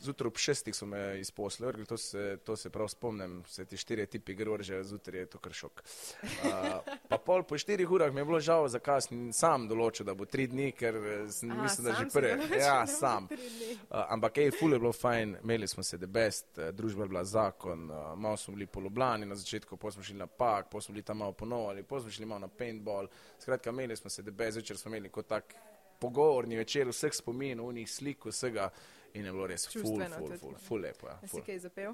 zjutraj 0.03 0.27
ob 0.27 0.37
šestih 0.37 0.75
so 0.75 0.85
me 0.85 1.19
izposlili, 1.19 1.85
to, 1.85 1.95
to 2.43 2.55
se 2.55 2.69
prav 2.69 2.87
spomnim, 2.87 3.41
vse 3.47 3.65
ti 3.65 3.77
štiri 3.77 4.05
tipi 4.07 4.35
grože, 4.35 4.83
zjutraj 4.83 5.19
je 5.19 5.25
to 5.25 5.39
kar 5.39 5.53
šok. 5.53 5.83
Uh, 6.23 6.93
pa 7.09 7.17
pol 7.17 7.43
po 7.43 7.57
štirih 7.57 7.91
urah 7.91 8.13
mi 8.13 8.21
je 8.21 8.25
bilo 8.25 8.39
žal, 8.39 8.67
zakaj 8.71 9.01
sem 9.07 9.25
sam 9.33 9.67
določil, 9.67 10.05
da 10.07 10.15
bo 10.17 10.27
tri 10.29 10.47
dni, 10.51 10.71
ker 10.77 10.99
sem, 11.31 11.51
Aha, 11.51 11.65
mislim, 11.65 11.87
da 11.87 11.95
že 11.99 12.07
prvi. 12.13 12.59
Ja, 12.59 12.77
sam. 12.87 13.27
Uh, 13.31 14.03
ampak 14.13 14.41
ej, 14.43 14.53
ful 14.59 14.75
je 14.75 14.81
bilo 14.83 14.93
fajn, 14.93 15.37
imeli 15.43 15.67
smo 15.67 15.83
se 15.83 15.97
the 15.97 16.07
best, 16.07 16.49
uh, 16.57 16.71
družba 16.75 17.07
je 17.07 17.13
bila 17.15 17.25
zakon, 17.27 17.89
uh, 17.91 18.13
malo 18.15 18.37
smo 18.37 18.55
bili 18.57 18.67
polobljani 18.67 19.29
na 19.29 19.35
začetku, 19.39 19.77
potem 19.77 19.99
smo 19.99 20.09
šli 20.09 20.17
na 20.19 20.27
pak, 20.27 20.69
potem 20.71 20.87
smo 20.87 20.97
bili 20.97 21.07
tam 21.07 21.23
malo 21.23 21.37
ponovali, 21.37 21.83
potem 21.83 22.07
smo 22.07 22.17
šli 22.17 22.25
malo 22.25 22.47
na 22.47 22.51
paintball. 22.51 23.07
Skratka, 23.39 23.69
imeli 23.69 23.95
smo 23.95 24.09
se 24.09 24.23
the 24.23 24.31
best, 24.31 24.57
večer 24.57 24.77
smo 24.77 24.91
imeli 24.91 25.09
kot 25.09 25.27
tak 25.27 25.55
pogovorni 26.03 26.57
večer, 26.59 26.89
vseh 26.91 27.13
spominov, 27.15 27.71
unih 27.71 27.91
slik, 27.91 28.25
vsega. 28.25 28.69
In 29.13 29.25
je 29.25 29.31
bilo 29.31 29.45
res 29.47 29.67
ful, 29.69 29.83
ful, 29.83 30.37
ful, 30.39 30.55
ful 30.57 30.81
lepo. 30.81 31.07
Ja, 31.07 31.19
si 31.29 31.41
kaj 31.45 31.59
zapel? 31.67 31.93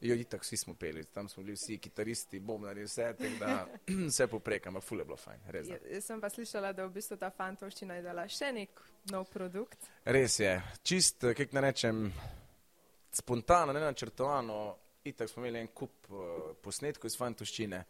Jo, 0.00 0.14
itak 0.16 0.44
vsi 0.44 0.56
smo 0.56 0.74
peli, 0.80 1.04
tam 1.12 1.28
smo 1.28 1.42
bili 1.42 1.54
vsi 1.56 1.76
kitaristi, 1.78 2.40
bombnari, 2.40 2.84
vse, 2.84 3.12
da 3.40 3.66
vse 4.08 4.26
poprek, 4.32 4.66
ampak 4.66 4.84
ful 4.84 4.98
je 4.98 5.04
bilo 5.04 5.16
fajn. 5.20 5.40
Res, 5.52 5.68
ja, 5.68 5.76
jaz 5.92 6.08
sem 6.08 6.20
pa 6.20 6.30
slišala, 6.32 6.72
da 6.76 6.86
v 6.88 6.94
bistvu 6.94 7.18
ta 7.20 7.28
fantovščina 7.36 7.98
je 7.98 8.04
dala 8.04 8.24
še 8.28 8.48
nek 8.56 8.80
nov 9.12 9.28
produkt. 9.32 9.88
Res 10.08 10.38
je, 10.40 10.54
čist, 10.88 11.28
kako 11.36 11.58
ne 11.58 11.64
rečem, 11.66 12.02
spontano, 13.20 13.76
ne 13.76 13.84
načrtovano, 13.84 14.60
itak 15.04 15.28
smo 15.28 15.44
imeli 15.44 15.66
en 15.66 15.72
kup 15.76 16.08
uh, 16.12 16.52
posnetkov 16.64 17.12
iz 17.12 17.16
fantovščine. 17.20 17.84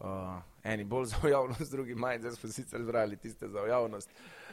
Uh, 0.00 0.38
eni 0.64 0.88
bolj 0.88 1.10
za 1.12 1.20
javnost, 1.28 1.72
drugi 1.72 1.96
manj, 1.96 2.24
zdaj 2.24 2.38
smo 2.40 2.52
sicer 2.56 2.84
zbrali 2.84 3.20
tiste 3.20 3.52
za 3.52 3.68
javnost. 3.68 4.08
Uh, 4.08 4.49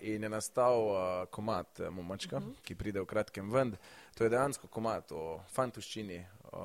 in 0.00 0.22
je 0.22 0.28
nastal 0.28 0.82
uh, 0.82 0.98
komat 1.30 1.80
uh, 1.80 1.88
Momačka, 1.90 2.36
uh 2.36 2.42
mhm. 2.42 2.50
-huh. 2.50 2.62
ki 2.62 2.74
pride 2.74 3.00
v 3.00 3.06
kratkem 3.06 3.52
ven. 3.52 3.76
To 4.14 4.24
je 4.24 4.30
dejansko 4.30 4.66
komat 4.66 5.12
o 5.12 5.40
fantuščini, 5.48 6.26
uh, 6.52 6.58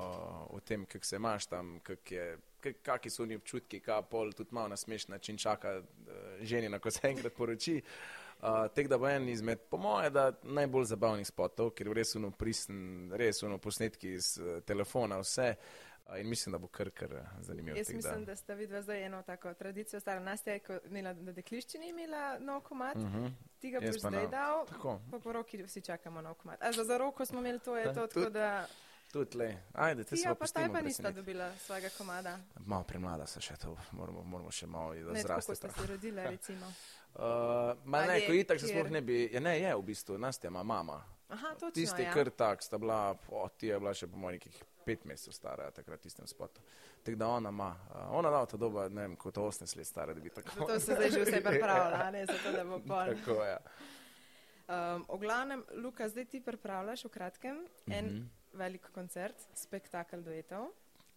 o 0.55 0.59
tem, 0.65 0.85
kako 0.85 1.05
se 1.05 1.15
imaš 1.15 1.45
tam, 1.45 1.79
kakšni 2.83 3.09
so 3.09 3.23
oni 3.23 3.35
občutki, 3.35 3.79
kaj 3.79 4.01
pol 4.01 4.31
tudi 4.31 4.49
malo 4.51 4.67
na 4.67 4.77
smešen 4.77 5.11
način 5.11 5.37
čaka 5.37 5.79
uh, 5.79 5.85
ženina, 6.41 6.79
ko 6.79 6.91
se 6.91 7.07
enkrat 7.07 7.33
poroči. 7.33 7.81
Uh, 8.41 8.49
Tek 8.75 8.87
da 8.87 8.97
bo 8.97 9.07
en 9.07 9.29
izmed, 9.29 9.59
po 9.69 9.77
moje, 9.77 10.11
najbolj 10.43 10.85
zabavnih 10.85 11.27
spotov, 11.27 11.69
ker 11.69 11.87
res 11.87 12.15
uno 12.15 12.31
pristen, 12.31 13.11
res 13.15 13.43
uno 13.43 13.57
posnetki 13.57 14.13
iz 14.13 14.37
uh, 14.39 14.63
telefona, 14.63 15.19
vse. 15.19 15.55
Uh, 15.57 15.92
In 16.19 16.29
mislim, 16.29 16.51
da 16.51 16.57
bo 16.57 16.67
kar, 16.67 16.89
kar 16.89 17.13
eh, 17.13 17.25
zanimivo. 17.39 17.77
Jaz 17.77 17.93
mislim, 17.93 18.19
da, 18.19 18.25
da 18.25 18.35
ste 18.35 18.55
videli 18.55 18.83
zdaj 18.83 19.05
eno 19.05 19.21
tako 19.23 19.53
tradicijo, 19.53 19.99
stara 19.99 20.19
nastja, 20.19 20.59
ko 20.59 20.77
imela, 20.85 21.13
da 21.13 21.31
dekliščini 21.31 21.89
imela 21.89 22.39
nov 22.39 22.61
komat, 22.61 22.95
uh 22.95 23.01
mhm. 23.01 23.25
-huh. 23.25 23.31
ti 23.59 23.71
ga 23.71 23.79
boš 23.79 23.99
zdaj 23.99 24.27
dal, 24.27 24.65
tako. 24.65 24.99
po 25.11 25.19
poroki 25.19 25.63
vsi 25.63 25.81
čakamo 25.81 26.21
nov 26.21 26.33
komat. 26.33 26.61
A 26.61 26.71
za, 26.71 26.83
za 26.83 26.97
roko 26.97 27.25
smo 27.25 27.39
imeli 27.39 27.59
to, 27.59 27.77
je 27.77 27.93
to, 27.93 28.07
tako 28.07 28.29
da... 28.29 28.67
Tudi 29.13 29.37
le, 29.37 29.57
ajde, 29.73 30.03
te 30.03 30.15
ja, 30.15 30.21
smo 30.21 30.35
pa 30.35 30.45
zdaj 30.45 30.71
pa 30.71 30.81
nista 30.81 31.11
dobila 31.11 31.55
svojega 31.57 31.89
komada. 31.97 32.39
Malo 32.65 32.83
premlada 32.83 33.27
se 33.27 33.41
še 33.41 33.55
to, 33.55 33.77
moramo, 33.91 34.23
moramo 34.23 34.51
še 34.51 34.67
malo 34.67 34.95
zrasti. 34.95 35.27
Kako 35.27 35.55
ste 35.55 35.69
se 35.69 35.87
rodili, 35.87 36.21
recimo? 36.35 36.65
Uh, 37.13 37.21
ma 37.85 38.05
ne, 38.05 38.25
ko 38.27 38.33
itak 38.33 38.59
se 38.59 38.67
sploh 38.67 38.89
ne 38.89 39.01
bi, 39.01 39.29
ja 39.33 39.39
ne, 39.39 39.59
je 39.59 39.75
v 39.75 39.81
bistvu, 39.81 40.17
Nastja 40.17 40.47
ima 40.47 40.63
mama. 40.63 41.03
Aha, 41.29 41.53
točno, 41.53 41.71
Tiste 41.71 42.03
ja. 42.03 42.13
kar 42.13 42.29
tak, 42.29 42.63
sta 42.63 42.77
bila, 42.77 43.17
o, 43.29 43.49
ti 43.57 43.67
je 43.67 43.79
bila 43.79 43.93
še 43.93 44.07
po 44.07 44.17
mojih 44.17 44.41
nekih 44.41 44.63
pet 44.85 45.05
mesecev 45.05 45.33
stara, 45.33 45.71
takrat 45.71 46.01
tistem 46.01 46.27
spotu. 46.27 46.61
Tako 47.03 47.17
da 47.17 47.27
ona 47.27 47.49
ima, 47.49 47.69
uh, 47.89 48.13
ona 48.19 48.29
da 48.29 48.45
ta 48.45 48.57
doba, 48.57 48.87
ne 48.89 49.07
vem, 49.07 49.15
kot 49.15 49.37
18 49.37 49.77
let 49.77 49.87
stara, 49.87 50.13
da 50.13 50.21
bi 50.21 50.29
tako. 50.29 50.55
Zato 50.59 50.79
se 50.79 50.95
zdaj 50.95 51.11
že 51.11 51.25
vse 51.25 51.41
pripravlja, 51.43 52.11
ne, 52.11 52.25
zato 52.25 52.55
da 52.57 52.63
bo 52.63 52.79
pol. 52.79 53.15
tako, 53.15 53.43
ja. 53.43 53.59
Um, 54.67 55.05
o 55.07 55.17
glavnem, 55.17 55.63
Luka, 55.75 56.09
zdaj 56.09 56.25
ti 56.25 56.39
pripravljaš 56.41 57.05
v 57.05 57.09
kratkem 57.09 57.65
en 57.87 58.05
mm 58.05 58.09
-hmm. 58.09 58.57
velik 58.57 58.91
koncert, 58.91 59.35
spektakel 59.55 60.23
duetov. 60.23 60.69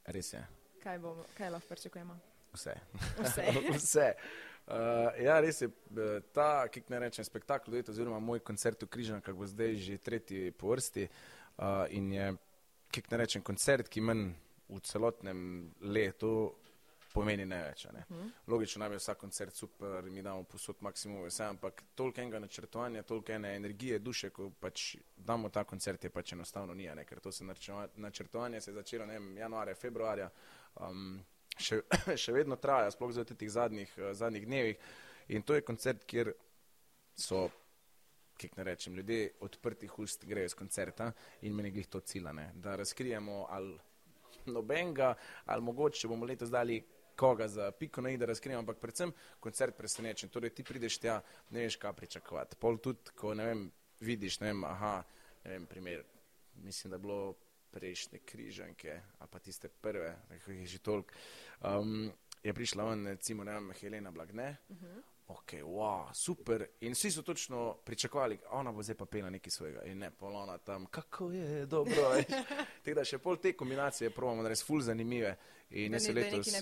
Res 0.07 0.33
je. 0.33 0.47
Kaj, 0.83 0.99
bomo, 0.99 1.25
kaj 1.39 1.51
lahko 1.51 1.69
pričakujemo? 1.69 2.19
Vse. 2.53 2.75
Vse. 3.19 3.45
Vse. 3.79 4.15
Uh, 4.67 4.75
ja, 5.23 5.41
res 5.41 5.61
je 5.63 5.69
eh, 5.69 6.21
ta, 6.35 6.67
ki 6.67 6.83
ne 6.91 6.99
rečem, 6.99 7.25
spektakel, 7.25 7.71
duet, 7.71 7.89
oziroma 7.89 8.19
moj 8.19 8.41
koncert 8.43 8.83
v 8.83 8.89
Križankah 8.91 9.35
bo 9.35 9.47
zdaj 9.47 9.77
že 9.79 9.99
tretji 9.99 10.51
po 10.51 10.73
vrsti. 10.75 11.07
Uh, 11.57 11.87
in 11.95 12.11
je, 12.13 12.35
ki 13.03 13.15
ne 13.15 13.23
rečem, 13.23 13.43
koncert, 13.43 13.89
ki 13.93 14.01
meni 14.01 14.31
v 14.69 14.81
celotnem 14.83 15.41
letu 15.81 16.37
pomeni 17.17 17.47
največ. 17.47 17.87
Ne. 17.95 18.03
Hmm. 18.09 18.33
Logično, 18.53 18.81
naj 18.83 18.91
bi 18.93 18.99
vsak 19.01 19.19
koncert 19.19 19.57
super, 19.57 20.05
mi 20.13 20.23
damo 20.23 20.45
posod 20.45 20.83
maksimum 20.85 21.25
vse, 21.25 21.45
ampak 21.45 21.83
toliko 21.95 22.21
enega 22.21 22.41
načrtovanja, 22.45 23.03
toliko 23.09 23.33
ene 23.33 23.55
energije, 23.57 23.99
duše, 23.99 24.31
ko 24.37 24.51
pač 24.61 24.97
damo 25.17 25.49
ta 25.49 25.65
koncert, 25.65 26.05
je 26.05 26.11
pač 26.13 26.35
enostavno 26.37 26.75
nije, 26.75 26.95
ne, 26.95 27.07
ker 27.09 27.21
to 27.25 27.33
se 27.33 27.45
načrtovanje 27.97 28.61
se 28.61 28.71
je 28.71 28.75
začelo, 28.75 29.07
ne 29.07 29.19
vem, 29.19 29.31
januarja, 29.39 29.75
februarja, 29.81 30.29
um, 30.85 31.17
še, 31.57 31.81
še 32.23 32.37
vedno 32.37 32.61
traja, 32.61 32.93
sploh 32.93 33.15
za 33.17 33.25
teh 33.25 33.49
zadnjih, 33.49 33.97
zadnjih 34.13 34.47
dnevih. 34.47 34.91
In 35.33 35.43
to 35.43 35.57
je 35.57 35.65
koncert, 35.65 36.05
kjer 36.05 36.35
so, 37.17 37.47
ki 38.37 38.51
ne 38.57 38.65
rečem, 38.65 38.95
ljudje 38.95 39.31
odprtih 39.41 39.99
ust 39.99 40.25
grejo 40.25 40.49
z 40.49 40.55
koncerta 40.55 41.13
in 41.43 41.55
meni 41.55 41.71
glih 41.71 41.87
to 41.87 42.01
ciljane, 42.01 42.53
da 42.55 42.77
razkrijemo 42.77 43.47
ali 43.51 43.79
nobenega, 44.47 45.15
ali 45.45 45.63
mogoče 45.63 46.09
bomo 46.09 46.27
letos 46.27 46.51
dali 46.51 46.83
koga 47.17 47.49
za 47.49 47.71
piko 47.71 48.01
na 48.01 48.11
i, 48.11 48.17
da 48.17 48.27
razkrijemo, 48.27 48.61
ampak 48.61 48.79
predvsem 48.79 49.13
koncert 49.41 49.77
presenečen. 49.77 50.29
Torej, 50.29 50.51
ti 50.51 50.65
prideš 50.65 50.99
tja, 50.99 51.21
ne 51.51 51.65
veš, 51.65 51.79
kaj 51.81 51.93
pričakovati. 51.93 52.57
Pol 52.61 52.79
tudi, 52.79 53.15
ko 53.17 53.35
ne 53.35 53.47
vem, 53.47 53.65
vidiš, 54.01 54.41
ne 54.41 54.53
vem, 54.53 54.65
aha, 54.65 55.03
ne 55.45 55.51
vem, 55.51 55.67
primer, 55.67 56.05
mislim, 56.63 56.91
da 56.91 56.97
je 56.97 57.07
bilo 57.07 57.35
prejšnje 57.73 58.21
križanke, 58.25 59.01
a 59.19 59.27
pa 59.27 59.39
tiste 59.39 59.69
prve, 59.69 60.13
nekaj 60.31 60.61
je 60.61 60.67
že 60.67 60.79
toliko, 60.79 61.15
um, 61.65 62.13
je 62.43 62.55
prišla 62.55 62.85
on, 62.85 63.07
recimo, 63.07 63.45
ne 63.45 63.53
vem, 63.53 63.73
Helena 63.81 64.11
Blagne, 64.11 64.57
uh 64.69 64.77
-huh 64.77 65.16
ok, 65.29 65.53
wow, 65.63 66.15
super. 66.15 66.67
In 66.81 66.93
vsi 66.93 67.11
so 67.11 67.23
točno 67.23 67.77
pričakovali, 67.85 68.39
ona 68.51 68.73
bo 68.73 68.83
zdaj 68.83 68.97
pa 68.97 69.07
pela 69.07 69.31
nekaj 69.31 69.51
svojega 69.51 69.83
in 69.83 69.99
ne 69.99 70.11
polona 70.11 70.59
tam, 70.59 70.87
kako 70.87 71.31
je 71.31 71.67
dobro. 71.67 71.95
Tako 72.85 72.95
da 72.95 73.05
še 73.05 73.19
pol 73.19 73.37
te 73.37 73.53
kombinacije 73.53 74.11
provamo, 74.11 74.43
da 74.43 74.53
res 74.53 74.63
ful 74.65 74.81
zanimive. 74.81 75.37
In 75.71 75.93
jaz 75.99 76.05
se 76.07 76.13
letos 76.13 76.53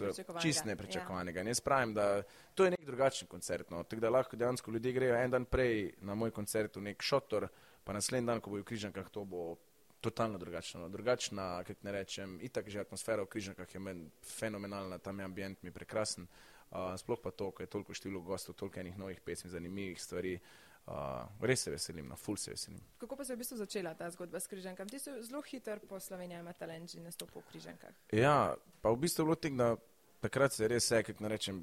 čist 0.42 0.64
nepričakovanega. 0.64 1.40
Ja. 1.40 1.52
Jaz 1.52 1.60
pravim, 1.60 1.92
da 1.94 2.22
to 2.54 2.64
je 2.64 2.72
nek 2.72 2.84
drugačen 2.84 3.28
koncert. 3.28 3.70
No. 3.70 3.82
Tako 3.84 4.00
da 4.00 4.10
lahko 4.10 4.36
dejansko 4.36 4.70
ljudje 4.70 4.92
grejo 4.92 5.18
en 5.20 5.30
dan 5.30 5.44
prej 5.44 5.92
na 6.00 6.14
moj 6.14 6.32
koncert 6.32 6.76
v 6.76 6.86
nek 6.88 7.02
šotor, 7.02 7.48
pa 7.84 7.92
naslednji 7.92 8.26
dan, 8.26 8.40
ko 8.40 8.50
bojo 8.50 8.64
v 8.64 8.70
križankah, 8.72 9.12
to 9.12 9.26
bo 9.28 9.58
totalno 10.00 10.40
drugačno. 10.40 10.80
No. 10.80 10.88
Drugačna, 10.88 11.64
kako 11.68 11.84
ne 11.84 11.92
rečem, 11.92 12.38
itak 12.40 12.68
že 12.68 12.80
atmosfera 12.80 13.28
v 13.28 13.32
križankah 13.36 13.74
je 13.74 13.80
meni 13.80 14.08
fenomenalna, 14.24 14.98
tam 14.98 15.20
je 15.20 15.24
ambient 15.24 15.62
mi 15.62 15.72
prekrasen. 15.72 16.24
Uh, 16.24 16.53
sploh 16.98 17.20
pa 17.22 17.30
to, 17.30 17.50
ko 17.50 17.62
je 17.62 17.66
toliko 17.66 17.94
število 17.94 18.20
gostov, 18.20 18.54
toliko 18.54 18.80
enih 18.80 18.98
novih 18.98 19.20
pesmi, 19.20 19.50
zanimivih 19.50 20.02
stvari. 20.02 20.38
Uh, 20.84 21.24
res 21.40 21.62
se 21.64 21.70
veselim, 21.72 22.04
na 22.04 22.12
no, 22.12 22.16
full 22.20 22.36
se 22.36 22.50
veselim. 22.50 22.80
Kako 23.00 23.16
pa 23.16 23.24
se 23.24 23.32
je 23.32 23.36
v 23.36 23.40
bistvu 23.40 23.56
začela 23.56 23.94
ta 23.96 24.10
zgodba 24.12 24.40
s 24.40 24.46
križankami? 24.46 24.90
Ti 24.92 24.98
si 24.98 25.14
zelo 25.24 25.40
hiter 25.42 25.80
po 25.88 25.96
Sloveniji, 26.00 26.42
ima 26.44 26.52
talent 26.52 26.92
že 26.92 27.00
nastopil 27.00 27.40
v 27.40 27.52
križankah. 27.52 27.94
Ja, 28.12 28.52
pa 28.82 28.92
v 28.92 29.00
bistvu 29.00 29.22
je 29.22 29.26
bilo 29.30 29.38
tek, 29.40 29.56
da 29.56 29.70
takrat 30.20 30.52
se 30.52 30.64
je 30.64 30.68
res 30.68 30.84
vse, 30.84 31.00
kako 31.08 31.30
rečem, 31.32 31.62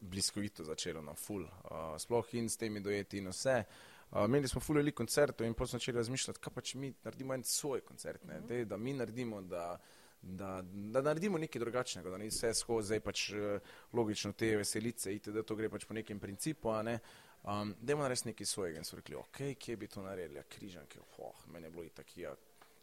bliskovito 0.00 0.64
začelo 0.64 1.00
na 1.00 1.12
no, 1.12 1.14
full. 1.14 1.46
Uh, 1.46 1.94
sploh 1.98 2.34
in 2.34 2.50
s 2.50 2.58
temi 2.58 2.82
dojeti 2.82 3.22
in 3.22 3.30
vse. 3.30 3.62
Uh, 4.10 4.24
imeli 4.24 4.48
smo 4.48 4.60
full 4.60 4.82
veliko 4.82 4.98
koncertov 4.98 5.46
in 5.46 5.54
potem 5.54 5.76
smo 5.76 5.78
začeli 5.78 5.98
razmišljati, 5.98 6.42
kaj 6.42 6.54
pa 6.54 6.60
če 6.60 6.78
mi 6.78 6.92
naredimo 7.04 7.34
en 7.34 7.44
svoj 7.44 7.80
koncert, 7.86 8.24
uh 8.24 8.30
mhm. 8.30 8.42
-huh. 8.42 8.48
Dej, 8.48 8.64
da 8.64 8.76
mi 8.76 8.92
naredimo, 8.92 9.42
da 9.42 9.78
da, 10.22 10.62
da 10.64 11.02
naredimo 11.02 11.38
nekaj 11.38 11.60
drugačnega, 11.60 12.10
da 12.10 12.18
ni 12.18 12.28
vse 12.28 12.54
skozi, 12.54 12.86
zdaj 12.86 13.00
pač 13.00 13.30
eh, 13.30 13.58
logično 13.92 14.32
te 14.32 14.56
veselice, 14.56 15.14
ite, 15.14 15.32
da 15.32 15.42
to 15.42 15.56
gre 15.56 15.68
pač 15.68 15.84
po 15.84 15.94
nekem 15.94 16.20
principu. 16.20 16.72
Ne? 16.82 16.98
Um, 17.46 17.74
Dajmo 17.80 18.02
narediti 18.02 18.28
nekaj 18.28 18.46
svojega 18.46 18.78
in 18.78 18.84
so 18.84 18.96
rekli, 18.96 19.14
ok, 19.14 19.40
kje 19.58 19.76
bi 19.76 19.88
to 19.88 20.02
naredili, 20.02 20.42
križanke, 20.48 20.98
oh, 21.18 21.46
meni 21.52 21.66
je 21.66 21.70
bilo 21.70 21.84
itak, 21.84 22.16
ja, 22.18 22.34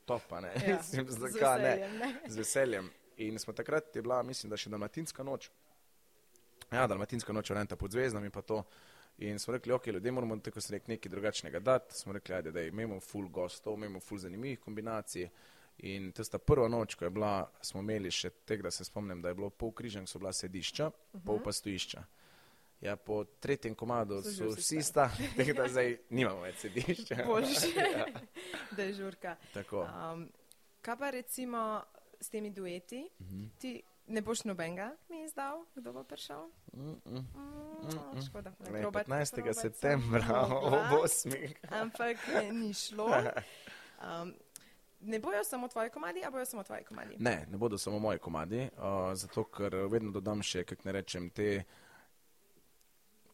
topa, 0.06 0.39
ne, 0.41 0.54
ja, 0.67 0.80
z, 0.84 1.19
veseljem, 1.19 1.98
ne? 2.00 2.13
z 2.28 2.38
veseljem. 2.38 2.89
In 3.17 3.39
smo 3.39 3.54
takrat, 3.54 3.96
je 3.96 4.02
bila, 4.02 4.22
mislim, 4.24 4.50
da 4.50 4.58
še 4.58 4.72
dalmatinska 4.72 5.24
noč, 5.24 5.50
ja, 6.72 6.88
dalmatinska 6.88 7.36
noč, 7.36 7.52
renta 7.52 7.76
pod 7.76 7.91
zvezdami 7.91 8.32
pa 8.32 8.41
to. 8.41 8.63
In 9.17 9.38
smo 9.39 9.54
rekli, 9.54 9.74
ok, 9.74 9.88
ljudje 9.88 10.12
moramo 10.12 10.38
tako 10.41 10.62
se 10.62 10.74
reči 10.74 10.89
nekaj 10.89 11.10
drugačnega 11.10 11.60
dati, 11.60 12.00
smo 12.00 12.13
rekli, 12.13 12.36
ajde, 12.36 12.52
da 12.52 12.62
imamo 12.62 13.00
full 13.00 13.28
gostov, 13.30 13.78
imamo 13.78 14.00
full 14.00 14.19
zanimivih 14.19 14.60
kombinacij. 14.60 15.28
In 15.78 16.12
tista 16.12 16.38
prva 16.38 16.68
noč, 16.68 16.96
ko 16.96 17.06
je 17.06 17.10
bila, 17.10 17.52
smo 17.62 17.82
imeli 17.82 18.12
še 18.12 18.30
tega, 18.46 18.64
da 18.64 18.72
se 18.72 18.86
spomnim, 18.86 19.22
da 19.22 19.30
je 19.30 19.36
bilo 19.36 19.50
pol 19.50 19.72
križank, 19.72 20.08
so 20.08 20.20
bila 20.20 20.34
sedišča, 20.34 20.88
uh 20.88 20.94
-huh. 20.94 21.26
pol 21.26 21.40
pa 21.44 21.52
stojišča. 21.52 22.04
Ja, 22.82 22.96
po 22.96 23.24
tretjem 23.24 23.76
komadu 23.76 24.22
so 24.22 24.50
vsi 24.52 24.82
sta, 24.84 25.10
tega 25.38 25.54
da 25.54 25.68
zdaj 25.68 25.98
nimamo 26.10 26.42
več 26.42 26.56
sedišča. 26.56 27.16
Bože, 27.28 27.74
ja. 27.98 28.06
da 28.72 28.84
je 28.84 28.94
žurka. 28.94 29.36
Tako. 29.54 29.82
Um, 29.82 30.30
kaj 30.82 30.98
pa 30.98 31.10
recimo 31.10 31.84
s 32.20 32.30
temi 32.30 32.52
dueti? 32.52 33.10
Uh 33.20 33.26
mhm. 33.26 33.42
-huh. 33.42 33.50
Ti 33.60 33.84
ne 34.08 34.22
boš 34.22 34.44
nobenega 34.44 34.96
mi 35.10 35.24
izdal, 35.24 35.66
kdo 35.76 35.94
bo 35.94 36.04
prišel? 36.04 36.50
Mm 36.74 37.02
-mm. 37.06 37.24
Mm, 37.84 38.22
škoda. 38.28 38.52
15. 38.60 39.54
septembra 39.62 40.48
ob 40.48 41.04
8. 41.04 41.54
Ampak 41.70 42.18
ni 42.52 42.74
šlo. 42.74 43.08
Um, 44.04 44.34
ne 45.06 45.20
bojo 45.20 45.44
samo 45.44 45.68
tvoji 45.68 45.89
komadi, 45.89 46.22
ali 46.24 46.32
bojo 46.32 46.46
samo 46.46 46.63
tvoji 46.63 46.84
komadi? 46.84 47.16
Ne, 47.20 47.46
ne 47.52 47.58
bodo 47.58 47.78
samo 47.78 48.00
moji 48.00 48.20
komadi, 48.20 48.70
uh, 48.78 49.13
zato 49.13 49.44
ker 49.44 49.76
vedno 49.76 50.12
dodam 50.12 50.42
še, 50.42 50.63
kako 50.63 50.82
ne 50.86 50.92
rečem, 50.92 51.30
te, 51.30 51.63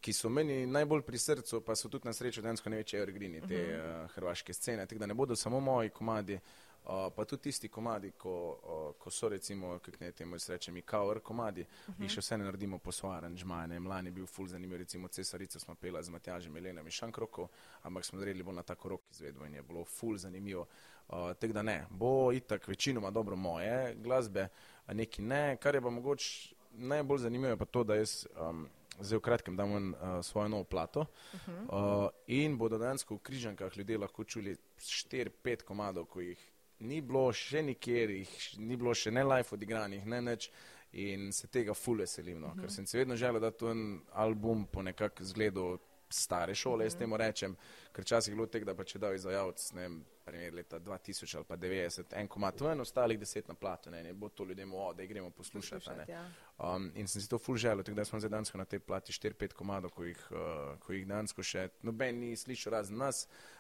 ki 0.02 0.14
so 0.14 0.30
meni 0.30 0.66
najbolj 0.68 1.04
pri 1.08 1.20
srcu, 1.20 1.62
pa 1.66 1.76
so 1.76 1.90
tudi 1.90 2.08
na 2.08 2.14
srečo 2.14 2.42
densko 2.42 2.70
največje 2.70 3.02
orgrini 3.02 3.42
te 3.42 3.64
uh 3.64 3.70
-huh. 3.70 4.04
uh, 4.06 4.12
hrvaške 4.16 4.54
scene. 4.54 4.86
Tako 4.86 5.00
da 5.00 5.06
ne 5.06 5.14
bodo 5.14 5.36
samo 5.36 5.60
moji 5.60 5.90
komadi. 5.90 6.40
Uh, 6.84 7.14
pa 7.16 7.26
tudi 7.26 7.42
tisti 7.42 7.68
komadi, 7.68 8.12
ko, 8.12 8.60
uh, 8.64 8.96
ko 9.00 9.12
so 9.12 9.30
recimo, 9.30 9.80
kako 9.80 9.98
ne 10.00 10.12
temu 10.12 10.36
rečem, 10.50 10.74
mi 10.74 10.82
kaor 10.82 11.20
komadi, 11.20 11.62
uh 11.62 11.68
-huh. 11.96 12.02
jih 12.02 12.12
še 12.12 12.20
vse 12.20 12.38
ne 12.38 12.44
naredimo 12.44 12.78
po 12.78 12.92
svoje 12.92 13.18
aranžmaje. 13.18 13.80
Mlani 13.80 14.08
je 14.08 14.12
bil 14.12 14.26
ful 14.26 14.48
zanimiv, 14.48 14.78
recimo 14.78 15.08
Cesarico 15.08 15.60
smo 15.60 15.76
pela 15.76 16.02
z 16.04 16.10
Matjažem, 16.10 16.58
Elenom 16.58 16.86
in 16.86 16.92
Šankroko, 16.92 17.48
ampak 17.82 18.06
smo 18.06 18.20
naredili 18.20 18.44
bolj 18.44 18.56
na 18.56 18.64
tako 18.64 18.90
rok 18.90 19.02
izvedbo 19.12 19.46
in 19.46 19.54
je 19.54 19.62
bilo 19.62 19.86
ful 19.86 20.18
zanimivo. 20.18 20.62
Uh, 20.62 20.68
Tako 21.10 21.54
da 21.54 21.62
ne, 21.62 21.86
bo 21.90 22.32
itak 22.32 22.68
večinoma 22.68 23.12
dobro 23.12 23.36
moje 23.36 23.96
glasbe, 23.96 24.48
a 24.86 24.94
neki 24.94 25.22
ne. 25.22 25.58
Kar 25.58 25.76
je 25.76 25.82
pa 25.82 25.90
mogoče 25.90 26.56
najbolj 26.72 27.18
zanimivo, 27.18 27.58
pa 27.58 27.66
to, 27.66 27.84
da 27.84 27.96
jaz 27.96 28.28
um, 28.50 28.68
zdaj 29.00 29.18
v 29.18 29.22
kratkem 29.22 29.58
dam 29.58 29.72
uh, 29.74 30.00
svojo 30.24 30.48
novo 30.48 30.64
plato 30.64 31.00
uh 31.00 31.40
-huh. 31.48 32.04
uh, 32.04 32.10
in 32.28 32.58
bodo 32.58 32.78
dejansko 32.78 33.16
v 33.16 33.20
križankah 33.20 33.78
ljudje 33.78 33.98
lahko 33.98 34.24
čuli 34.24 34.58
4-5 34.78 35.64
komadov, 35.64 36.06
ko 36.06 36.22
jih 36.22 36.52
ni 36.80 37.02
bilo 37.02 37.34
še 37.34 37.62
nikjer, 37.62 38.10
jih 38.10 38.58
ni 38.58 38.78
bilo 38.78 38.94
še 38.94 39.12
ne 39.12 39.24
live 39.24 39.48
odigranih, 39.52 40.06
ne 40.06 40.22
neč. 40.22 40.52
In 40.92 41.32
se 41.32 41.48
tega 41.48 41.74
fule 41.74 42.02
veselim, 42.02 42.40
no? 42.40 42.48
uh 42.48 42.54
-huh. 42.54 42.62
ker 42.62 42.72
sem 42.72 42.86
si 42.86 42.98
vedno 42.98 43.16
želel, 43.16 43.42
da 43.42 43.52
to 43.52 43.72
en 43.72 44.02
album 44.12 44.66
po 44.66 44.82
nekak 44.82 45.22
zgledu 45.22 45.80
stare 46.10 46.56
šole, 46.56 46.76
uh 46.76 46.80
-huh. 46.80 46.84
jaz 46.84 46.96
temu 46.96 47.18
rečem, 47.18 47.56
ker 47.92 48.06
časih 48.06 48.32
je 48.32 48.36
bilo 48.36 48.48
tega, 48.48 48.66
da 48.66 48.76
pa 48.76 48.84
če 48.84 49.00
da 49.00 49.14
izvajalec, 49.14 49.72
ne 49.74 49.82
vem, 49.82 50.06
primer 50.30 50.54
leta 50.54 50.80
2000 50.80 51.38
ali 51.38 51.46
pa 51.46 51.58
90, 51.58 52.16
en 52.22 52.28
komat 52.28 52.62
ven, 52.62 52.82
ostalih 52.82 53.20
deset 53.20 53.48
na 53.48 53.54
platu, 53.54 53.92
ne, 53.92 54.04
ne 54.04 54.14
bo 54.14 54.30
to 54.30 54.46
ljudem, 54.46 54.74
o, 54.74 54.94
da 54.94 55.06
gremo 55.06 55.30
poslušati. 55.30 55.86
poslušati 55.86 56.12
ja. 56.12 56.26
um, 56.58 56.92
in 56.96 57.08
sem 57.08 57.22
si 57.22 57.30
to 57.30 57.38
ful 57.38 57.58
želel, 57.58 57.84
tako 57.84 57.96
da 57.96 58.06
smo 58.06 58.20
zdaj 58.20 58.30
dansko 58.30 58.58
na 58.58 58.66
tej 58.66 58.80
plati 58.80 59.14
4-5 59.14 59.54
komadov, 59.54 59.92
ko 59.92 60.04
jih, 60.04 60.28
uh, 60.32 60.80
ko 60.80 60.94
jih 60.94 61.08
dansko 61.08 61.44
še 61.44 61.70
noben 61.82 62.20
ni 62.20 62.36
slišal 62.38 62.80
razen 62.80 62.98
nas, 62.98 63.28
Uh, 63.28 63.59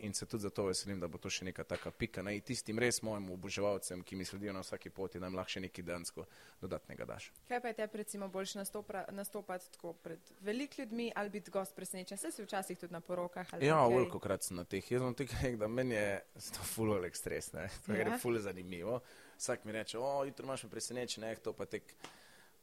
in 0.00 0.14
se 0.14 0.26
tudi 0.26 0.42
zato 0.42 0.64
veselim, 0.64 1.00
da 1.00 1.08
bo 1.08 1.18
to 1.18 1.30
še 1.30 1.44
neka 1.44 1.64
taka 1.64 1.90
pika 1.90 2.22
na 2.22 2.32
tistim 2.40 2.78
res 2.80 3.02
mojim 3.04 3.28
oboževalcem, 3.34 4.02
ki 4.02 4.16
mi 4.16 4.24
sledijo 4.24 4.54
na 4.56 4.62
vsaki 4.64 4.90
poti, 4.90 5.20
da 5.20 5.28
jim 5.28 5.36
lahko 5.36 5.52
še 5.52 5.60
nekaj 5.66 5.84
dansko 5.84 6.24
dodatnega 6.62 7.04
daš. 7.04 7.30
Kaj 7.48 7.60
pa 7.60 7.72
je 7.72 7.76
tebi 7.82 8.00
recimo 8.00 8.28
boljše 8.32 8.64
nastopati 9.12 9.70
tako 9.76 9.92
pred 9.92 10.32
velik 10.40 10.78
ljudmi 10.78 11.10
ali 11.14 11.30
biti 11.30 11.50
gost 11.50 11.76
presenečen? 11.76 12.18
Se 12.18 12.32
si 12.32 12.42
včasih 12.42 12.78
tudi 12.78 12.96
na 12.96 13.00
porokah? 13.00 13.52
Ja, 13.60 13.82
veliko 13.88 14.18
krat 14.18 14.48
sem 14.48 14.56
na 14.56 14.64
teh. 14.64 14.86
Jaz 14.90 15.04
sem 15.04 15.18
tega 15.18 15.42
rekel, 15.42 15.60
da 15.60 15.68
meni 15.68 15.94
je 15.94 16.22
to 16.56 16.64
full 16.72 16.96
velik 16.96 17.16
stres, 17.16 17.52
ne? 17.52 17.68
to 17.86 17.92
je 17.92 18.06
ja. 18.06 18.18
full 18.18 18.40
zanimivo. 18.40 19.02
Vsak 19.36 19.64
mi 19.64 19.76
reče, 19.76 19.98
o, 19.98 20.24
jutro 20.24 20.48
imaš 20.48 20.64
me 20.64 20.72
presenečen, 20.72 21.24
eh, 21.24 21.36
to 21.44 21.52
pa 21.52 21.68
tek. 21.68 21.94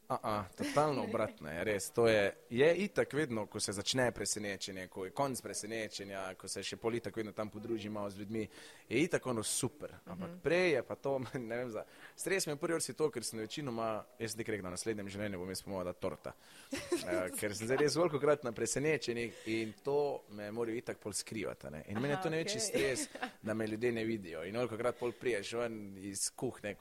A, 0.10 0.44
totalno 0.58 1.04
obratno 1.04 1.50
je, 1.52 1.64
res. 1.64 1.90
To 1.92 2.08
je, 2.08 2.34
je 2.50 2.76
itak 2.76 3.14
vedno, 3.14 3.46
ko 3.46 3.60
se 3.60 3.74
začne 3.74 4.12
presenečenje, 4.12 4.88
ko 4.88 5.06
je 5.06 5.12
konc 5.12 5.42
presenečenja, 5.42 6.22
ko 6.40 6.48
se 6.48 6.64
še 6.64 6.78
politik 6.80 7.18
vedno 7.20 7.34
tam 7.36 7.50
podruži 7.52 7.90
malo 7.92 8.10
z 8.10 8.22
ljudmi, 8.22 8.46
je 8.88 9.02
itak 9.04 9.28
ono 9.28 9.44
super. 9.44 9.92
Ampak 10.06 10.30
uh 10.30 10.36
-huh. 10.36 10.42
prej 10.44 10.72
je 10.72 10.84
pa 10.84 10.96
to, 10.96 11.20
ne 11.50 11.58
vem, 11.58 11.70
za 11.70 11.84
stres 12.16 12.48
mi 12.48 12.54
je 12.54 12.56
prvi 12.56 12.74
vrsti 12.74 12.94
to, 12.94 13.10
ker 13.12 13.24
sem 13.24 13.40
večinoma, 13.40 14.06
jaz 14.20 14.32
sem 14.32 14.40
rekel, 14.48 14.64
na 14.64 14.70
naslednjem 14.70 15.10
življenju 15.10 15.40
bom 15.40 15.50
jaz 15.50 15.62
pomoval 15.62 15.86
da 15.86 15.94
torta. 15.94 16.34
uh, 16.72 17.28
ker 17.40 17.56
sem 17.56 17.68
zdaj 17.68 17.78
res 17.78 17.96
veliko 17.96 18.20
krat 18.20 18.44
na 18.44 18.52
presenečenjih 18.52 19.34
in 19.46 19.74
to 19.84 20.24
me 20.30 20.52
morajo 20.52 20.78
itak 20.78 20.98
pol 20.98 21.14
skrivati. 21.14 21.68
Ne? 21.70 21.84
In 21.88 22.00
meni 22.00 22.14
je 22.14 22.22
to 22.24 22.30
največji 22.30 22.60
okay. 22.60 22.68
stres, 22.68 23.10
da 23.48 23.54
me 23.54 23.68
ljudje 23.68 23.92
ne 23.92 24.04
vidijo. 24.06 24.44
In 24.44 24.56
veliko 24.56 24.78
krat 24.78 24.96
pol 25.00 25.12
priješ 25.12 25.54
ven 25.54 25.98
iz 25.98 26.30
kuhne, 26.36 26.76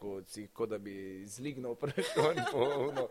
kot 0.52 0.68
da 0.68 0.78
bi 0.78 1.24
zlignil 1.26 1.74
prvo. 1.74 3.10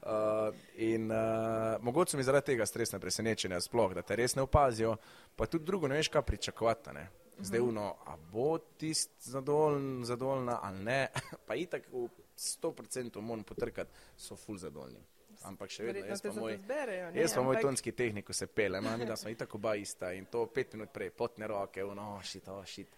Uh, 0.00 0.54
in 0.76 1.10
uh, 1.12 1.82
mogoče 1.84 2.16
mi 2.16 2.22
zaradi 2.22 2.46
tega 2.46 2.66
stresne 2.66 2.98
presenečenja, 3.00 3.60
sploh, 3.60 3.92
da 3.94 4.02
te 4.02 4.16
res 4.16 4.34
ne 4.36 4.42
opazijo, 4.42 4.94
pa 5.36 5.46
tudi 5.46 5.68
drugo 5.68 5.88
ne 5.88 6.00
veš, 6.00 6.08
kaj 6.08 6.22
pričakovati. 6.22 6.94
Ne? 6.96 7.08
Zdaj, 7.42 7.60
uno, 7.60 7.94
a 8.06 8.16
bo 8.32 8.58
tisti 8.58 9.30
zadovoljen, 9.30 10.04
zadovoljna 10.04 10.58
ali 10.62 10.84
ne, 10.84 11.08
pa 11.46 11.54
itak 11.54 11.88
v 11.92 12.08
100% 12.36 13.20
moram 13.20 13.44
potrkati, 13.44 13.90
so 14.16 14.36
ful 14.36 14.56
zadovoljni. 14.56 15.00
Ampak 15.48 15.72
še 15.72 15.86
vedno, 15.86 16.02
jaz 16.04 16.20
pa 16.20 16.32
moj, 16.36 16.58
zberejo, 16.60 17.04
jaz 17.16 17.34
pa 17.34 17.42
moj 17.44 17.58
tonski 17.64 17.92
tehnik, 17.96 18.28
se 18.36 18.44
pele, 18.46 18.80
mami, 18.84 19.06
da 19.08 19.16
smo 19.16 19.30
itak 19.32 19.54
oba 19.56 19.72
ista 19.80 20.10
in 20.12 20.26
to 20.28 20.42
pet 20.52 20.74
minut 20.76 20.92
prej, 20.92 21.14
potne 21.16 21.48
roke, 21.48 21.84
uno, 21.84 22.18
šit, 22.24 22.50
oh, 22.52 22.60
šit. 22.68 22.92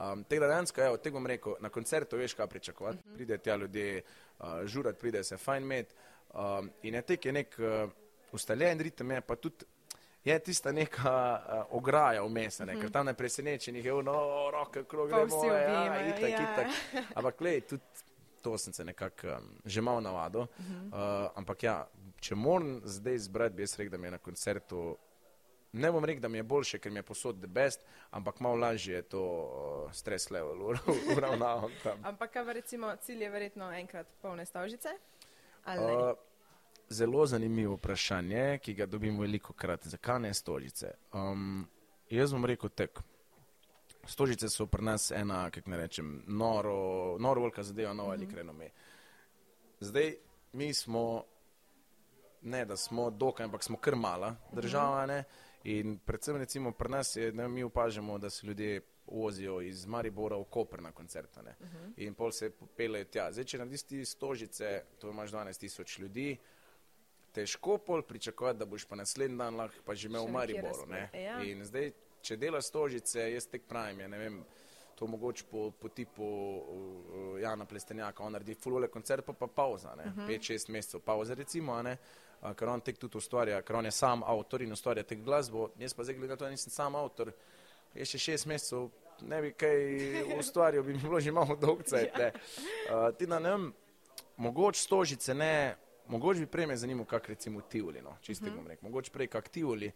Um, 0.00 0.22
tega 0.24 0.48
dejansko, 0.48 0.80
evo, 0.86 0.96
tega 1.04 1.18
bom 1.18 1.28
rekel, 1.28 1.58
na 1.60 1.68
koncertu 1.68 2.16
veš, 2.16 2.32
kaj 2.38 2.48
pričakovati, 2.48 3.02
uh 3.04 3.10
-huh. 3.10 3.16
pride 3.16 3.38
tja 3.38 3.56
ljudje, 3.56 4.02
uh, 4.38 4.62
žurat 4.66 4.98
pride 4.98 5.24
se 5.24 5.36
fajn 5.36 5.66
med. 5.66 5.86
Um, 6.34 6.70
in 6.82 6.94
je 6.94 7.02
tek 7.02 7.24
je 7.24 7.32
nek 7.32 7.56
uh, 7.58 7.90
ustaljen 8.32 8.80
ritem, 8.80 9.10
je 9.10 9.20
pa 9.20 9.36
tudi 9.36 9.64
je 10.24 10.38
tista 10.38 10.72
neka 10.72 11.10
uh, 11.10 11.76
ograja 11.76 12.22
vmes, 12.22 12.60
ne, 12.62 12.76
ker 12.80 12.90
tam 12.90 13.06
ne 13.06 13.14
presenečenih 13.14 13.84
je, 13.84 13.94
no, 14.06 14.14
roke, 14.54 14.84
krog, 14.88 15.10
gremo, 15.10 15.44
ja, 15.44 15.98
itak, 16.08 16.30
ja. 16.30 16.42
itak. 16.46 16.66
Ampak, 17.18 17.38
glej, 17.38 17.60
tudi 17.66 17.82
to 18.42 18.58
sem 18.58 18.72
se 18.72 18.84
nekako 18.84 19.26
um, 19.26 19.50
že 19.64 19.80
malo 19.80 20.00
navadil. 20.00 20.40
Mm 20.40 20.64
-hmm. 20.66 20.86
uh, 20.88 21.30
ampak 21.34 21.62
ja, 21.62 21.88
če 22.20 22.34
moram 22.34 22.80
zdaj 22.84 23.14
izbrati, 23.14 23.54
bi 23.54 23.62
jaz 23.62 23.78
rekel, 23.78 23.90
da 23.90 23.98
mi 23.98 24.06
je 24.06 24.10
na 24.10 24.18
koncertu 24.18 24.96
ne 25.72 25.92
bom 25.92 26.04
rekel, 26.04 26.20
da 26.20 26.28
mi 26.28 26.38
je 26.38 26.42
boljše, 26.42 26.78
ker 26.78 26.92
mi 26.92 26.98
je 26.98 27.02
posod 27.02 27.38
the 27.38 27.46
best, 27.46 27.80
ampak 28.10 28.40
malo 28.40 28.56
lažje 28.56 28.94
je 28.94 29.02
to 29.02 29.22
uh, 29.22 29.92
stres 29.92 30.30
level 30.30 30.76
uravnavati. 31.16 31.88
ampak 32.02 32.32
kaj 32.32 32.52
recimo 32.52 32.96
cilj 32.96 33.22
je 33.22 33.30
verjetno 33.30 33.72
enkrat 33.72 34.06
polne 34.22 34.46
stavžice? 34.46 34.88
Uh, 35.66 36.12
zelo 36.88 37.26
zanimivo 37.26 37.74
vprašanje, 37.74 38.58
ki 38.62 38.74
ga 38.74 38.86
dobim 38.86 39.20
veliko 39.20 39.52
krat. 39.52 39.86
Zakaj 39.86 40.20
ne 40.20 40.34
stožice? 40.34 40.90
Um, 41.12 41.68
jaz 42.10 42.32
bom 42.32 42.44
rekel 42.44 42.68
tek. 42.68 43.00
Stožice 44.04 44.48
so 44.48 44.66
pri 44.66 44.84
nas 44.84 45.10
ena, 45.10 45.50
kako 45.50 45.70
ne 45.70 45.76
rečem, 45.76 46.24
noro, 46.26 47.16
noro 47.18 47.40
velika 47.40 47.62
zadeva, 47.62 47.92
nova 47.92 48.12
ali 48.12 48.26
mm 48.26 48.28
-hmm. 48.28 48.34
krenome. 48.34 48.70
Zdaj, 49.80 50.14
mi 50.52 50.74
smo, 50.74 51.24
ne 52.42 52.64
da 52.64 52.76
smo 52.76 53.10
dokaj, 53.10 53.44
ampak 53.44 53.62
smo 53.62 53.76
kar 53.76 53.96
mala 53.96 54.34
država, 54.52 55.06
ne? 55.06 55.24
In 55.64 55.98
predvsem 55.98 56.36
recimo 56.36 56.72
pri 56.72 56.88
nas 56.88 57.16
je, 57.16 57.32
da 57.32 57.48
mi 57.48 57.62
opažamo, 57.62 58.18
da 58.18 58.30
se 58.30 58.46
ljudje 58.46 58.80
vozijo 59.06 59.60
iz 59.60 59.86
Maribora 59.86 60.36
v 60.36 60.44
Koper 60.44 60.82
na 60.82 60.92
koncerte 60.92 61.40
uh 61.40 61.46
-huh. 61.46 61.92
in 61.96 62.14
pol 62.14 62.32
se 62.32 62.50
popeljejo 62.50 63.04
tja. 63.04 63.32
Zdaj, 63.32 63.44
če 63.44 63.58
narediš 63.58 63.82
ti 63.82 64.04
stožice, 64.04 64.82
to 64.98 65.10
imaš 65.10 65.30
12 65.30 65.60
tisoč 65.60 65.98
ljudi, 65.98 66.36
težko 67.32 67.78
pol 67.78 68.02
pričakovati, 68.02 68.58
da 68.58 68.64
boš 68.64 68.84
pa 68.84 68.96
naslednji 68.96 69.38
dan 69.38 69.56
lahko 69.56 69.82
pa 69.84 69.94
že 69.94 70.08
imel 70.08 70.26
v 70.26 70.30
Mariboru. 70.30 70.86
Ja. 71.12 71.42
In 71.42 71.64
zdaj, 71.64 71.92
če 72.22 72.36
delaš 72.36 72.64
stožice, 72.64 73.32
jaz 73.32 73.46
tek 73.46 73.62
pravim, 73.68 74.00
ja, 74.00 74.08
ne 74.08 74.18
vem, 74.18 74.44
to 74.94 75.06
mogoče 75.06 75.44
po, 75.50 75.70
po 75.70 75.88
tipu 75.88 76.24
uh, 76.24 77.40
Jana 77.40 77.64
Plestenjaka, 77.64 78.22
on 78.22 78.32
naredi 78.32 78.54
fulole 78.54 78.88
koncert, 78.88 79.26
pa 79.26 79.32
pa 79.32 79.46
pauza, 79.46 79.94
5-6 79.96 80.06
uh 80.06 80.28
-huh. 80.28 80.70
mesecev 80.70 81.00
pauze 81.00 81.34
recimo, 81.34 81.82
ne? 81.82 81.96
Ker 82.42 82.68
on 82.68 82.80
tek 82.80 82.98
tudi 82.98 83.18
ustvarja, 83.18 83.60
ker 83.62 83.76
on 83.78 83.86
je 83.86 83.92
sam 83.94 84.22
avtor 84.26 84.62
in 84.62 84.72
ustvarja 84.74 85.04
tek 85.06 85.22
glasbo, 85.22 85.68
jaz 85.78 85.94
pa 85.94 86.04
zdaj 86.04 86.18
gledam 86.18 86.38
to, 86.38 86.44
da 86.44 86.50
nisem 86.50 86.74
sam 86.74 86.96
avtor, 86.98 87.30
je 87.94 88.06
še 88.08 88.18
šest 88.18 88.48
mesecev, 88.50 88.88
ne 89.28 89.38
bi 89.44 89.52
kaj 89.54 89.78
ustvarjal, 90.40 90.82
bi 90.86 90.96
mi 90.96 91.02
bilo 91.02 91.20
že 91.20 91.32
malo 91.32 91.56
dolgce. 91.56 92.08
Ja. 92.08 92.32
Uh, 92.32 93.06
ti 93.18 93.28
na 93.30 93.38
nem, 93.38 93.70
mogoče 94.42 94.80
stožice 94.80 95.34
ne, 95.34 95.76
mogoče 96.10 96.42
bi 96.42 96.50
prej 96.50 96.66
me 96.66 96.76
zanimalo, 96.76 97.06
kak 97.06 97.28
recimo 97.28 97.62
tivoli, 97.70 98.02
no, 98.02 98.16
čisto 98.20 98.46
uh 98.46 98.52
-huh. 98.52 98.56
bom 98.56 98.66
rekel, 98.66 98.88
mogoče 98.88 99.12
prej 99.12 99.26
kak 99.26 99.48
tivoli, 99.48 99.92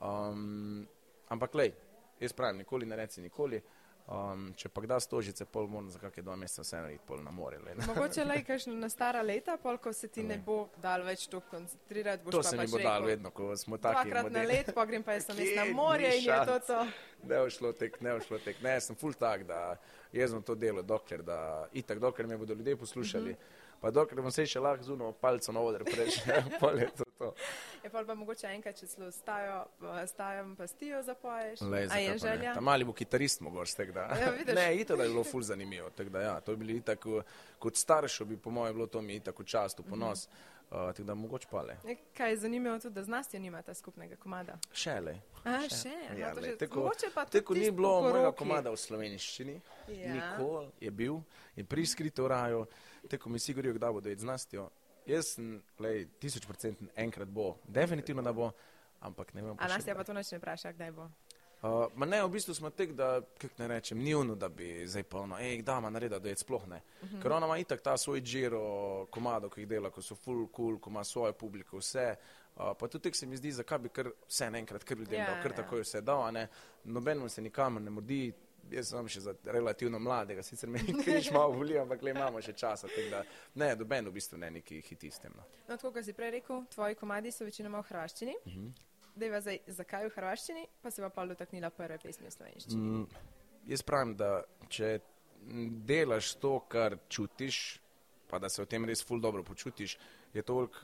um, 0.00 0.86
ampak 1.28 1.54
lej, 1.54 1.72
jaz 2.20 2.32
pravim, 2.32 2.58
nikoli 2.58 2.86
ne 2.86 2.96
reci 2.96 3.20
nikoli. 3.20 3.62
Um, 4.04 4.50
če 4.52 4.68
pa 4.68 4.82
kdaj 4.84 5.00
stožice, 5.00 5.46
pol 5.48 5.64
moram 5.72 5.86
za 5.88 5.96
kakšne 5.96 6.26
dva 6.26 6.34
meseca 6.36 6.60
vseeno 6.60 6.90
iti 6.92 7.00
pol 7.08 7.22
na 7.24 7.30
more. 7.32 7.56
Le, 7.64 7.72
Mogoče 7.88 8.26
le 8.28 8.36
kakšno 8.44 8.74
na 8.76 8.90
stara 8.92 9.22
leta, 9.24 9.56
pol 9.62 9.78
ko 9.80 9.94
se 9.96 10.10
ti 10.12 10.20
ne, 10.20 10.36
ne 10.36 10.44
bo 10.44 10.58
dal 10.82 11.06
več 11.06 11.24
to 11.32 11.40
koncentrirati. 11.48 12.28
To 12.28 12.42
se 12.44 12.58
mi 12.60 12.68
bo 12.68 12.82
dal 12.84 13.08
vedno, 13.08 13.32
ko 13.32 13.48
smo 13.56 13.80
taki. 13.80 14.10
Dvakrat 14.10 14.28
na 14.36 14.44
let, 14.44 14.68
pa 14.76 14.84
grem 14.90 15.06
pa 15.06 15.16
jaz 15.16 15.30
sem 15.30 15.40
na 15.56 15.64
morje 15.72 16.12
in 16.18 16.28
je 16.28 16.38
to 16.52 16.60
to. 16.68 16.84
Ne 17.32 17.40
ošlo 17.46 17.72
tek, 17.72 17.96
ne 18.04 18.12
ošlo 18.18 18.42
tek. 18.44 18.60
Ne, 18.60 18.76
sem 18.84 19.00
full 19.00 19.16
tak, 19.16 19.48
da 19.48 19.78
jaz 20.12 20.36
bom 20.36 20.44
to 20.44 20.52
delo, 20.52 20.84
dokler, 20.84 21.24
da 21.24 21.38
itak, 21.72 22.04
dokler 22.04 22.28
me 22.28 22.36
bodo 22.36 22.52
ljudje 22.60 22.76
poslušali. 22.76 23.32
Mm 23.32 23.40
-hmm 23.40 23.62
pa 23.84 23.90
dokler 23.90 24.22
bom 24.24 24.32
se 24.32 24.46
še 24.48 24.62
lahko 24.64 24.86
zuno 24.86 25.10
palco 25.20 25.52
na 25.52 25.60
oder 25.60 25.82
prejšel, 25.84 26.46
pol 26.62 26.78
je 26.80 26.86
to 26.96 27.03
to. 27.18 27.34
Je 27.84 27.90
pa 27.90 28.04
pa 28.06 28.14
mogoče 28.14 28.46
enkrat, 28.46 28.78
če 28.78 28.86
celo 28.86 29.10
stajo, 29.10 29.64
stajo 30.06 30.46
pa 30.58 30.66
stijo 30.66 31.02
zapoješ. 31.02 31.60
Lej, 31.60 31.88
A 31.90 31.98
je 31.98 32.18
želja? 32.18 32.54
Ta 32.54 32.60
mali 32.60 32.84
bo 32.84 32.92
kitarist 32.92 33.40
mogoče, 33.40 33.76
tak 33.76 33.92
da. 33.92 34.00
Ja, 34.00 34.32
ne, 34.54 34.76
ito 34.76 34.96
da 34.96 35.02
je 35.02 35.08
bilo 35.08 35.24
ful 35.24 35.42
zanimivo, 35.42 35.90
tak 35.90 36.08
da 36.08 36.20
ja, 36.20 36.40
to 36.40 36.52
je 36.52 36.56
bilo 36.56 36.80
tako, 36.80 37.22
kot 37.58 37.76
staršo 37.76 38.24
bi 38.24 38.36
po 38.36 38.50
moje 38.50 38.72
bilo 38.72 38.86
to 38.86 39.02
mi 39.02 39.20
tako 39.20 39.44
čast, 39.44 39.80
ponos. 39.88 40.28
Mm 40.28 40.30
-hmm. 40.30 40.54
Uh, 40.70 40.80
tako 40.80 41.02
da 41.02 41.14
mogoče 41.14 41.48
pa 41.50 41.62
le. 41.62 41.76
Kaj 42.16 42.30
je 42.30 42.36
zanimivo 42.36 42.78
tudi, 42.78 42.94
da 42.94 43.02
z 43.04 43.08
nas 43.08 43.32
nimate 43.32 43.74
skupnega 43.74 44.16
komada? 44.16 44.58
Še 44.72 45.00
le. 45.00 45.20
A, 45.44 45.60
še. 45.68 45.76
še. 45.76 46.18
Ja, 46.18 46.32
le. 46.32 46.56
Tako, 46.58 46.90
tako 47.30 47.54
ni 47.54 47.70
bilo 47.70 48.00
mojega 48.02 48.32
komada 48.32 48.70
v 48.70 48.76
slovenščini. 48.76 49.60
Ja. 49.88 50.14
Nikoli 50.14 50.70
je 50.80 50.90
bil 50.90 51.20
in 51.56 51.66
priskrito 51.66 52.28
rajo 52.28 52.66
te 53.10 53.18
komisije 53.18 53.54
govorijo, 53.54 53.74
kdaj 53.74 53.92
bodo 53.92 54.16
z 54.16 54.24
nastjo. 54.24 54.70
Jaz 55.06 55.34
sem, 55.34 55.62
tisoč 56.20 56.46
procent 56.46 56.80
enkrat 56.96 57.28
bo, 57.28 57.56
definitivno 57.68 58.22
da 58.22 58.32
bo, 58.32 58.50
ampak 59.00 59.34
ne 59.34 59.42
vem. 59.42 59.56
A 59.58 59.68
nas 59.68 59.86
je 59.86 59.94
pa 59.94 60.04
to 60.04 60.12
noč 60.16 60.32
ne 60.32 60.38
vpraša, 60.38 60.72
kdaj 60.72 60.92
bo? 60.96 61.08
Uh, 61.64 62.06
ne, 62.06 62.18
v 62.20 62.28
bistvu 62.28 62.54
smo 62.54 62.68
tek, 62.70 62.92
da, 62.92 63.22
kako 63.40 63.54
ne 63.62 63.68
rečem, 63.68 63.98
ni 63.98 64.14
uno, 64.14 64.34
da 64.36 64.48
bi 64.48 64.82
zdaj 64.86 65.02
polno, 65.08 65.38
ej, 65.40 65.62
da 65.64 65.78
ima 65.80 65.90
nareda, 65.90 66.18
da 66.20 66.28
je 66.28 66.36
sploh 66.36 66.66
ne. 66.68 66.76
Uh 66.76 67.08
mhm. 67.08 67.16
-huh. 67.16 67.22
Ker 67.22 67.32
ona 67.32 67.46
ima 67.46 67.58
itak 67.58 67.80
ta 67.80 67.96
svoj 67.96 68.20
džiro 68.20 69.06
komado, 69.10 69.48
ki 69.50 69.60
jih 69.60 69.68
dela, 69.68 69.90
ko 69.90 70.02
so 70.02 70.14
full 70.14 70.48
cool, 70.56 70.78
ko 70.78 70.90
ima 70.90 71.04
svojo 71.04 71.32
publiko, 71.32 71.78
vse. 71.78 72.16
Uh, 72.56 72.76
pa 72.78 72.88
tudi 72.88 73.02
tek 73.02 73.16
se 73.16 73.26
mi 73.26 73.36
zdi, 73.36 73.52
zakaj 73.52 73.78
bi 73.78 73.88
kar 73.88 74.10
vse 74.28 74.50
naenkrat, 74.50 74.84
ker 74.84 74.98
ljudem 74.98 75.20
yeah, 75.20 75.28
ja, 75.28 75.34
dal, 75.34 75.42
ker 75.42 75.50
yeah. 75.50 75.58
Ja. 75.58 75.62
tako 75.62 75.76
je 75.76 75.82
vse 75.82 76.00
dal, 76.00 76.32
ne. 76.32 76.48
Nobenemu 76.84 77.28
se 77.28 77.42
nikamor 77.42 77.82
ne 77.82 77.90
modi, 77.90 78.32
jaz 78.70 78.90
sem 78.90 79.08
še 79.08 79.20
za 79.20 79.34
relativno 79.44 79.98
mladega, 79.98 80.42
sicer 80.42 80.70
me 80.70 80.82
nekaj 80.82 81.30
malo 81.34 81.52
voli, 81.58 81.76
ampak 81.78 82.02
le 82.02 82.14
imamo 82.14 82.42
še 82.42 82.54
časa. 82.58 82.88
Da, 83.10 83.22
ne, 83.60 83.70
doben 83.76 84.08
v 84.08 84.14
bistvu 84.14 84.38
ne 84.40 84.50
neki 84.58 84.80
hitistem. 84.88 85.34
No, 85.36 85.46
no 85.68 85.76
tako 85.76 85.92
kot 85.96 86.06
si 86.06 86.16
prej 86.16 86.36
rekel, 86.38 86.64
tvoji 86.74 86.98
komadi 87.00 87.32
so 87.34 87.46
večinoma 87.46 87.82
v 87.82 87.90
hrvaščini. 87.90 88.36
Uh 88.44 88.52
mhm. 88.52 88.68
-huh. 89.16 89.40
zdaj, 89.40 89.58
zakaj 89.66 90.08
v 90.08 90.14
hrvaščini, 90.16 90.66
pa 90.82 90.90
se 90.90 91.10
pa 91.14 91.26
dotaknila 91.26 91.70
prve 91.70 91.98
pesmi 91.98 92.26
v 92.26 92.30
slovenščini? 92.30 92.82
Mm, 92.82 93.06
jaz 93.66 93.82
pravim, 93.82 94.16
da 94.16 94.42
če 94.68 94.98
delaš 95.86 96.34
to, 96.34 96.58
kar 96.68 96.98
čutiš, 97.08 97.80
pa 98.30 98.38
da 98.38 98.48
se 98.48 98.62
v 98.62 98.66
tem 98.66 98.84
res 98.84 99.04
ful 99.04 99.20
dobro 99.20 99.42
počutiš, 99.42 99.98
je 100.34 100.42
toliko 100.42 100.78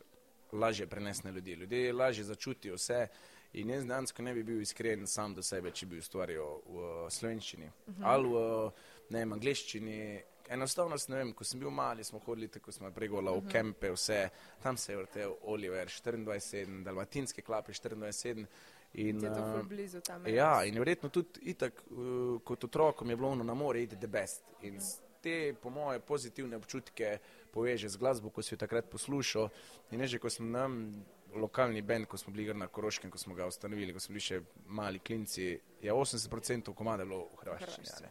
lažje 0.52 0.86
prenesti 0.86 1.26
na 1.26 1.32
ljudi. 1.32 1.54
Ljudje 1.54 1.92
lažje 1.92 2.24
začutijo 2.24 2.74
vse. 2.74 3.08
In 3.52 3.70
jaz 3.70 3.84
dejansko 3.84 4.22
ne 4.22 4.34
bi 4.34 4.42
bil 4.46 4.60
iskren 4.62 5.06
sam 5.10 5.34
do 5.34 5.42
sebe, 5.42 5.72
če 5.74 5.86
bi 5.90 5.98
ustvarjal 5.98 6.60
v 6.66 6.90
slovenščini 7.10 7.66
uh 7.66 7.94
-huh. 7.94 8.04
ali 8.12 8.28
v 8.28 8.72
ne 9.10 9.18
vem, 9.18 9.32
angliščini. 9.32 10.22
enostavno, 10.50 10.96
ne 11.08 11.16
vem, 11.16 11.32
ko 11.32 11.44
sem 11.44 11.60
bil 11.60 11.70
mali, 11.70 12.04
smo 12.04 12.18
hodili 12.18 12.48
tako, 12.48 12.72
smo 12.72 12.90
pregovorili 12.90 13.32
uh 13.32 13.36
-huh. 13.36 13.46
v 13.46 13.52
kempe, 13.52 13.90
vse, 13.90 14.28
tam 14.62 14.76
se 14.76 14.92
je 14.92 14.96
vrtel 14.96 15.34
Oliver 15.42 15.86
24-7, 15.86 16.82
dalmatinske 16.82 17.42
klape 17.42 17.72
24-7. 17.72 18.46
In, 18.92 19.16
uh, 19.16 19.66
blizu, 19.68 20.00
ja, 20.26 20.64
in 20.64 20.78
verjetno 20.78 21.08
tudi 21.08 21.40
itak, 21.40 21.82
uh, 21.90 22.40
kot 22.44 22.64
otrokom 22.64 23.10
je 23.10 23.16
bilo 23.16 23.34
na 23.34 23.54
morju, 23.54 23.82
ide 23.82 23.96
the 23.96 24.06
best. 24.06 24.42
In 24.62 24.76
uh 24.76 24.80
-huh. 24.80 24.98
te, 25.20 25.54
po 25.62 25.70
moje, 25.70 26.00
pozitivne 26.00 26.56
občutke 26.56 27.18
poveže 27.50 27.88
z 27.88 27.96
glasbo, 27.96 28.30
ko 28.30 28.42
si 28.42 28.54
jo 28.54 28.58
takrat 28.58 28.90
poslušal. 28.90 29.48
In 29.90 30.06
že, 30.06 30.18
ko 30.18 30.30
sem 30.30 30.50
nam 30.50 31.04
lokalni 31.34 31.82
bend, 31.82 32.06
ko 32.06 32.16
smo 32.16 32.32
bili 32.32 32.54
na 32.54 32.66
Koroškem, 32.66 33.10
ko 33.10 33.18
smo 33.18 33.34
ga 33.34 33.46
ustanovili, 33.46 33.92
ko 33.92 34.00
smo 34.00 34.12
bili 34.12 34.24
še 34.24 34.40
mali 34.66 34.98
klinci, 34.98 35.46
je 35.82 35.92
80% 35.92 36.74
komada 36.74 37.04
bilo 37.04 37.26
v 37.32 37.40
Hrvaščini. 37.44 38.10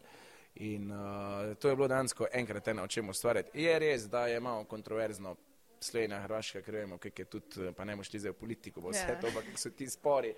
In 0.55 0.91
uh, 0.91 1.55
to 1.59 1.69
je 1.69 1.75
bilo 1.75 1.87
dansko 1.87 2.27
enkrat 2.33 2.67
eno, 2.67 2.83
o 2.83 2.87
čem 2.87 3.09
ustvarjati. 3.09 3.53
Je 3.59 3.75
res, 3.79 4.07
da 4.09 4.25
je 4.27 4.39
malo 4.39 4.65
kontroverzno 4.65 5.35
Slovenija, 5.79 6.23
Hrvaška, 6.23 6.61
ker 6.61 6.81
vemo, 6.81 6.97
kaj 6.97 7.13
je 7.17 7.25
tudi, 7.25 7.69
pa 7.75 7.85
ne 7.85 7.95
moš 7.95 8.09
ti 8.11 8.19
zdaj 8.19 8.33
v 8.33 8.39
politiko, 8.39 8.81
bo 8.81 8.91
vse 8.91 9.05
yeah. 9.05 9.15
Ja. 9.15 9.21
to, 9.21 9.29
ampak 9.31 9.53
so 9.61 9.71
ti 9.71 9.87
spori. 9.89 10.33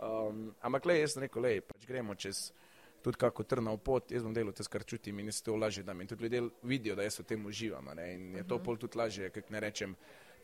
Um, 0.00 0.48
ampak 0.66 0.88
le, 0.88 0.98
jaz 1.02 1.14
sem 1.14 1.26
rekel, 1.26 1.44
le, 1.44 1.60
pač 1.66 1.86
gremo 1.86 2.16
čez 2.18 2.48
tudi 3.04 3.20
kako 3.20 3.44
trnov 3.48 3.78
pot, 3.84 4.10
jaz 4.12 4.24
bom 4.24 4.34
delal 4.34 4.52
to, 4.56 4.64
kar 4.68 4.84
čutim 4.84 5.20
in 5.20 5.30
jaz 5.30 5.40
to 5.44 5.56
lažje 5.56 5.84
dam. 5.84 6.00
In 6.00 6.08
tudi 6.08 6.26
ljudje 6.26 6.42
vidijo, 6.62 6.96
da 6.96 7.06
jaz 7.06 7.20
v 7.20 7.28
tem 7.28 7.46
uživam. 7.46 7.92
Ne? 7.96 8.14
In 8.14 8.34
je 8.40 8.46
to 8.46 8.56
mhm. 8.56 8.64
pol 8.64 8.80
tudi 8.80 8.98
lažje, 8.98 9.30
kako 9.30 9.54
ne 9.54 9.60
rečem, 9.60 9.94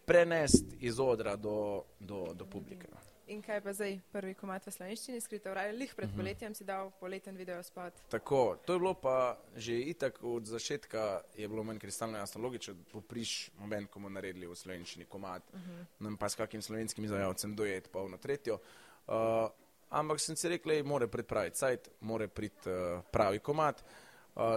prenesti 0.07 0.77
iz 0.81 1.01
odra 1.01 1.37
do, 1.37 1.83
do, 2.01 2.33
do 2.35 2.47
publike. 2.47 2.89
In 3.27 3.41
kaj 3.43 3.59
pa 3.61 3.73
zdaj, 3.75 3.97
prvi 4.15 4.37
komat 4.39 4.69
v 4.69 4.71
slovenščini, 4.71 5.19
skrito 5.19 5.51
v 5.51 5.57
raju, 5.59 5.73
lih 5.81 5.95
pred 5.99 6.07
mhm. 6.13 6.19
poletjem 6.21 6.55
si 6.55 6.65
dal 6.65 6.93
poleten 7.01 7.35
video 7.35 7.59
spot. 7.67 7.99
Tako, 8.13 8.61
to 8.63 8.77
je 8.77 8.79
bilo 8.79 8.95
pa 8.95 9.35
že 9.57 9.75
itak 9.91 10.23
od 10.23 10.47
začetka, 10.47 11.27
je 11.35 11.49
bilo 11.51 11.65
meni 11.67 11.83
kristalno 11.83 12.19
jasno 12.19 12.43
logično, 12.43 12.77
da 12.79 12.87
popriš 12.93 13.51
moment, 13.59 13.91
ko 13.91 13.99
bomo 13.99 14.15
naredili 14.15 14.47
v 14.47 14.55
slovenščini 14.55 15.11
komat, 15.11 15.43
uh 15.53 15.59
mhm. 15.59 15.71
-huh. 15.71 15.85
nam 15.99 16.17
pa 16.17 16.29
s 16.29 16.35
kakim 16.35 16.63
slovenskim 16.63 17.05
izvajalcem 17.05 17.57
dojet 17.57 17.91
pa 17.93 18.03
v 18.03 18.09
na 18.09 18.17
tretjo. 18.17 18.61
Uh, 19.07 19.51
ampak 19.91 20.21
sem 20.21 20.37
si 20.37 20.49
rekel, 20.49 20.83
da 20.83 20.89
mora 20.89 21.07
pripraviti 21.07 21.59
sajt, 21.59 21.91
mora 22.01 22.29
priti 22.29 22.71
uh, 22.71 23.03
pravi 23.11 23.39
komat. 23.39 23.83
Uh, 23.83 24.06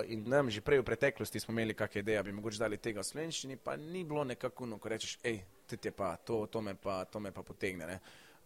in 0.08 0.24
nam 0.28 0.50
že 0.50 0.62
prej 0.62 0.82
v 0.82 0.88
preteklosti 0.88 1.40
smo 1.40 1.54
imeli 1.56 1.74
kakšne 1.74 2.02
ideje, 2.02 2.24
bi 2.24 2.32
mogoče 2.36 2.60
dali 2.60 2.78
tega 2.78 3.00
v 3.00 3.08
slovenščini, 3.08 3.56
pa 3.64 3.78
ni 3.78 4.04
bilo 4.04 4.24
nekako, 4.24 4.66
no, 4.66 4.78
ko 4.78 4.90
rečeš, 4.90 5.20
hej, 5.24 5.40
ti 5.68 5.80
je 5.80 5.92
pa 5.92 6.18
to, 6.18 6.48
to 6.52 6.62
me 6.62 6.76
pa, 6.76 7.06
to 7.06 7.20
me 7.20 7.32
pa 7.32 7.44
potegne. 7.44 7.88
Ne? 7.88 8.00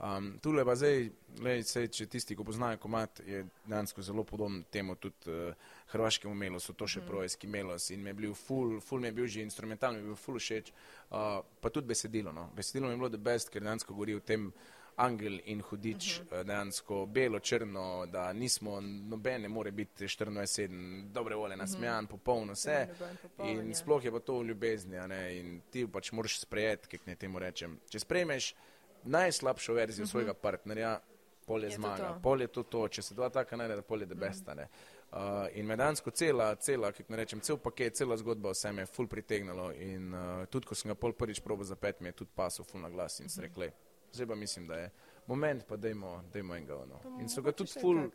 Um, 0.04 0.40
tule 0.42 0.66
pa 0.66 0.76
zdaj, 0.76 1.06
lej, 1.46 1.62
sej, 1.64 1.88
če 1.94 2.06
tisti, 2.12 2.36
ko 2.36 2.44
poznajo 2.44 2.80
komat, 2.82 3.22
je 3.26 3.44
dansko 3.70 4.04
zelo 4.04 4.26
podoben 4.28 4.64
temu 4.74 4.98
tudi 5.00 5.32
uh, 5.32 5.54
hrvaškemu 5.94 6.34
melosu, 6.36 6.74
to 6.74 6.90
še 6.90 7.00
mm. 7.00 7.08
projski 7.08 7.48
melos 7.48 7.88
in 7.94 8.04
mi 8.04 8.12
je 8.12 8.18
bil 8.18 8.34
full, 8.36 8.82
full 8.84 9.00
mi 9.00 9.08
je 9.12 9.18
bil 9.22 9.30
že 9.30 9.46
instrumentalno, 9.46 10.02
mi 10.02 10.04
je 10.04 10.12
bil 10.12 10.20
full 10.20 10.42
všeč, 10.42 10.74
uh, 11.14 11.40
pa 11.62 11.72
tudi 11.72 11.94
besedilo, 11.94 12.34
no. 12.36 12.50
Besedilo 12.58 12.90
mi 12.90 12.98
je 12.98 13.00
bilo 13.00 13.12
the 13.14 13.22
best, 13.22 13.54
ker 13.54 13.64
dansko 13.64 13.94
govori 13.96 14.18
o 14.18 14.26
tem 14.26 14.50
angel 14.96 15.40
in 15.46 15.62
hudič, 15.62 16.20
uh 16.20 16.26
mhm. 16.26 16.36
-huh. 16.36 16.44
dejansko 16.44 17.06
belo, 17.06 17.40
črno, 17.40 18.06
da 18.06 18.34
nismo, 18.34 18.82
nobene 18.82 19.48
more 19.48 19.72
biti 19.72 20.04
24-7, 20.04 21.12
dobre 21.12 21.36
vole, 21.36 21.56
nasmejan, 21.56 21.96
uh 21.96 22.02
mhm. 22.02 22.06
-huh. 22.06 22.12
popolno 22.12 22.54
vse 22.54 22.88
popoln, 23.22 23.50
in 23.50 23.68
ja. 23.68 23.76
sploh 23.76 24.06
je 24.06 24.12
pa 24.12 24.20
to 24.20 24.40
v 24.40 24.46
ljubezni, 24.46 24.98
in 25.40 25.62
ti 25.72 25.88
pač 25.88 26.12
moraš 26.12 26.40
sprejeti, 26.40 26.88
kaj 26.88 27.00
ne 27.06 27.16
temu 27.16 27.40
rečem. 27.40 27.80
Če 27.90 28.00
sprejmeš, 28.00 28.56
najslabšo 29.04 29.74
verzijo 29.74 30.04
uh 30.04 30.08
-huh. 30.08 30.12
svojega 30.12 30.34
partnerja, 30.34 31.00
pol 31.46 31.64
je, 31.64 31.70
je 31.70 31.76
zmaga, 31.76 32.08
to 32.08 32.14
to. 32.14 32.20
pol 32.24 32.42
je 32.42 32.48
to 32.48 32.64
to, 32.64 32.88
če 32.88 33.02
se 33.02 33.16
dva 33.16 33.30
taka 33.30 33.58
najde, 33.58 33.82
pol 33.82 34.02
je 34.02 34.06
debestane. 34.06 34.64
Uh 34.64 35.18
-huh. 35.18 35.44
uh, 35.44 35.58
in 35.58 35.66
medansko 35.66 36.12
cela, 36.12 36.56
cela, 36.56 36.92
kako 36.92 37.12
ne 37.12 37.18
rečem, 37.18 37.40
cel 37.40 37.58
paket, 37.58 37.96
cela 37.96 38.18
zgodba 38.18 38.52
vse 38.52 38.72
me 38.72 38.82
je 38.82 38.86
ful 38.86 39.08
pritegnalo 39.08 39.72
in 39.72 40.14
uh, 40.14 40.46
tudi, 40.46 40.68
ko 40.68 40.76
sem 40.76 40.90
ga 40.90 40.96
pol 40.96 41.14
prvič 41.14 41.40
probo 41.40 41.64
za 41.64 41.76
pet, 41.76 42.02
mi 42.02 42.08
je 42.08 42.12
tudi 42.12 42.32
pasel 42.36 42.66
ful 42.66 42.82
na 42.82 42.90
glas 42.90 43.20
in 43.20 43.26
uh 43.26 43.32
-huh. 43.32 43.36
se 43.36 43.42
rekli, 43.42 43.72
zdaj 44.14 44.28
pa 44.28 44.36
mislim, 44.36 44.68
da 44.68 44.76
je 44.76 44.92
moment, 45.28 45.66
pa 45.68 45.78
dajmo, 45.78 46.24
dajmo 46.34 46.56
enega 46.56 46.78
ono. 46.78 47.00
In 47.20 47.30
so 47.30 47.42
ga 47.42 47.52
tudi 47.52 47.72
ful, 47.82 48.10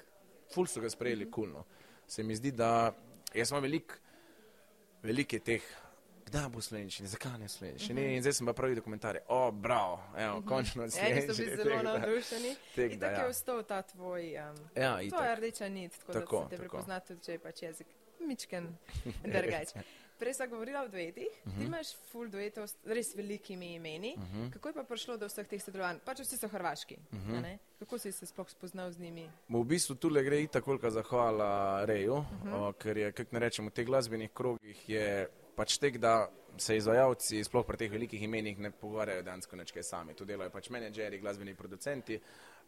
ful 0.55 0.67
so 0.67 0.81
ga 0.81 0.91
sprejeli 0.91 1.27
-huh. 1.27 1.31
kulno. 1.31 1.65
Se 2.07 2.23
mi 2.23 2.37
zdi, 2.37 2.53
da 2.53 2.93
jaz 3.35 3.51
imam 3.51 3.63
velik, 3.63 4.01
velike 5.03 5.39
teh 5.39 5.63
kdaj 6.29 6.49
bo 6.53 6.61
slovenščina, 6.61 7.09
zakaj 7.09 7.39
ne 7.41 7.49
slovenščina. 7.49 8.01
Uh 8.01 8.07
-huh. 8.07 8.17
In 8.17 8.23
zdaj 8.23 8.33
sem 8.39 8.47
pa 8.47 8.53
pravi 8.53 8.75
dokumentarje. 8.75 9.23
O, 9.29 9.53
bravo, 9.53 10.01
evo, 10.17 10.37
uh 10.37 10.43
-huh. 10.43 10.49
končno 10.49 10.91
slovenščina. 10.91 11.21
Ja, 11.21 11.35
so 11.35 11.43
bili 11.43 11.57
zelo 11.57 11.83
navdušeni. 11.83 12.57
In 12.77 13.01
tako 13.01 13.15
ja. 13.15 13.21
je 13.21 13.29
ostal 13.29 13.63
ta 13.63 13.83
tvoj, 13.83 14.37
um, 14.51 14.57
ja, 14.77 14.99
to 15.11 15.25
je 15.25 15.37
rdeča 15.37 15.69
nit, 15.69 15.99
tako, 16.07 16.13
tako 16.13 16.37
da 16.37 16.43
se 16.43 16.51
te 16.51 16.57
prepozna 16.57 17.01
tudi, 17.01 17.25
če 17.25 17.33
je 17.33 17.39
pač 17.39 17.63
jezik 17.63 17.87
mičken 18.21 18.77
drgač. 19.25 19.69
Prej 20.19 20.35
sem 20.35 20.51
govorila 20.51 20.83
o 20.83 20.89
duetih, 20.89 21.29
uh 21.29 21.53
-huh. 21.53 21.55
ti 21.55 21.65
mhm. 21.65 21.67
imaš 21.67 21.87
full 22.11 22.31
duetov 22.31 22.67
s 22.67 22.77
res 22.85 23.15
velikimi 23.17 23.75
imeni. 23.75 24.15
Uh 24.17 24.23
-huh. 24.23 24.51
Kako 24.53 24.69
je 24.69 24.75
pa 24.75 24.83
prišlo 24.83 25.17
do 25.17 25.27
vseh 25.27 25.47
teh 25.47 25.63
sodelovanj? 25.63 25.99
Pač 26.05 26.21
vsi 26.21 26.37
so 26.37 26.49
hrvaški. 26.49 26.97
Uh 27.13 27.19
-huh. 27.19 27.59
Kako 27.79 27.99
si 27.99 28.13
se 28.13 28.27
sploh 28.27 28.51
spoznal 28.51 28.91
z 28.91 28.99
njimi? 28.99 29.31
V 29.49 29.65
bistvu 29.65 29.95
tu 29.95 30.09
le 30.09 30.23
gre 30.23 30.47
tako 30.47 30.91
zahvala 30.91 31.85
Reju, 31.85 32.15
uh 32.15 32.25
-huh. 32.45 32.69
o, 32.69 32.73
ker 32.73 32.97
je, 32.97 33.13
kako 33.13 33.31
ne 33.33 33.39
rečemo, 33.39 33.69
v 33.69 33.73
teh 33.73 33.87
glasbenih 33.87 34.31
krogih 34.35 34.89
je 34.89 35.29
pač 35.57 35.79
tek, 35.79 35.99
da 35.99 36.31
se 36.57 36.77
izvajalci, 36.77 37.45
sploh 37.45 37.67
pri 37.67 37.77
teh 37.77 37.91
velikih 37.91 38.23
imenih, 38.23 38.59
ne 38.59 38.71
pogovarjajo 38.71 39.23
dansko 39.23 39.57
nečke 39.57 39.83
sami. 39.83 40.15
Tu 40.15 40.25
delajo 40.25 40.51
pač 40.51 40.71
menedžeri, 40.71 41.19
glasbeni 41.19 41.55
producenti. 41.55 42.21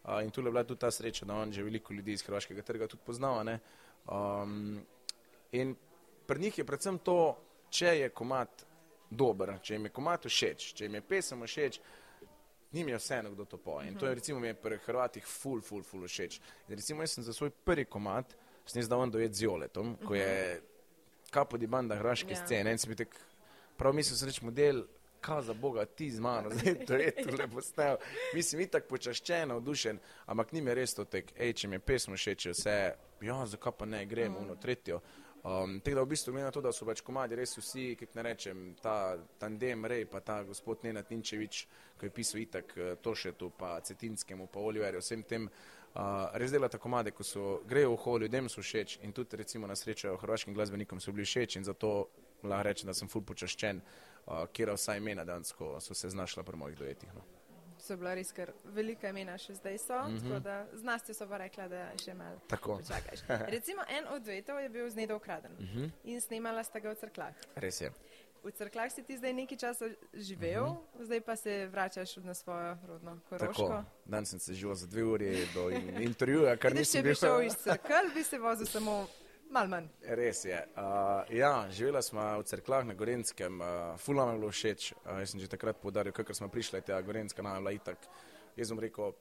Uh, 0.04 0.22
in 0.24 0.30
tu 0.30 0.40
je 0.40 0.50
bila 0.50 0.64
tudi 0.64 0.80
ta 0.80 0.90
sreča, 0.90 1.26
da 1.26 1.34
on 1.34 1.52
že 1.52 1.62
veliko 1.62 1.92
ljudi 1.92 2.12
iz 2.12 2.22
hrvaškega 2.22 2.62
trga 2.62 2.86
tudi 2.86 3.02
poznava. 3.06 3.58
Um, 4.08 4.80
in 5.52 5.76
pri 6.30 6.40
njih 6.40 6.58
je 6.58 6.64
predvsem 6.64 6.98
to, 6.98 7.36
če 7.70 7.86
je 7.86 8.08
komat 8.14 8.62
dober, 9.10 9.56
če 9.62 9.74
jim 9.74 9.88
je 9.88 9.90
komat 9.90 10.28
všeč, 10.30 10.66
če 10.78 10.86
jim 10.86 10.94
je 10.94 11.00
pesem 11.02 11.40
všeč, 11.42 11.78
njim 12.70 12.92
je 12.92 13.00
vseeno, 13.00 13.32
kdo 13.34 13.48
to 13.50 13.58
poje. 13.58 13.88
In 13.90 13.96
to 13.98 14.06
je 14.06 14.14
recimo 14.14 14.38
mi 14.38 14.46
je 14.46 14.54
pri 14.54 14.78
Hrvatih 14.84 15.26
ful, 15.26 15.58
ful, 15.58 15.82
ful 15.82 16.04
všeč. 16.06 16.36
In 16.68 16.76
recimo 16.78 17.02
jaz 17.02 17.16
sem 17.16 17.24
za 17.26 17.34
svoj 17.34 17.50
prvi 17.50 17.82
komat, 17.84 18.36
sem 18.62 18.78
jaz 18.78 18.90
dal 18.92 19.02
on 19.02 19.10
dojet 19.10 19.34
z 19.34 19.48
Joletom, 19.48 19.96
ko 20.06 20.14
je 20.14 20.60
kapo 21.34 21.58
di 21.58 21.66
banda 21.66 21.98
hrvaške 21.98 22.36
ja. 22.36 22.44
scene. 22.44 22.70
In 22.70 22.78
sem 22.78 22.94
tek, 22.94 23.16
prav 23.80 23.96
mislil, 23.98 24.20
sem 24.20 24.30
reč 24.30 24.38
model, 24.46 24.84
kaj 25.20 25.42
za 25.48 25.56
Boga 25.58 25.82
ti 25.84 26.12
z 26.14 26.22
mano, 26.22 26.52
zdaj 26.54 26.84
to 26.86 26.94
je 26.94 27.10
to 27.16 27.34
lepo 27.40 27.64
snel. 27.72 27.98
Mislim, 28.38 28.62
itak 28.68 28.86
počaščen, 28.86 29.50
navdušen, 29.50 29.98
ampak 30.30 30.54
njim 30.54 30.70
je 30.70 30.78
res 30.78 30.94
to 30.94 31.08
tek, 31.10 31.34
hej, 31.42 31.56
če 31.58 31.68
mi 31.68 31.80
je 31.80 31.82
pesmo 31.90 32.14
všeč, 32.14 32.52
vse, 32.54 32.76
ja, 33.26 33.40
zakaj 33.46 33.74
pa 33.82 33.90
ne, 33.90 34.04
gremo, 34.06 34.38
mm. 34.38 34.46
uno, 34.46 34.56
tretjo. 34.62 35.02
Um, 35.40 35.80
Tako 35.80 35.94
da 35.94 36.02
v 36.02 36.06
bistvu 36.06 36.32
na 36.36 36.50
to, 36.50 36.60
da 36.60 36.72
so 36.72 36.84
pač 36.84 37.00
komadi 37.00 37.36
res 37.38 37.56
vsi, 37.56 37.94
kako 37.96 38.18
ne 38.18 38.22
rečem, 38.22 38.64
ta 38.82 39.16
tandem 39.40 39.86
Rej, 39.88 40.04
pa 40.12 40.20
ta 40.20 40.42
gospod 40.44 40.84
Nenad 40.84 41.08
Ninčevič, 41.08 41.60
ki 41.96 42.06
je 42.06 42.12
pisal 42.12 42.42
itak 42.42 42.74
eh, 42.76 42.96
Tošetu, 43.00 43.48
pa 43.56 43.78
Cetinskemu, 43.80 44.50
pa 44.52 44.60
Oliverju, 44.60 45.00
vsem 45.00 45.24
tem 45.24 45.48
Uh, 45.90 46.30
res 46.38 46.52
delata 46.54 46.78
komade, 46.78 47.10
ko 47.10 47.24
so 47.26 47.44
grejo 47.66 47.96
v 47.96 47.98
hol, 48.04 48.20
ljudem 48.22 48.46
so 48.46 48.62
všeč 48.62 49.00
in 49.02 49.10
tudi 49.10 49.40
recimo 49.40 49.66
na 49.66 49.74
srečo 49.74 50.14
hrvaškim 50.22 50.54
glasbenikom 50.54 51.02
so 51.02 51.10
bili 51.10 51.26
všeč 51.26 51.56
in 51.58 51.66
zato 51.66 51.90
lahko 52.46 52.62
rečem, 52.62 52.86
da 52.86 52.94
sem 52.94 53.10
ful 53.10 53.26
počaščen, 53.26 53.82
uh, 53.82 54.46
kjer 54.54 54.70
vsa 54.76 55.00
imena 55.02 55.26
dansko 55.26 55.80
so 55.82 55.94
se 55.94 56.14
znašla 56.14 56.46
pri 56.46 56.62
mojih 56.62 56.78
dojetih. 56.78 57.10
No. 57.18 57.39
So 57.90 57.96
bila 57.96 58.14
res 58.14 58.28
kar 58.30 58.52
velika 58.70 59.10
imena 59.10 59.32
še 59.38 59.54
zdaj 59.54 59.78
so, 59.78 59.96
mm 59.98 60.16
-hmm. 60.16 60.20
tako 60.22 60.40
da 60.40 60.66
znasti 60.72 61.14
so 61.14 61.26
pa 61.28 61.38
rekla, 61.38 61.68
da 61.68 61.88
še 62.04 62.14
malo 62.14 62.38
počakaš. 62.48 63.20
Recimo 63.56 63.82
en 63.88 64.06
od 64.14 64.22
duetov 64.22 64.60
je 64.60 64.68
bil 64.68 64.90
z 64.90 64.96
Nedo 64.96 65.16
ukraden 65.16 65.52
mm 65.58 65.66
-hmm. 65.66 65.90
in 66.04 66.20
snimala 66.20 66.64
sta 66.64 66.78
ga 66.78 66.90
v 66.90 66.94
crklah. 66.94 67.34
Res 67.54 67.80
je. 67.80 67.90
V 68.44 68.52
crkvah 68.52 68.92
si 68.92 69.02
ti 69.02 69.16
zdaj 69.16 69.32
nekaj 69.32 69.58
časa 69.58 69.88
živel, 70.14 70.64
mhm. 70.64 70.76
-huh. 70.76 71.04
zdaj 71.04 71.20
pa 71.20 71.36
se 71.36 71.66
vračaš 71.66 72.16
na 72.16 72.34
svojo 72.34 72.76
rodno 72.86 73.18
koroško. 73.28 73.84
Dan 74.04 74.26
sem 74.26 74.38
se 74.38 74.54
živel 74.54 74.74
za 74.74 74.86
dve 74.86 75.04
uri 75.04 75.48
do 75.54 75.70
in 75.70 76.02
intervjuja, 76.02 76.56
kar 76.56 76.74
nisem 76.74 77.02
bil. 77.02 77.14
Če 77.14 77.26
bi 77.26 77.26
šel 77.26 77.42
iz 77.42 77.56
crkv, 77.56 78.14
bi 78.14 78.24
se 78.24 78.38
vozil 78.38 78.66
samo 78.66 79.06
mal 79.50 79.68
manj. 79.68 79.88
Res 80.18 80.44
je. 80.44 80.58
Uh, 80.76 81.26
ja, 81.34 81.66
živela 81.70 82.02
smo 82.02 82.22
v 82.40 82.46
crkvah 82.46 82.86
na 82.86 82.94
Gorenskem, 82.94 83.60
uh, 83.60 83.96
fulano 83.98 84.32
mi 84.32 84.36
je 84.36 84.40
bilo 84.40 84.52
všeč. 84.52 84.92
Uh, 84.92 85.18
jaz 85.22 85.34
sem 85.34 85.40
že 85.40 85.50
takrat 85.50 85.80
podaril, 85.82 86.12
kakor 86.12 86.34
smo 86.34 86.48
prišli, 86.48 86.82
ta 86.86 87.00
Gorenska 87.02 87.42
nam 87.42 87.58
je 87.58 87.60
bila 87.60 87.74
itak. 87.74 88.06
Jaz 88.56 88.70
sem 88.70 88.78
rekel, 88.80 89.12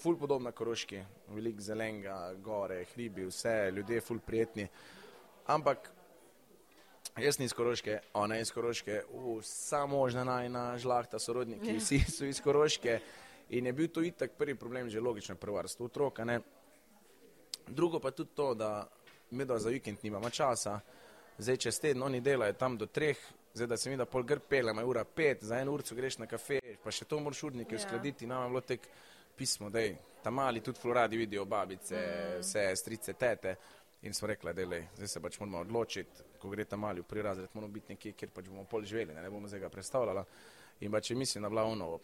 ful 0.00 0.18
podobna 0.18 0.52
koroški, 0.52 1.02
velik 1.34 1.60
zelenga, 1.60 2.34
gore, 2.42 2.84
hribi, 2.94 3.26
vse, 3.30 3.70
ljudje 3.74 4.00
ful 4.00 4.18
prijetni. 4.18 4.68
Ampak 5.46 5.90
Jaz 7.14 7.36
nisem 7.38 7.44
iz 7.46 7.52
Koroške, 7.54 8.00
ona 8.18 8.34
je 8.34 8.42
iz 8.42 8.50
Koroške, 8.50 9.02
vsa 9.38 9.84
možna 9.86 10.24
najna 10.24 10.78
žlahta, 10.82 11.18
sorodniki, 11.22 11.76
ja. 11.76 11.78
vsi 11.78 12.00
so 12.10 12.26
iz 12.26 12.40
Koroške. 12.42 12.98
In 13.54 13.66
je 13.66 13.72
bil 13.72 13.88
to 13.88 14.02
itak 14.02 14.32
prvi 14.34 14.56
problem, 14.58 14.88
že 14.90 15.00
logično, 15.00 15.36
prvarstvo 15.38 15.86
otroka. 15.86 16.24
Ne? 16.24 16.40
Drugo 17.68 18.00
pa 18.00 18.10
tudi 18.10 18.34
to, 18.34 18.54
da 18.54 18.88
mi 19.34 19.44
da 19.44 19.58
za 19.58 19.68
vikend 19.70 19.98
nimamo 20.02 20.30
časa, 20.30 20.80
zdaj 21.38 21.56
čez 21.56 21.80
teden 21.80 22.02
oni 22.02 22.20
delajo 22.20 22.52
tam 22.52 22.78
do 22.78 22.86
treh, 22.86 23.18
zdaj 23.54 23.66
da 23.66 23.76
se 23.76 23.90
mi 23.90 23.96
da 23.96 24.06
pol 24.06 24.22
grb 24.22 24.42
pelema, 24.48 24.84
ura 24.84 25.04
pet, 25.04 25.44
za 25.44 25.58
en 25.58 25.68
urco 25.68 25.94
greš 25.94 26.18
na 26.18 26.26
kafe, 26.26 26.60
pa 26.82 26.90
še 26.90 27.04
to 27.04 27.20
moraš 27.20 27.42
urnike 27.42 27.74
ja. 27.74 27.80
uskladiti, 27.82 28.26
nam 28.26 28.42
je 28.42 28.48
bilo 28.48 28.60
tek 28.60 28.88
pismo, 29.36 29.70
da 29.70 29.82
tam 30.22 30.34
mali 30.34 30.60
tudi 30.60 30.80
floradi 30.80 31.16
vidijo 31.16 31.44
babice, 31.44 31.96
mm. 31.96 32.40
vse 32.40 32.76
strice, 32.76 33.12
tete. 33.12 33.56
In 34.04 34.14
smo 34.14 34.28
rekli, 34.28 34.52
da 34.52 34.64
zdaj 34.96 35.08
se 35.08 35.20
pač 35.20 35.38
moramo 35.40 35.58
odločiti, 35.58 36.24
ko 36.38 36.50
gre 36.52 36.64
ta 36.64 36.76
mali 36.76 37.00
v 37.00 37.08
prirazred, 37.08 37.48
moramo 37.54 37.72
biti 37.72 37.94
nekje, 37.94 38.12
kjer 38.12 38.30
pač 38.34 38.50
bomo 38.50 38.66
pol 38.68 38.84
živeli, 38.84 39.14
ne, 39.14 39.22
ne 39.22 39.30
bomo 39.30 39.48
zdaj 39.48 39.60
ga 39.60 39.70
predstavljali. 39.72 40.24
In 40.80 40.92
pa 40.92 41.00
če 41.00 41.14
mislim 41.14 41.42
na 41.42 41.48
glavno, 41.48 42.00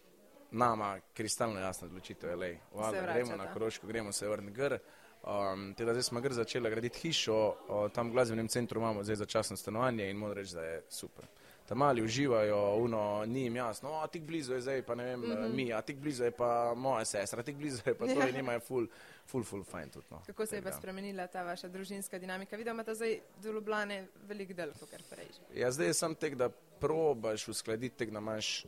nama 0.51 0.95
kristalno 1.15 1.61
jasno 1.61 1.89
odločitev 1.89 2.43
je, 2.43 2.59
da 2.73 3.13
gremo 3.13 3.37
na 3.37 3.53
Koroško, 3.53 3.87
gremo 3.87 4.13
se 4.13 4.29
vrniti 4.29 4.57
gr. 4.57 4.79
Um, 5.21 5.75
teda 5.77 5.93
zdaj 5.93 6.03
smo 6.03 6.21
gr 6.21 6.33
začeli 6.33 6.71
graditi 6.71 6.99
hišo, 6.99 7.57
o, 7.69 7.89
tam 7.89 8.09
v 8.09 8.13
glasbenem 8.13 8.49
centru 8.49 8.81
imamo 8.81 9.05
zdaj 9.05 9.17
začasno 9.17 9.57
stanovanje 9.57 10.11
in 10.11 10.17
moram 10.17 10.37
reči, 10.37 10.55
da 10.55 10.63
je 10.65 10.83
super 10.89 11.27
tam 11.71 11.79
mali 11.79 12.03
uživajo, 12.03 12.75
uno, 12.75 13.25
ni 13.27 13.43
jim 13.43 13.57
jasno, 13.57 13.93
a 14.03 14.07
tik 14.07 14.23
blizu 14.23 14.55
je 14.55 14.61
zdaj, 14.61 14.83
pa 14.83 14.95
ne 14.95 15.05
vem, 15.05 15.21
mm 15.21 15.25
-hmm. 15.25 15.55
mi, 15.55 15.73
a 15.73 15.83
tik 15.83 15.97
blizu 15.97 16.25
je 16.25 16.31
pa 16.31 16.75
moja 16.75 17.05
sestra, 17.05 17.41
a 17.41 17.43
tik 17.43 17.57
blizu 17.57 17.83
je 17.87 17.95
pa 17.95 18.07
to, 18.07 18.29
in 18.29 18.37
imajo 18.37 18.61
ful, 18.61 18.87
ful, 19.27 19.45
ful, 19.45 19.65
fajn 19.65 19.91
tudi. 19.91 20.07
No. 20.11 20.23
Kako 20.27 20.47
se 20.47 20.57
je 20.57 20.63
pa 20.63 20.73
spremenila 20.73 21.27
ta 21.27 21.43
vaša 21.43 21.69
družinska 21.69 22.19
dinamika? 22.19 22.57
Vidimo, 22.57 22.83
da 22.83 22.95
zdaj 22.95 23.21
do 23.43 23.53
Ljubljane 23.53 24.07
velik 24.27 24.53
del, 24.53 24.73
kar 24.91 25.03
prej. 25.11 25.27
Ja, 25.55 25.71
zdaj 25.71 25.87
je 25.87 25.95
sam 25.95 26.15
tek, 26.15 26.35
da 26.35 26.49
probaš 26.81 27.49
uskladiti 27.49 27.97
tek, 27.97 28.11
da 28.11 28.19
imaš 28.19 28.67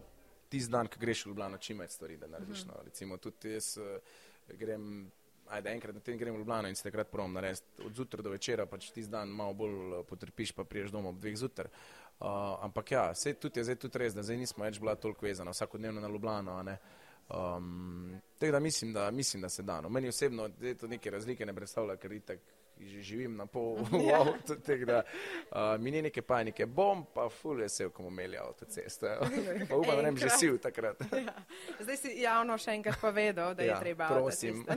tisti 0.49 0.71
dan, 0.71 0.87
ko 0.87 1.01
greš 1.01 1.27
v 1.27 1.29
Ljubljano, 1.29 1.59
čim 1.59 1.79
več 1.79 1.91
stvari, 1.91 2.17
da 2.17 2.27
narediš. 2.27 2.65
Mm 2.65 2.69
-hmm. 2.69 2.77
no. 2.77 2.83
Recimo 2.85 3.17
tudi 3.17 3.53
jaz 3.53 3.77
uh, 3.77 3.85
grem. 4.59 5.11
Ajde, 5.53 5.69
enkrat 5.71 5.95
na 5.95 6.01
teden 6.01 6.19
gremo 6.19 6.37
v 6.37 6.41
Ljubljano 6.41 6.69
in 6.69 6.77
se 6.77 6.83
takrat 6.83 7.11
prom 7.11 7.33
narediti. 7.33 7.83
Od 7.87 7.95
zjutraj 7.95 8.23
do 8.25 8.31
večera, 8.33 8.67
pač 8.67 8.91
ti 8.91 9.03
dan 9.05 9.29
malo 9.29 9.53
bolj 9.53 9.75
eh, 9.75 10.05
potrpiš, 10.09 10.55
pa 10.57 10.65
priješ 10.65 10.95
domov 10.95 11.13
ob 11.13 11.21
dveh 11.21 11.37
zjutraj. 11.37 11.69
Uh, 12.23 12.29
ampak 12.65 12.91
ja, 12.93 13.15
se 13.15 13.35
tudi 13.35 13.61
je 13.61 13.65
zdaj 13.65 13.77
tudi 13.83 13.99
res, 13.99 14.15
da 14.15 14.23
zdaj 14.23 14.37
nismo 14.39 14.65
več 14.65 14.79
bila 14.81 14.95
toliko 14.95 15.27
vezana 15.27 15.51
vsakodnevno 15.51 16.01
na 16.01 16.09
Ljubljano. 16.09 16.55
Um, 16.63 18.21
tako 18.39 18.53
da 18.53 18.61
mislim, 18.61 18.93
da 18.93 19.11
mislim, 19.11 19.43
da 19.43 19.49
se 19.49 19.63
da. 19.63 19.81
No. 19.81 19.89
Meni 19.89 20.09
osebno 20.09 20.49
to 20.81 20.87
neke 20.87 21.11
razlike 21.11 21.47
ne 21.47 21.55
predstavlja, 21.55 21.97
ker 21.97 22.13
itak 22.13 22.41
živim 22.81 23.37
na 23.37 23.47
pol 23.47 23.77
v 23.91 24.03
ja. 24.09 24.21
avtu, 24.21 24.57
tako 24.57 24.85
da 24.85 25.03
uh, 25.03 25.81
mi 25.81 25.91
ni 25.91 26.03
neke 26.03 26.23
panike. 26.23 26.67
Bom 26.67 27.07
pa 27.15 27.29
ful 27.29 27.57
vesel, 27.57 27.91
ko 27.91 28.03
bomo 28.03 28.15
imeli 28.15 28.37
avtocesto. 28.37 29.07
Pa 29.69 29.77
upam, 29.77 29.97
da 29.97 30.03
ne 30.03 30.13
bi 30.13 30.21
že 30.21 30.31
sil 30.41 30.55
takrat. 30.59 31.01
ja. 31.13 31.35
Zdaj 31.81 31.97
si 31.97 32.15
javno 32.23 32.59
še 32.59 32.77
enkrat 32.79 33.01
povedal, 33.01 33.55
da 33.55 33.63
ja, 33.63 33.75
je 33.75 33.81
treba 33.81 34.09
avtocesto. 34.09 34.77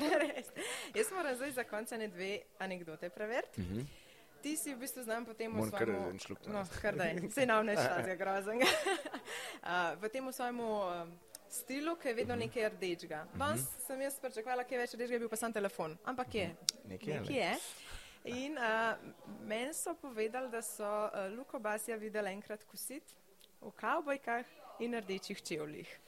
Jaz 0.95 1.11
moram 1.11 1.35
zdaj 1.35 1.51
za 1.51 1.63
konca 1.63 1.97
ne 1.97 2.07
dve 2.07 2.39
anekdote 2.59 3.09
preveriti. 3.09 3.61
Mm 3.61 3.69
-hmm 3.69 3.85
ti 4.45 4.57
si 4.57 4.73
v 4.73 4.77
bistvu 4.77 5.03
znam 5.03 5.25
potem 5.25 5.49
v 5.49 5.69
svojem 5.69 6.19
šlupu. 6.19 6.53
No, 6.53 6.61
kar 6.81 6.93
da 6.95 7.03
je, 7.03 7.29
se 7.33 7.45
nam 7.45 7.65
ne 7.65 7.73
šla 7.73 8.05
za 8.05 8.15
groznega. 8.15 8.65
v 10.01 10.09
tem 10.09 10.33
svojem 10.33 10.59
stilu, 11.49 11.95
ki 11.95 12.07
je 12.07 12.13
vedno 12.13 12.35
mhm. 12.35 12.43
nekaj 12.45 12.69
rdečega. 12.69 13.25
Danes 13.33 13.61
mm 13.61 13.65
-hmm. 13.65 13.87
sem 13.87 14.01
jaz 14.01 14.19
pričakovala, 14.19 14.63
kaj 14.63 14.77
več 14.77 14.93
rdečega, 14.93 15.19
bil 15.19 15.29
pa 15.29 15.35
sam 15.35 15.53
telefon. 15.53 15.97
Ampak 16.05 16.35
je. 16.35 16.47
Mhm. 16.47 16.89
Nekje, 16.89 17.19
nekje 17.19 17.35
je. 17.35 17.55
In 18.25 18.57
uh, 18.57 18.97
meni 19.45 19.73
so 19.73 19.93
povedali, 20.01 20.49
da 20.51 20.61
so 20.61 20.83
uh, 20.83 21.37
Luko 21.37 21.59
Basija 21.59 21.97
videli 21.97 22.31
enkrat 22.33 22.63
kositi 22.63 23.13
v 23.61 23.71
kavbojkah 23.71 24.45
in 24.79 24.97
rdečih 24.97 25.41
čevljih 25.41 25.99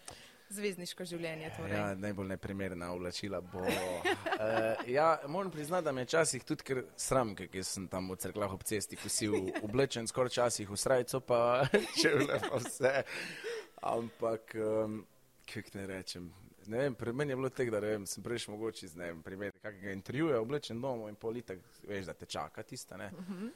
zvezdniško 0.49 1.05
življenje. 1.05 1.51
Torej. 1.57 1.75
Ja, 1.75 1.91
najbolj 1.99 2.31
neprimerna 2.31 2.89
oblačila 2.95 3.41
bo. 3.41 3.61
uh, 3.61 4.87
ja, 4.87 5.19
moram 5.27 5.51
priznati, 5.51 5.85
da 5.85 5.91
me 5.91 6.07
včasih 6.07 6.45
tudi 6.47 6.65
ker 6.65 6.83
sram, 6.97 7.35
ker 7.37 7.51
sem 7.63 7.87
tam 7.91 8.09
v 8.13 8.17
crkvah 8.23 8.55
ob 8.55 8.65
cesti 8.65 8.97
kosil 8.97 9.37
oblečen, 9.61 10.09
skoraj 10.09 10.37
časih 10.39 10.73
v 10.73 10.79
srajco, 10.79 11.21
pa 11.21 11.41
če 12.01 12.15
vlepo 12.23 12.63
vse. 12.63 12.95
Ampak, 13.93 14.57
um, 14.57 15.01
kako 15.45 15.77
ne 15.77 15.87
rečem. 15.93 16.31
Ne 16.67 16.77
vem, 16.77 16.95
pri 16.95 17.13
meni 17.13 17.31
je 17.31 17.35
bilo 17.35 17.49
tako, 17.49 17.71
da 17.71 17.79
vem, 17.79 18.05
sem 18.05 18.23
prejš 18.23 18.47
mogoče 18.51 18.87
z 18.87 18.99
neim 18.99 19.21
primer 19.23 19.53
kakega 19.61 19.91
intervjuja, 19.95 20.41
oblečen 20.41 20.81
domov 20.81 21.07
in 21.09 21.15
politik, 21.15 21.63
veš, 21.87 22.05
da 22.09 22.13
te 22.13 22.25
čaka 22.25 22.63
tista, 22.63 22.97
ne. 22.97 23.11
Uh. 23.13 23.29
-huh. 23.29 23.49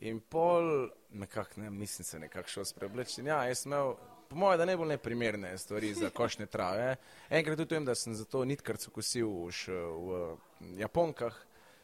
In 0.00 0.20
pol, 0.20 0.88
nekako, 1.10 1.60
ne, 1.60 1.70
nisem 1.70 2.04
se 2.04 2.18
nekako 2.18 2.48
šel 2.48 2.64
spreoblečen. 2.64 3.26
Ja, 3.26 3.44
jaz 3.44 3.58
sem 3.58 3.72
imel 3.72 3.94
po 4.28 4.36
mojem, 4.36 4.58
da 4.58 4.64
najbolj 4.64 4.88
neprimerne 4.88 5.58
stvari 5.58 5.94
za 5.94 6.10
košne 6.18 6.46
trave. 6.46 6.96
Enkrat 7.30 7.56
tudi 7.56 7.74
vem, 7.74 7.84
da 7.84 7.94
sem 7.94 8.14
zato 8.14 8.44
nitkarco 8.44 8.90
kosil 8.90 9.28
v, 9.28 9.50
v 9.98 10.36
Japonkah, 10.78 11.36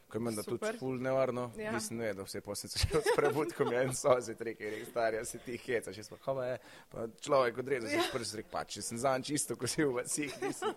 ko 0.09 0.19
je 0.19 0.23
menda 0.23 0.43
tudi 0.43 0.71
ful 0.79 1.01
nevarno. 1.03 1.51
Ja. 1.59 1.73
Nisem 1.75 1.99
vedel, 1.99 2.25
vse 2.27 2.41
posebej 2.45 2.73
se 2.73 2.85
še 2.85 3.15
prebud, 3.17 3.51
ko 3.57 3.67
mi 3.67 3.75
je 3.75 3.83
en 3.89 3.95
sozi, 3.97 4.37
treke, 4.39 4.71
res 4.71 4.89
starja, 4.91 5.25
se 5.27 5.41
ti 5.43 5.59
heca, 5.59 5.95
še 5.95 6.07
smo, 6.07 6.21
hova 6.27 6.47
je, 6.53 6.61
pa 6.93 7.09
človek 7.27 7.59
odrezal, 7.65 7.91
ja. 7.97 8.07
prvi 8.13 8.31
zrek, 8.31 8.49
pa 8.53 8.63
če 8.69 8.85
sem 8.87 9.03
zanj 9.03 9.27
čisto 9.33 9.59
kosil 9.59 9.91
v 9.97 10.07
vseh, 10.07 10.39
nisem. 10.45 10.73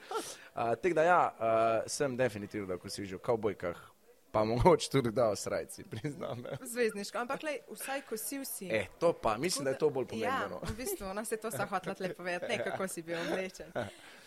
Uh, 0.56 0.74
Tako 0.82 0.98
da 0.98 1.06
ja, 1.06 1.22
uh, 1.30 1.88
sem 1.90 2.18
definitivno, 2.18 2.70
da 2.74 2.80
kosil 2.82 3.06
že 3.06 3.20
v 3.20 3.24
kavbojkah, 3.30 3.86
pa 4.34 4.44
mogoče 4.44 4.90
tudi 4.92 5.14
da 5.14 5.30
v 5.30 5.38
srajci, 5.38 5.86
priznam. 5.94 6.44
Zvezdniško, 6.62 7.22
ampak 7.26 7.46
lej, 7.46 7.62
vsaj 7.70 8.06
ko 8.10 8.18
si 8.18 8.42
vsi. 8.42 8.70
E, 8.74 8.86
to 9.02 9.14
pa, 9.14 9.38
mislim, 9.38 9.70
da 9.70 9.78
je 9.78 9.82
to 9.82 9.90
bolj 9.94 10.10
pomembno. 10.10 10.62
Ja, 10.62 10.70
v 10.70 10.78
bistvu, 10.78 11.06
ona 11.10 11.26
se 11.26 11.38
to 11.38 11.52
sahva 11.54 11.80
tle 11.80 12.14
povedati, 12.14 12.50
ne 12.58 12.64
kako 12.64 12.88
si 12.88 13.06
bil 13.06 13.22
oblečen. 13.28 13.74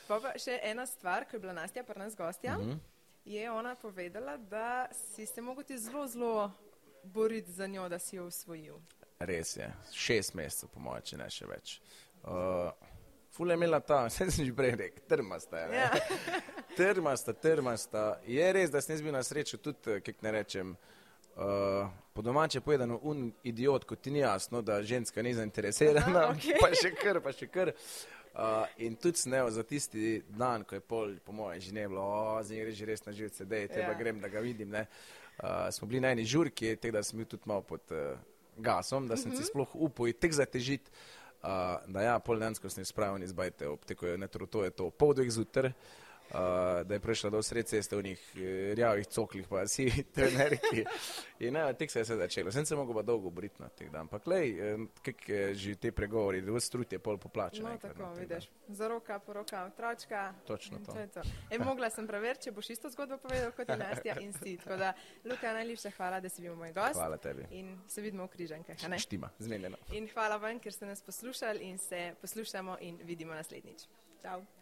Pa 0.02 0.18
pa 0.18 0.32
še 0.36 0.56
ena 0.66 0.82
stvar, 0.86 1.24
ko 1.30 1.38
je 1.38 1.40
bila 1.40 1.52
Nastja 1.54 1.84
pri 1.86 1.98
nas 1.98 2.16
gostja, 2.18 2.58
mm 2.58 2.62
-hmm. 2.62 2.78
Je 3.24 3.50
ona 3.50 3.74
povedala, 3.74 4.36
da 4.36 4.88
si 4.92 5.26
se 5.26 5.40
mogel 5.40 5.64
zelo, 5.76 6.06
zelo 6.06 6.52
boriti 7.02 7.52
za 7.52 7.66
njo, 7.66 7.88
da 7.88 7.98
si 7.98 8.16
jo 8.16 8.26
usvojil. 8.26 8.76
Res 9.18 9.56
je, 9.56 9.72
šest 9.92 10.34
mesecev, 10.34 10.68
po 10.74 10.80
mojem, 10.80 11.02
če 11.02 11.18
ne 11.18 11.28
še 11.30 11.46
več. 11.46 11.76
Uh, 12.22 12.70
Fule 13.32 13.54
je 13.54 13.56
imela 13.56 13.80
ta, 13.80 14.04
vse 14.08 14.30
sem 14.30 14.46
že 14.46 14.54
prej 14.54 14.74
rekel, 14.76 15.04
trmasta. 15.08 15.66
Ja. 15.72 15.90
trmasta, 16.78 17.32
trmasta. 17.32 18.06
Je 18.26 18.52
res, 18.52 18.70
da 18.70 18.82
sem 18.82 18.96
jaz 18.96 19.04
bil 19.04 19.14
na 19.14 19.22
srečo 19.22 19.58
tudi, 19.62 20.00
kako 20.02 20.26
ne 20.26 20.32
rečem, 20.32 20.74
uh, 21.36 21.86
po 22.12 22.22
domače 22.22 22.60
povedano, 22.60 22.98
un 23.02 23.30
idiot, 23.42 23.86
kot 23.88 24.02
ti 24.02 24.10
ni 24.10 24.20
jasno, 24.20 24.62
da 24.62 24.82
ženska 24.82 25.22
ni 25.22 25.34
zainteresirana, 25.34 26.28
okay. 26.34 26.58
pa 26.62 26.74
še 26.74 26.92
kar, 26.98 27.22
pa 27.24 27.32
še 27.32 27.48
kar. 27.48 27.72
Uh, 27.72 28.21
in 28.76 28.96
tudi 28.96 29.18
snel 29.18 29.50
za 29.50 29.62
tisti 29.62 30.22
dan, 30.28 30.64
ko 30.64 30.74
je 30.74 30.80
pol, 30.80 31.16
po 31.24 31.32
mojem, 31.32 31.60
že 31.60 31.72
ne 31.72 31.88
bilo, 31.88 32.40
zdaj 32.42 32.58
je 32.58 32.72
že 32.72 32.86
res 32.86 33.04
na 33.06 33.12
živce, 33.12 33.44
da 33.44 33.56
je 33.56 33.68
treba 33.68 33.92
ja. 33.92 33.98
grem, 33.98 34.20
da 34.20 34.28
ga 34.28 34.40
vidim. 34.40 34.72
Uh, 34.72 35.68
smo 35.70 35.88
bili 35.88 36.00
na 36.00 36.12
eni 36.12 36.24
žurki, 36.24 36.76
tega 36.76 37.02
sem 37.02 37.18
bil 37.18 37.26
tudi 37.26 37.42
malo 37.46 37.62
pod 37.62 37.80
uh, 37.90 38.18
gasom, 38.56 39.08
da 39.08 39.16
sem 39.16 39.30
uh 39.30 39.34
-huh. 39.34 39.36
si 39.36 39.42
mhm. 39.42 39.50
sploh 39.50 39.68
upal 39.74 40.12
tek 40.12 40.32
zatežiti. 40.32 40.90
Uh, 41.42 41.48
da 41.86 42.02
ja, 42.02 42.18
pol 42.18 42.38
dejansko 42.38 42.70
sem 42.70 42.82
izpravljen 42.82 43.22
izbajte, 43.22 43.68
obtekujo, 43.68 44.16
ne, 44.16 44.28
to 44.28 44.64
je 44.64 44.70
to, 44.70 44.90
pol 44.90 45.14
dveh 45.14 45.30
zjutraj 45.30 45.72
da 46.32 46.94
je 46.94 47.00
prišla 47.00 47.30
do 47.30 47.42
sred 47.42 47.66
ceste 47.66 47.96
v 47.96 48.02
njih 48.02 48.20
eh, 48.36 48.74
rjavih 48.74 49.06
coklih, 49.06 49.48
pa 49.48 49.66
si 49.66 49.90
trenerki. 50.14 50.84
In 51.38 51.54
ne, 51.54 51.74
tek 51.74 51.90
se 51.90 51.98
je 51.98 52.04
se 52.04 52.16
začelo. 52.16 52.52
Sem 52.52 52.66
se 52.66 52.76
mogel 52.76 52.94
pa 52.94 53.02
dolgo 53.02 53.30
boriti 53.30 53.62
na 53.62 53.68
teh 53.68 53.90
dan. 53.90 54.00
Ampak 54.00 54.26
lej, 54.26 54.50
eh, 54.60 54.76
kak 55.02 55.28
je 55.28 55.54
že 55.54 55.74
te 55.74 55.92
pregovori, 55.92 56.40
da 56.42 56.52
vse 56.52 56.70
trud 56.70 56.92
je 56.92 56.98
pol 56.98 57.18
poplačen. 57.18 57.64
No, 57.64 57.76
tako, 57.78 58.02
no, 58.02 58.14
vidiš. 58.14 58.48
Za 58.68 58.88
roka, 58.88 59.18
po 59.18 59.32
roka, 59.32 59.64
otročka. 59.64 60.34
Točno 60.46 60.78
to. 60.78 60.92
to, 60.92 61.06
to. 61.06 61.22
E, 61.50 61.58
mogla 61.58 61.90
sem 61.90 62.06
preveriti, 62.06 62.48
če 62.48 62.52
boš 62.52 62.70
isto 62.70 62.90
zgodbo 62.90 63.18
povedal 63.18 63.52
kot 63.52 63.68
Nastja 63.68 64.16
in 64.20 64.32
si. 64.32 64.56
Tako 64.56 64.76
da, 64.76 64.92
Luka, 65.24 65.52
najlepša 65.52 65.90
hvala, 65.96 66.20
da 66.20 66.28
si 66.28 66.42
bil 66.42 66.56
moj 66.56 66.72
gost. 66.72 66.96
Hvala 66.96 67.16
tebi. 67.16 67.46
In 67.50 67.76
se 67.88 68.00
vidimo 68.00 68.26
v 68.26 68.32
križankah. 68.36 68.88
Štima, 68.98 69.30
zmenjeno. 69.38 69.76
In 69.92 70.08
hvala 70.14 70.36
vam, 70.36 70.60
ker 70.60 70.72
ste 70.72 70.86
nas 70.86 71.02
poslušali 71.02 71.68
in 71.68 71.78
se 71.78 72.14
poslušamo 72.20 72.78
in 72.80 72.98
vidimo 73.04 73.34
naslednjič. 73.34 73.86
Ciao. 74.22 74.61